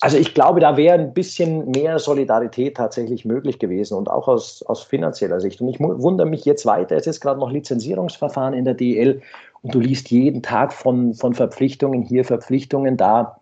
Also 0.00 0.16
ich 0.16 0.34
glaube, 0.34 0.60
da 0.60 0.76
wäre 0.76 0.94
ein 0.94 1.12
bisschen 1.12 1.70
mehr 1.70 1.98
Solidarität 1.98 2.76
tatsächlich 2.76 3.24
möglich 3.24 3.58
gewesen 3.58 3.94
und 3.94 4.10
auch 4.10 4.28
aus, 4.28 4.62
aus 4.64 4.82
finanzieller 4.82 5.40
Sicht. 5.40 5.60
Und 5.60 5.68
ich 5.68 5.80
wundere 5.80 6.26
mich 6.26 6.44
jetzt 6.44 6.66
weiter, 6.66 6.96
es 6.96 7.06
ist 7.06 7.20
gerade 7.20 7.40
noch 7.40 7.50
Lizenzierungsverfahren 7.50 8.54
in 8.54 8.64
der 8.64 8.74
DL 8.74 9.22
und 9.62 9.74
du 9.74 9.80
liest 9.80 10.10
jeden 10.10 10.42
Tag 10.42 10.72
von, 10.72 11.14
von 11.14 11.34
Verpflichtungen 11.34 12.02
hier, 12.02 12.24
Verpflichtungen 12.24 12.96
da 12.96 13.40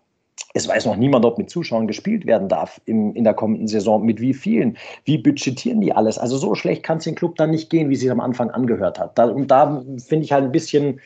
es 0.53 0.67
weiß 0.67 0.85
noch 0.85 0.95
niemand, 0.95 1.25
ob 1.25 1.37
mit 1.37 1.49
Zuschauern 1.49 1.87
gespielt 1.87 2.25
werden 2.25 2.47
darf 2.47 2.81
in, 2.85 3.13
in 3.15 3.23
der 3.23 3.33
kommenden 3.33 3.67
Saison, 3.67 4.03
mit 4.03 4.19
wie 4.21 4.33
vielen, 4.33 4.77
wie 5.05 5.17
budgetieren 5.17 5.81
die 5.81 5.93
alles. 5.93 6.17
Also 6.17 6.37
so 6.37 6.55
schlecht 6.55 6.83
kann 6.83 6.97
es 6.97 7.03
den 7.03 7.15
Club 7.15 7.35
dann 7.35 7.51
nicht 7.51 7.69
gehen, 7.69 7.89
wie 7.89 7.95
sie 7.95 8.09
am 8.09 8.19
Anfang 8.19 8.51
angehört 8.51 8.99
hat. 8.99 9.17
Da, 9.17 9.25
und 9.25 9.47
da 9.49 9.83
finde 9.97 10.25
ich 10.25 10.31
halt 10.31 10.45
ein 10.45 10.51
bisschen, 10.51 10.99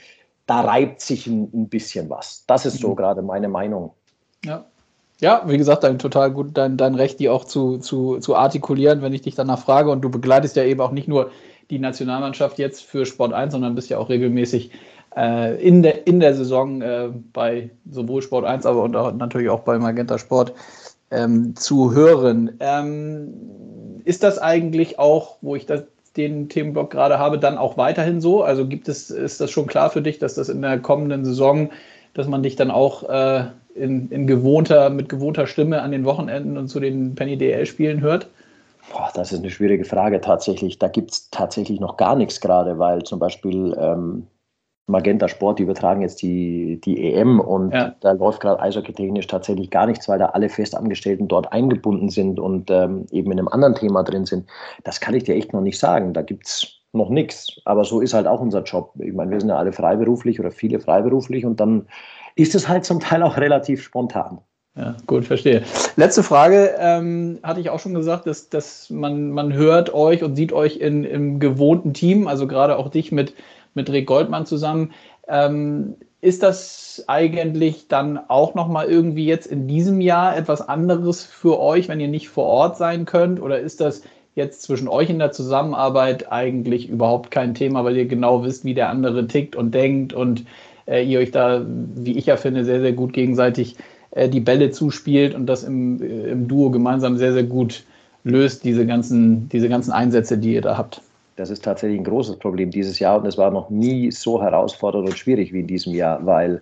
da 0.46 0.62
reibt 0.62 1.02
sich 1.02 1.28
ein, 1.28 1.50
ein 1.54 1.70
bisschen 1.70 2.10
was. 2.10 2.46
Das 2.48 2.66
ist 2.66 2.80
so 2.80 2.92
mhm. 2.92 2.96
gerade 2.96 3.22
meine 3.22 3.48
Meinung. 3.48 3.92
Ja. 4.46 4.66
Ja, 5.20 5.44
wie 5.46 5.58
gesagt, 5.58 5.84
dein 5.84 6.00
total 6.00 6.32
gut, 6.32 6.58
dein, 6.58 6.78
dein 6.78 6.96
Recht, 6.96 7.20
die 7.20 7.30
auch 7.30 7.46
zu, 7.46 7.78
zu, 7.78 8.18
zu 8.18 8.36
artikulieren, 8.36 9.04
wenn 9.04 9.14
ich 9.14 9.22
dich 9.22 9.36
danach 9.36 9.60
frage. 9.60 9.92
Und 9.92 10.02
du 10.02 10.10
begleitest 10.10 10.56
ja 10.56 10.64
eben 10.64 10.82
auch 10.82 10.92
nicht 10.92 11.08
nur 11.08 11.30
die 11.70 11.78
Nationalmannschaft 11.78 12.58
jetzt 12.58 12.84
für 12.84 13.06
Sport 13.06 13.32
1, 13.32 13.54
sondern 13.54 13.76
bist 13.76 13.92
ja 13.92 14.00
auch 14.00 14.10
regelmäßig 14.10 14.72
äh, 15.16 15.56
in, 15.62 15.84
der, 15.84 16.08
in 16.08 16.20
der 16.20 16.34
Saison 16.36 16.82
äh, 16.82 17.10
bei 17.34 17.70
sowohl 17.90 18.22
Sport 18.22 18.46
1, 18.46 18.66
aber 18.66 18.84
und 18.84 18.96
auch, 18.96 19.14
natürlich 19.14 19.50
auch 19.50 19.62
bei 19.62 19.78
Magenta 19.78 20.18
Sport 20.18 20.54
ähm, 21.12 21.56
zu 21.56 21.94
hören. 21.94 22.58
Ähm, 22.60 23.34
ist 24.06 24.24
das 24.24 24.40
eigentlich 24.40 25.00
auch, 25.00 25.38
wo 25.42 25.56
ich 25.56 25.66
das, 25.66 25.84
den 26.18 26.50
Themenblock 26.50 26.92
gerade 26.92 27.20
habe, 27.20 27.40
dann 27.40 27.58
auch 27.58 27.78
weiterhin 27.78 28.20
so? 28.22 28.44
Also 28.44 28.68
gibt 28.68 28.90
es, 28.90 29.10
ist 29.10 29.40
das 29.40 29.52
schon 29.52 29.68
klar 29.68 29.90
für 29.90 30.02
dich, 30.02 30.20
dass 30.20 30.36
das 30.36 30.50
in 30.50 30.62
der 30.62 30.80
kommenden 30.80 31.24
Saison, 31.24 31.70
dass 32.14 32.28
man 32.28 32.44
dich 32.44 32.56
dann 32.56 32.72
auch 32.72 33.08
äh, 33.10 33.46
in, 33.76 34.10
in 34.10 34.28
gewohnter, 34.28 34.90
mit 34.90 35.10
gewohnter 35.10 35.48
Stimme 35.48 35.82
an 35.82 35.92
den 35.92 36.04
Wochenenden 36.04 36.58
und 36.58 36.68
zu 36.68 36.80
den 36.80 37.16
Penny 37.16 37.38
DL-Spielen 37.38 38.02
hört? 38.02 38.28
Boah, 38.92 39.10
das 39.14 39.32
ist 39.32 39.40
eine 39.40 39.52
schwierige 39.52 39.86
Frage 39.86 40.20
tatsächlich. 40.20 40.80
Da 40.80 40.88
gibt 40.88 41.12
es 41.12 41.30
tatsächlich 41.30 41.80
noch 41.80 41.98
gar 41.98 42.16
nichts 42.16 42.42
gerade, 42.42 42.80
weil 42.80 43.04
zum 43.04 43.20
Beispiel 43.20 43.76
ähm, 43.80 44.28
Magenta 44.88 45.28
Sport, 45.28 45.60
die 45.60 45.64
übertragen 45.64 46.02
jetzt 46.02 46.22
die, 46.22 46.82
die 46.84 47.14
EM 47.14 47.40
und 47.40 47.74
ja. 47.74 47.96
da 48.02 48.12
läuft 48.12 48.42
gerade 48.42 48.62
eishockey-technisch 48.62 49.28
tatsächlich 49.28 49.70
gar 49.70 49.86
nichts, 49.86 50.10
weil 50.10 50.20
da 50.20 50.28
alle 50.28 50.50
Festangestellten 50.50 51.28
dort 51.28 51.52
eingebunden 51.54 52.10
sind 52.10 52.40
und 52.40 52.70
ähm, 52.72 53.06
eben 53.12 53.32
in 53.32 53.40
einem 53.40 53.48
anderen 53.48 53.76
Thema 53.76 54.04
drin 54.04 54.26
sind. 54.26 54.50
Das 54.84 55.00
kann 55.00 55.14
ich 55.14 55.24
dir 55.24 55.36
echt 55.36 55.54
noch 55.54 55.62
nicht 55.62 55.80
sagen. 55.80 56.14
Da 56.14 56.22
gibt 56.22 56.48
es 56.48 56.82
noch 56.94 57.10
nichts. 57.10 57.62
Aber 57.66 57.86
so 57.86 58.02
ist 58.02 58.14
halt 58.14 58.28
auch 58.28 58.42
unser 58.42 58.64
Job. 58.64 58.94
Ich 59.00 59.14
meine, 59.14 59.32
wir 59.32 59.40
sind 59.40 59.50
ja 59.50 59.58
alle 59.58 59.72
freiberuflich 59.72 60.40
oder 60.40 60.52
viele 60.52 60.80
freiberuflich 60.80 61.46
und 61.46 61.60
dann 61.60 61.88
ist 62.36 62.56
es 62.56 62.68
halt 62.68 62.86
zum 62.86 63.00
Teil 63.00 63.24
auch 63.24 63.38
relativ 63.38 63.84
spontan. 63.84 64.40
Ja, 64.76 64.96
gut, 65.06 65.26
verstehe. 65.26 65.64
Letzte 65.98 66.24
Frage, 66.24 66.76
ähm, 66.80 67.40
hatte 67.44 67.60
ich 67.60 67.70
auch 67.70 67.80
schon 67.80 67.94
gesagt, 67.94 68.26
dass, 68.26 68.50
dass 68.50 68.90
man, 68.90 69.32
man 69.32 69.52
hört 69.52 69.94
euch 69.94 70.24
und 70.24 70.38
sieht 70.38 70.54
euch 70.54 70.78
in, 70.78 71.04
im 71.04 71.42
gewohnten 71.42 71.94
Team, 71.94 72.28
also 72.28 72.48
gerade 72.48 72.78
auch 72.78 72.88
dich 72.88 73.12
mit, 73.12 73.34
mit 73.74 73.92
Rick 73.92 74.08
Goldmann 74.08 74.46
zusammen. 74.46 74.92
Ähm, 75.28 75.96
ist 76.22 76.44
das 76.44 77.04
eigentlich 77.08 77.88
dann 77.88 78.20
auch 78.28 78.54
nochmal 78.54 78.86
irgendwie 78.88 79.26
jetzt 79.26 79.48
in 79.48 79.68
diesem 79.68 80.02
Jahr 80.02 80.38
etwas 80.38 80.68
anderes 80.68 81.24
für 81.24 81.60
euch, 81.60 81.88
wenn 81.90 82.00
ihr 82.00 82.08
nicht 82.08 82.30
vor 82.30 82.46
Ort 82.46 82.78
sein 82.78 83.06
könnt? 83.06 83.42
Oder 83.42 83.60
ist 83.60 83.82
das 83.82 84.04
jetzt 84.36 84.62
zwischen 84.62 84.88
euch 84.88 85.10
in 85.10 85.20
der 85.20 85.32
Zusammenarbeit 85.32 86.32
eigentlich 86.32 86.90
überhaupt 86.90 87.32
kein 87.32 87.56
Thema, 87.56 87.84
weil 87.84 87.98
ihr 87.98 88.06
genau 88.06 88.44
wisst, 88.44 88.66
wie 88.66 88.74
der 88.74 88.90
andere 88.90 89.28
tickt 89.28 89.56
und 89.56 89.74
denkt 89.74 90.14
und 90.14 90.46
äh, 90.88 91.04
ihr 91.04 91.20
euch 91.20 91.32
da, 91.32 91.66
wie 91.68 92.18
ich 92.18 92.28
ja 92.28 92.38
finde, 92.38 92.66
sehr, 92.66 92.82
sehr 92.82 92.94
gut 92.94 93.14
gegenseitig 93.14 93.76
äh, 94.12 94.30
die 94.30 94.40
Bälle 94.40 94.72
zuspielt 94.72 95.34
und 95.34 95.48
das 95.48 95.64
im, 95.64 96.02
äh, 96.02 96.30
im 96.30 96.48
Duo 96.48 96.70
gemeinsam 96.70 97.18
sehr, 97.18 97.34
sehr 97.34 97.44
gut 97.44 97.84
löst, 98.24 98.64
diese 98.64 98.86
ganzen, 98.86 99.50
diese 99.50 99.70
ganzen 99.70 99.92
Einsätze, 99.92 100.38
die 100.38 100.54
ihr 100.54 100.62
da 100.62 100.78
habt. 100.78 101.02
Das 101.42 101.50
ist 101.50 101.64
tatsächlich 101.64 102.00
ein 102.00 102.04
großes 102.04 102.38
Problem 102.38 102.70
dieses 102.70 103.00
Jahr 103.00 103.20
und 103.20 103.26
es 103.26 103.38
war 103.38 103.50
noch 103.50 103.70
nie 103.72 104.12
so 104.12 104.42
herausfordernd 104.42 105.10
und 105.10 105.18
schwierig 105.18 105.52
wie 105.54 105.62
in 105.62 105.68
diesem 105.68 105.94
Jahr, 105.94 106.24
weil 106.26 106.62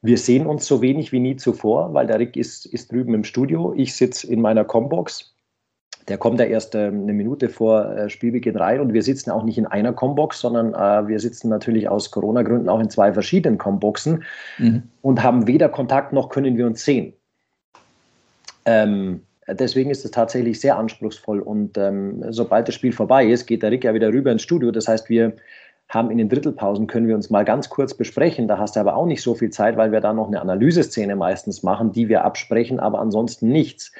wir 0.00 0.16
sehen 0.16 0.46
uns 0.46 0.66
so 0.66 0.80
wenig 0.80 1.12
wie 1.12 1.20
nie 1.20 1.36
zuvor, 1.36 1.92
weil 1.92 2.06
der 2.06 2.18
Rick 2.18 2.36
ist, 2.36 2.64
ist 2.66 2.90
drüben 2.90 3.12
im 3.12 3.24
Studio, 3.24 3.74
ich 3.76 3.94
sitze 3.94 4.26
in 4.26 4.40
meiner 4.40 4.64
Combox 4.64 5.34
der 6.08 6.18
kommt 6.18 6.38
ja 6.38 6.46
erst 6.46 6.74
äh, 6.74 6.86
eine 6.88 7.12
Minute 7.12 7.48
vor 7.48 7.86
äh, 7.86 8.10
Spielbeginn 8.10 8.56
rein 8.56 8.80
und 8.80 8.92
wir 8.92 9.02
sitzen 9.02 9.30
auch 9.30 9.42
nicht 9.42 9.58
in 9.58 9.66
einer 9.66 9.92
Combox, 9.92 10.40
sondern 10.40 10.74
äh, 10.74 11.08
wir 11.08 11.18
sitzen 11.18 11.48
natürlich 11.48 11.88
aus 11.88 12.10
Corona-Gründen 12.10 12.68
auch 12.68 12.80
in 12.80 12.90
zwei 12.90 13.12
verschiedenen 13.12 13.58
Comboxen 13.58 14.24
mhm. 14.58 14.82
und 15.02 15.22
haben 15.22 15.46
weder 15.46 15.68
Kontakt 15.68 16.12
noch 16.12 16.28
können 16.28 16.56
wir 16.56 16.66
uns 16.66 16.84
sehen. 16.84 17.14
Ähm, 18.66 19.22
deswegen 19.48 19.90
ist 19.90 20.04
es 20.04 20.10
tatsächlich 20.10 20.60
sehr 20.60 20.76
anspruchsvoll 20.76 21.40
und 21.40 21.76
ähm, 21.78 22.24
sobald 22.30 22.68
das 22.68 22.74
Spiel 22.74 22.92
vorbei 22.92 23.26
ist, 23.26 23.46
geht 23.46 23.62
der 23.62 23.70
Rick 23.70 23.84
ja 23.84 23.94
wieder 23.94 24.08
rüber 24.08 24.32
ins 24.32 24.42
Studio. 24.42 24.70
Das 24.70 24.88
heißt, 24.88 25.08
wir 25.08 25.34
haben 25.88 26.10
in 26.10 26.18
den 26.18 26.28
Drittelpausen, 26.28 26.86
können 26.86 27.08
wir 27.08 27.14
uns 27.14 27.30
mal 27.30 27.44
ganz 27.44 27.68
kurz 27.68 27.94
besprechen. 27.94 28.48
Da 28.48 28.58
hast 28.58 28.76
du 28.76 28.80
aber 28.80 28.96
auch 28.96 29.06
nicht 29.06 29.22
so 29.22 29.34
viel 29.34 29.50
Zeit, 29.50 29.76
weil 29.76 29.92
wir 29.92 30.00
da 30.00 30.12
noch 30.12 30.28
eine 30.28 30.40
Analyseszene 30.40 31.14
meistens 31.14 31.62
machen, 31.62 31.92
die 31.92 32.08
wir 32.08 32.24
absprechen, 32.24 32.80
aber 32.80 33.00
ansonsten 33.00 33.48
nichts. 33.48 33.92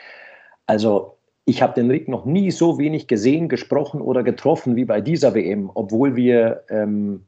Also 0.66 1.18
ich 1.44 1.60
habe 1.62 1.74
den 1.74 1.90
Rick 1.90 2.08
noch 2.08 2.24
nie 2.24 2.50
so 2.50 2.78
wenig 2.78 3.06
gesehen, 3.06 3.48
gesprochen 3.48 4.00
oder 4.00 4.22
getroffen 4.22 4.76
wie 4.76 4.86
bei 4.86 5.00
dieser 5.00 5.34
WM, 5.34 5.70
obwohl 5.74 6.16
wir, 6.16 6.64
ähm, 6.70 7.26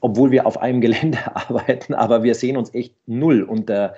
obwohl 0.00 0.32
wir 0.32 0.46
auf 0.46 0.60
einem 0.60 0.80
Gelände 0.82 1.18
arbeiten, 1.34 1.94
aber 1.94 2.22
wir 2.24 2.34
sehen 2.34 2.56
uns 2.56 2.74
echt 2.74 2.94
null. 3.06 3.42
Und 3.42 3.70
äh, 3.70 3.90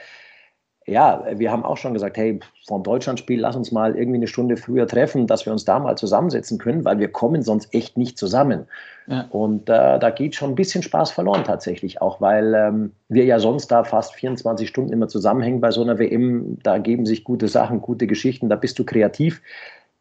ja, 0.86 1.24
wir 1.32 1.50
haben 1.50 1.64
auch 1.64 1.76
schon 1.76 1.94
gesagt, 1.94 2.16
hey, 2.16 2.40
vom 2.66 2.82
Deutschlandspiel, 2.82 3.40
lass 3.40 3.56
uns 3.56 3.72
mal 3.72 3.96
irgendwie 3.96 4.18
eine 4.18 4.26
Stunde 4.26 4.56
früher 4.56 4.86
treffen, 4.86 5.26
dass 5.26 5.46
wir 5.46 5.52
uns 5.52 5.64
da 5.64 5.78
mal 5.78 5.96
zusammensetzen 5.96 6.58
können, 6.58 6.84
weil 6.84 6.98
wir 6.98 7.08
kommen 7.08 7.42
sonst 7.42 7.72
echt 7.74 7.96
nicht 7.96 8.18
zusammen. 8.18 8.66
Ja. 9.06 9.26
Und 9.30 9.68
äh, 9.70 9.98
da 9.98 10.10
geht 10.10 10.34
schon 10.34 10.50
ein 10.50 10.54
bisschen 10.54 10.82
Spaß 10.82 11.10
verloren 11.10 11.44
tatsächlich 11.44 12.02
auch, 12.02 12.20
weil 12.20 12.54
ähm, 12.54 12.92
wir 13.08 13.24
ja 13.24 13.38
sonst 13.38 13.68
da 13.68 13.84
fast 13.84 14.14
24 14.14 14.68
Stunden 14.68 14.92
immer 14.92 15.08
zusammenhängen 15.08 15.60
bei 15.60 15.70
so 15.70 15.82
einer 15.82 15.98
WM. 15.98 16.58
Da 16.62 16.78
geben 16.78 17.06
sich 17.06 17.24
gute 17.24 17.48
Sachen, 17.48 17.80
gute 17.80 18.06
Geschichten, 18.06 18.50
da 18.50 18.56
bist 18.56 18.78
du 18.78 18.84
kreativ. 18.84 19.40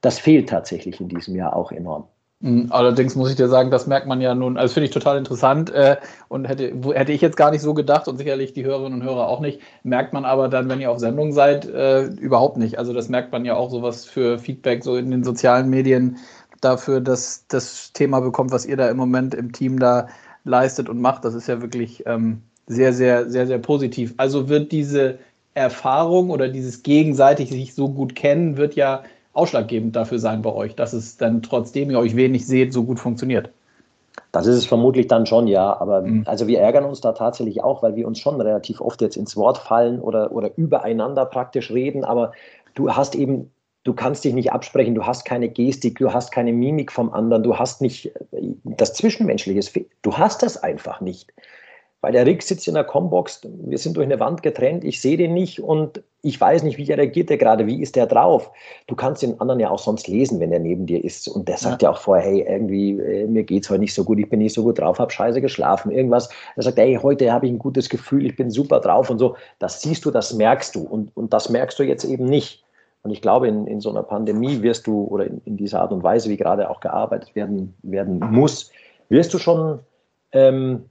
Das 0.02 0.20
fehlt 0.20 0.50
tatsächlich 0.50 1.00
in 1.00 1.08
diesem 1.08 1.36
Jahr 1.36 1.56
auch 1.56 1.72
enorm. 1.72 2.08
Hm, 2.44 2.68
allerdings 2.72 3.16
muss 3.16 3.30
ich 3.30 3.38
dir 3.38 3.48
sagen, 3.48 3.72
das 3.72 3.88
merkt 3.88 4.06
man 4.06 4.20
ja 4.20 4.36
nun, 4.36 4.58
also 4.58 4.74
finde 4.74 4.88
ich 4.88 4.92
total 4.92 5.18
interessant 5.18 5.70
äh, 5.70 5.96
und 6.28 6.44
hätte, 6.44 6.74
hätte 6.94 7.14
ich 7.14 7.22
jetzt 7.22 7.38
gar 7.38 7.52
nicht 7.52 7.62
so 7.62 7.74
gedacht 7.74 8.10
und 8.10 8.18
sicherlich 8.18 8.52
die 8.52 8.66
Hörerinnen 8.66 9.00
und 9.00 9.08
Hörer 9.08 9.30
auch 9.30 9.40
nicht, 9.40 9.62
merkt 9.84 10.12
man 10.12 10.26
aber 10.26 10.50
dann, 10.50 10.68
wenn 10.68 10.82
ihr 10.82 10.92
auf 10.92 11.00
Sendung 11.00 11.32
seid, 11.32 11.66
äh, 11.66 12.04
überhaupt 12.04 12.58
nicht. 12.58 12.78
Also 12.78 12.92
das 12.92 13.08
merkt 13.08 13.32
man 13.32 13.46
ja 13.46 13.56
auch 13.56 13.72
sowas 13.72 14.04
für 14.04 14.40
Feedback 14.40 14.84
so 14.84 14.98
in 14.98 15.10
den 15.10 15.24
sozialen 15.24 15.70
Medien 15.70 16.18
dafür, 16.60 17.00
dass 17.00 17.46
das 17.48 17.94
Thema 17.94 18.20
bekommt, 18.20 18.52
was 18.52 18.66
ihr 18.66 18.76
da 18.76 18.90
im 18.90 18.98
Moment 18.98 19.34
im 19.34 19.54
Team 19.54 19.80
da 19.80 20.08
leistet 20.44 20.90
und 20.90 21.00
macht. 21.00 21.24
Das 21.24 21.36
ist 21.36 21.48
ja 21.48 21.62
wirklich 21.62 22.04
ähm, 22.08 22.42
sehr, 22.68 22.92
sehr, 22.92 23.30
sehr, 23.30 23.48
sehr 23.48 23.60
positiv. 23.60 24.16
Also 24.18 24.50
wird 24.50 24.74
diese 24.74 25.18
Erfahrung 25.54 26.30
oder 26.30 26.50
dieses 26.50 26.84
gegenseitig 26.84 27.52
sich 27.52 27.74
so 27.74 27.88
gut 27.88 28.16
kennen, 28.16 28.58
wird 28.58 28.76
ja 28.76 29.04
ausschlaggebend 29.34 29.96
dafür 29.96 30.20
sein 30.20 30.42
bei 30.42 30.54
euch, 30.54 30.76
dass 30.76 30.94
es 30.94 31.18
dann 31.18 31.42
trotzdem 31.42 31.90
ihr 31.90 32.00
euch 32.00 32.16
wenig 32.16 32.46
seht, 32.48 32.72
so 32.72 32.84
gut 32.84 33.00
funktioniert? 33.00 33.50
Das 34.32 34.48
ist 34.48 34.58
es 34.58 34.66
vermutlich 34.66 35.08
dann 35.08 35.26
schon, 35.26 35.48
ja. 35.48 35.80
Aber 35.80 36.02
mhm. 36.02 36.24
also 36.26 36.48
wir 36.48 36.60
ärgern 36.60 36.86
uns 36.86 37.02
da 37.02 37.14
tatsächlich 37.14 37.64
auch, 37.64 37.84
weil 37.84 37.96
wir 37.96 38.08
uns 38.08 38.20
schon 38.20 38.40
relativ 38.40 38.82
oft 38.82 39.02
jetzt 39.02 39.18
ins 39.18 39.36
Wort 39.36 39.58
fallen 39.58 40.00
oder, 40.00 40.32
oder 40.32 40.52
übereinander 40.56 41.26
praktisch 41.26 41.72
reden. 41.72 42.04
Aber 42.04 42.32
du 42.76 42.92
hast 42.92 43.16
eben, 43.16 43.52
du 43.84 43.94
kannst 43.94 44.24
dich 44.24 44.34
nicht 44.34 44.52
absprechen, 44.52 44.96
du 44.96 45.06
hast 45.06 45.26
keine 45.26 45.50
Gestik, 45.50 45.98
du 46.00 46.14
hast 46.14 46.32
keine 46.32 46.54
Mimik 46.54 46.92
vom 46.92 47.12
anderen, 47.12 47.44
du 47.44 47.58
hast 47.58 47.82
nicht 47.82 48.12
das 48.64 48.94
Zwischenmenschliche. 48.94 49.86
Du 50.02 50.18
hast 50.18 50.44
das 50.44 50.62
einfach 50.62 51.02
nicht. 51.02 51.34
Weil 52.02 52.12
der 52.12 52.26
Rick 52.26 52.44
sitzt 52.44 52.68
in 52.68 52.74
der 52.74 52.84
Combox, 52.84 53.42
wir 53.44 53.78
sind 53.78 53.98
durch 53.98 54.06
eine 54.06 54.20
Wand 54.20 54.44
getrennt, 54.44 54.84
ich 54.84 55.00
sehe 55.00 55.18
den 55.18 55.34
nicht 55.34 55.62
und 55.62 56.04
ich 56.26 56.40
weiß 56.40 56.64
nicht, 56.64 56.78
wie 56.78 56.90
reagiert 56.90 57.30
der 57.30 57.38
gerade, 57.38 57.68
wie 57.68 57.82
ist 57.82 57.98
der 57.98 58.08
drauf. 58.08 58.50
Du 58.88 58.96
kannst 58.96 59.22
den 59.22 59.40
anderen 59.42 59.60
ja 59.60 59.70
auch 59.70 59.80
sonst 59.80 60.08
lesen, 60.08 60.40
wenn 60.40 60.52
der 60.52 60.60
neben 60.60 60.86
dir 60.86 61.04
ist. 61.04 61.28
Und 61.28 61.50
der 61.50 61.58
sagt 61.58 61.82
ja, 61.82 61.90
ja 61.90 61.94
auch 61.94 62.00
vorher, 62.00 62.24
hey, 62.24 62.46
irgendwie, 62.48 62.92
äh, 62.92 63.28
mir 63.28 63.44
geht 63.44 63.66
es 63.66 63.70
heute 63.70 63.82
nicht 63.82 63.94
so 63.94 64.06
gut, 64.06 64.18
ich 64.20 64.30
bin 64.30 64.40
nicht 64.40 64.54
so 64.54 64.64
gut 64.64 64.80
drauf, 64.80 65.00
habe 65.00 65.12
scheiße 65.12 65.42
geschlafen, 65.42 65.92
irgendwas. 65.92 66.30
Er 66.56 66.64
sagt, 66.64 66.78
hey, 66.78 66.98
heute 67.02 67.32
habe 67.34 67.46
ich 67.46 67.52
ein 67.52 67.60
gutes 67.60 67.90
Gefühl, 67.90 68.26
ich 68.26 68.38
bin 68.38 68.50
super 68.50 68.80
drauf 68.80 69.10
und 69.10 69.20
so. 69.20 69.36
Das 69.60 69.82
siehst 69.82 70.06
du, 70.06 70.12
das 70.12 70.34
merkst 70.34 70.76
du. 70.76 70.84
Und, 70.84 71.16
und 71.16 71.34
das 71.34 71.50
merkst 71.50 71.78
du 71.78 71.84
jetzt 71.84 72.06
eben 72.06 72.24
nicht. 72.24 72.64
Und 73.02 73.12
ich 73.12 73.22
glaube, 73.22 73.50
in, 73.50 73.68
in 73.68 73.82
so 73.82 73.90
einer 73.90 74.04
Pandemie 74.04 74.62
wirst 74.62 74.88
du, 74.88 75.04
oder 75.04 75.26
in, 75.26 75.42
in 75.44 75.58
dieser 75.58 75.82
Art 75.82 75.92
und 75.92 76.04
Weise, 76.04 76.30
wie 76.30 76.38
gerade 76.38 76.70
auch 76.70 76.80
gearbeitet 76.80 77.36
werden, 77.36 77.74
werden 77.82 78.20
muss, 78.32 78.72
wirst 79.10 79.34
du 79.34 79.40
schon 79.40 79.80
ähm, 80.32 80.86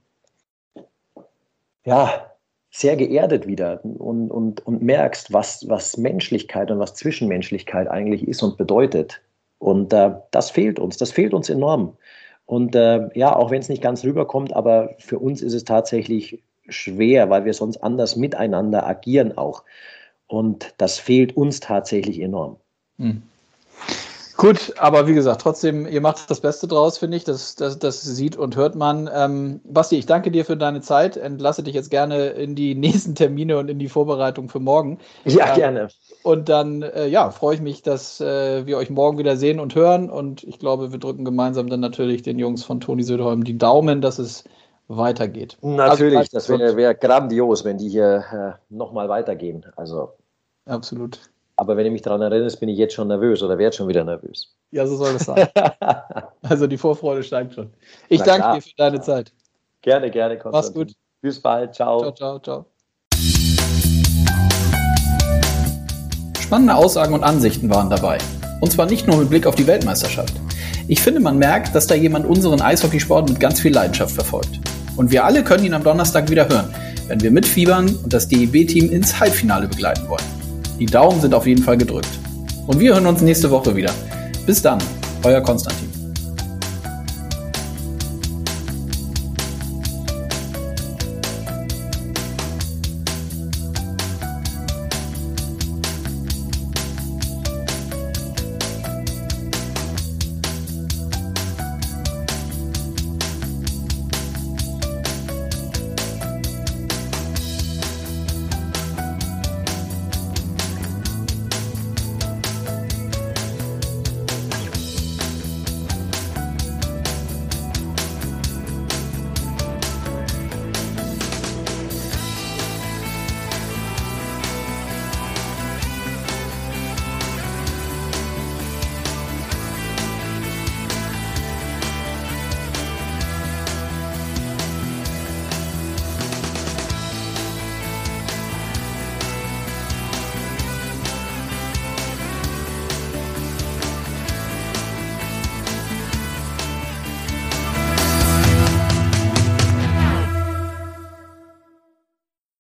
ja, 1.85 2.32
sehr 2.75 2.97
geerdet 2.97 3.47
wieder 3.47 3.85
und, 3.85 4.31
und, 4.31 4.67
und 4.67 4.83
merkst, 4.83 5.33
was, 5.33 5.69
was 5.69 5.99
Menschlichkeit 5.99 6.71
und 6.71 6.79
was 6.79 6.95
Zwischenmenschlichkeit 6.95 7.87
eigentlich 7.87 8.27
ist 8.27 8.43
und 8.43 8.57
bedeutet. 8.57 9.21
Und 9.59 9.93
äh, 9.93 10.15
das 10.31 10.51
fehlt 10.51 10.81
uns, 10.81 10.97
das 10.97 11.13
fehlt 11.13 11.35
uns 11.35 11.51
enorm. 11.51 11.99
Und 12.47 12.75
äh, 12.75 13.11
ja, 13.15 13.37
auch 13.37 13.51
wenn 13.51 13.61
es 13.61 13.69
nicht 13.69 13.83
ganz 13.83 14.05
rüberkommt, 14.05 14.55
aber 14.55 14.95
für 14.99 15.19
uns 15.19 15.43
ist 15.43 15.53
es 15.53 15.65
tatsächlich 15.65 16.43
schwer, 16.67 17.29
weil 17.29 17.45
wir 17.45 17.53
sonst 17.53 17.77
anders 17.77 18.17
miteinander 18.17 18.87
agieren 18.87 19.37
auch. 19.37 19.65
Und 20.27 20.75
das 20.79 20.99
fehlt 20.99 21.37
uns 21.37 21.61
tatsächlich 21.61 22.21
enorm. 22.21 22.57
Hm. 22.99 23.23
Gut, 24.43 24.75
aber 24.77 25.07
wie 25.07 25.15
gesagt, 25.15 25.41
trotzdem, 25.41 25.87
ihr 25.87 26.01
macht 26.01 26.29
das 26.29 26.41
Beste 26.41 26.67
draus, 26.67 26.99
finde 26.99 27.17
ich. 27.17 27.23
Das, 27.23 27.55
das, 27.55 27.79
das 27.79 28.03
sieht 28.03 28.37
und 28.37 28.57
hört 28.57 28.75
man. 28.75 29.09
Ähm, 29.15 29.61
Basti, 29.63 29.97
ich 29.97 30.07
danke 30.07 30.33
dir 30.33 30.45
für 30.45 30.57
deine 30.57 30.81
Zeit. 30.81 31.17
Entlasse 31.17 31.63
dich 31.63 31.77
jetzt 31.77 31.93
gerne 31.93 32.31
in 32.31 32.57
die 32.57 32.75
nächsten 32.75 33.15
Termine 33.15 33.57
und 33.59 33.71
in 33.71 33.79
die 33.79 33.89
Vorbereitung 33.89 34.49
für 34.49 34.59
morgen. 34.59 34.99
Ja, 35.25 35.51
ähm, 35.51 35.55
gerne. 35.55 35.89
Und 36.25 36.49
dann, 36.49 36.83
äh, 36.83 37.07
ja, 37.07 37.31
freue 37.31 37.55
ich 37.55 37.61
mich, 37.61 37.83
dass 37.83 38.21
äh, 38.21 38.67
wir 38.67 38.79
euch 38.79 38.91
morgen 38.91 39.17
wieder 39.17 39.37
sehen 39.37 39.61
und 39.61 39.77
hören. 39.77 40.11
Und 40.11 40.43
ich 40.43 40.59
glaube, 40.59 40.91
wir 40.91 40.99
drücken 40.99 41.25
gemeinsam 41.25 41.71
dann 41.71 41.79
natürlich 41.79 42.23
den 42.23 42.41
Jungs 42.41 42.65
von 42.65 42.81
Toni 42.81 43.05
Söderholm 43.05 43.45
die 43.45 43.57
Daumen, 43.57 44.01
dass 44.01 44.19
es 44.19 44.43
weitergeht. 44.89 45.57
Natürlich, 45.63 46.19
also, 46.19 46.37
das 46.37 46.49
wäre 46.49 46.77
wär 46.77 46.95
grandios, 46.95 47.65
wenn 47.65 47.79
die 47.79 47.89
hier 47.89 48.25
äh, 48.33 48.75
nochmal 48.75 49.09
weitergehen. 49.09 49.67
Also. 49.77 50.15
Absolut. 50.67 51.21
Aber 51.57 51.77
wenn 51.77 51.87
ich 51.87 51.93
mich 51.93 52.03
daran 52.03 52.23
erinnere, 52.23 52.51
bin 52.57 52.69
ich 52.69 52.79
jetzt 52.79 52.95
schon 52.95 53.09
nervös 53.09 53.43
oder 53.43 53.59
werde 53.59 53.77
schon 53.77 53.89
wieder 53.89 54.05
nervös. 54.05 54.55
Ja, 54.71 54.87
so 54.87 54.97
soll 54.97 55.17
es 55.17 55.25
sein. 55.25 55.49
also 56.43 56.67
die 56.67 56.79
Vorfreude 56.79 57.23
steigt 57.23 57.55
schon. 57.55 57.71
Ich 58.09 58.21
Na 58.21 58.27
danke 58.27 58.41
klar. 58.41 58.55
dir 58.55 58.63
für 58.63 58.77
deine 58.77 59.01
Zeit. 59.01 59.33
Gerne, 59.83 60.11
gerne. 60.11 60.39
Konstantin. 60.39 60.81
Mach's 60.81 60.95
gut. 60.95 60.97
Bis 61.21 61.41
bald. 61.41 61.75
Ciao. 61.75 62.01
Ciao, 62.01 62.13
ciao, 62.13 62.39
ciao. 62.39 62.67
Spannende 66.41 66.75
Aussagen 66.75 67.15
und 67.15 67.23
Ansichten 67.23 67.71
waren 67.71 67.91
dabei. 67.91 68.19
Und 68.61 68.73
zwar 68.73 68.87
nicht 68.87 69.07
nur 69.07 69.17
mit 69.19 69.31
Blick 69.31 69.47
auf 69.47 69.55
die 69.55 69.67
Weltmeisterschaft. 69.67 70.35
Ich 70.89 71.01
finde, 71.01 71.21
man 71.21 71.39
merkt, 71.39 71.75
dass 71.75 71.87
da 71.87 71.95
jemand 71.95 72.27
unseren 72.27 72.61
Eishockeysport 72.61 73.29
mit 73.29 73.41
ganz 73.41 73.61
viel 73.61 73.73
Leidenschaft 73.73 74.15
verfolgt. 74.15 74.61
Und 74.97 75.11
wir 75.11 75.25
alle 75.25 75.45
können 75.45 75.65
ihn 75.65 75.75
am 75.75 75.85
Donnerstag 75.85 76.31
wieder 76.31 76.49
hören, 76.49 76.75
wenn 77.09 77.21
wir 77.21 77.31
mitfiebern 77.31 77.95
und 78.03 78.13
das 78.13 78.29
DEB-Team 78.29 78.91
ins 78.91 79.19
Halbfinale 79.19 79.69
begleiten 79.69 80.09
wollen. 80.09 80.42
Die 80.83 80.87
Daumen 80.87 81.21
sind 81.21 81.33
auf 81.33 81.47
jeden 81.47 81.63
Fall 81.63 81.79
gedrückt. 81.79 82.09
Und 82.67 82.81
wir 82.81 82.95
hören 82.95 83.07
uns 83.07 83.21
nächste 83.21 83.49
Woche 83.53 83.77
wieder. 83.77 83.93
Bis 84.47 84.61
dann, 84.61 84.83
euer 85.23 85.41
Konstantin. 85.41 85.92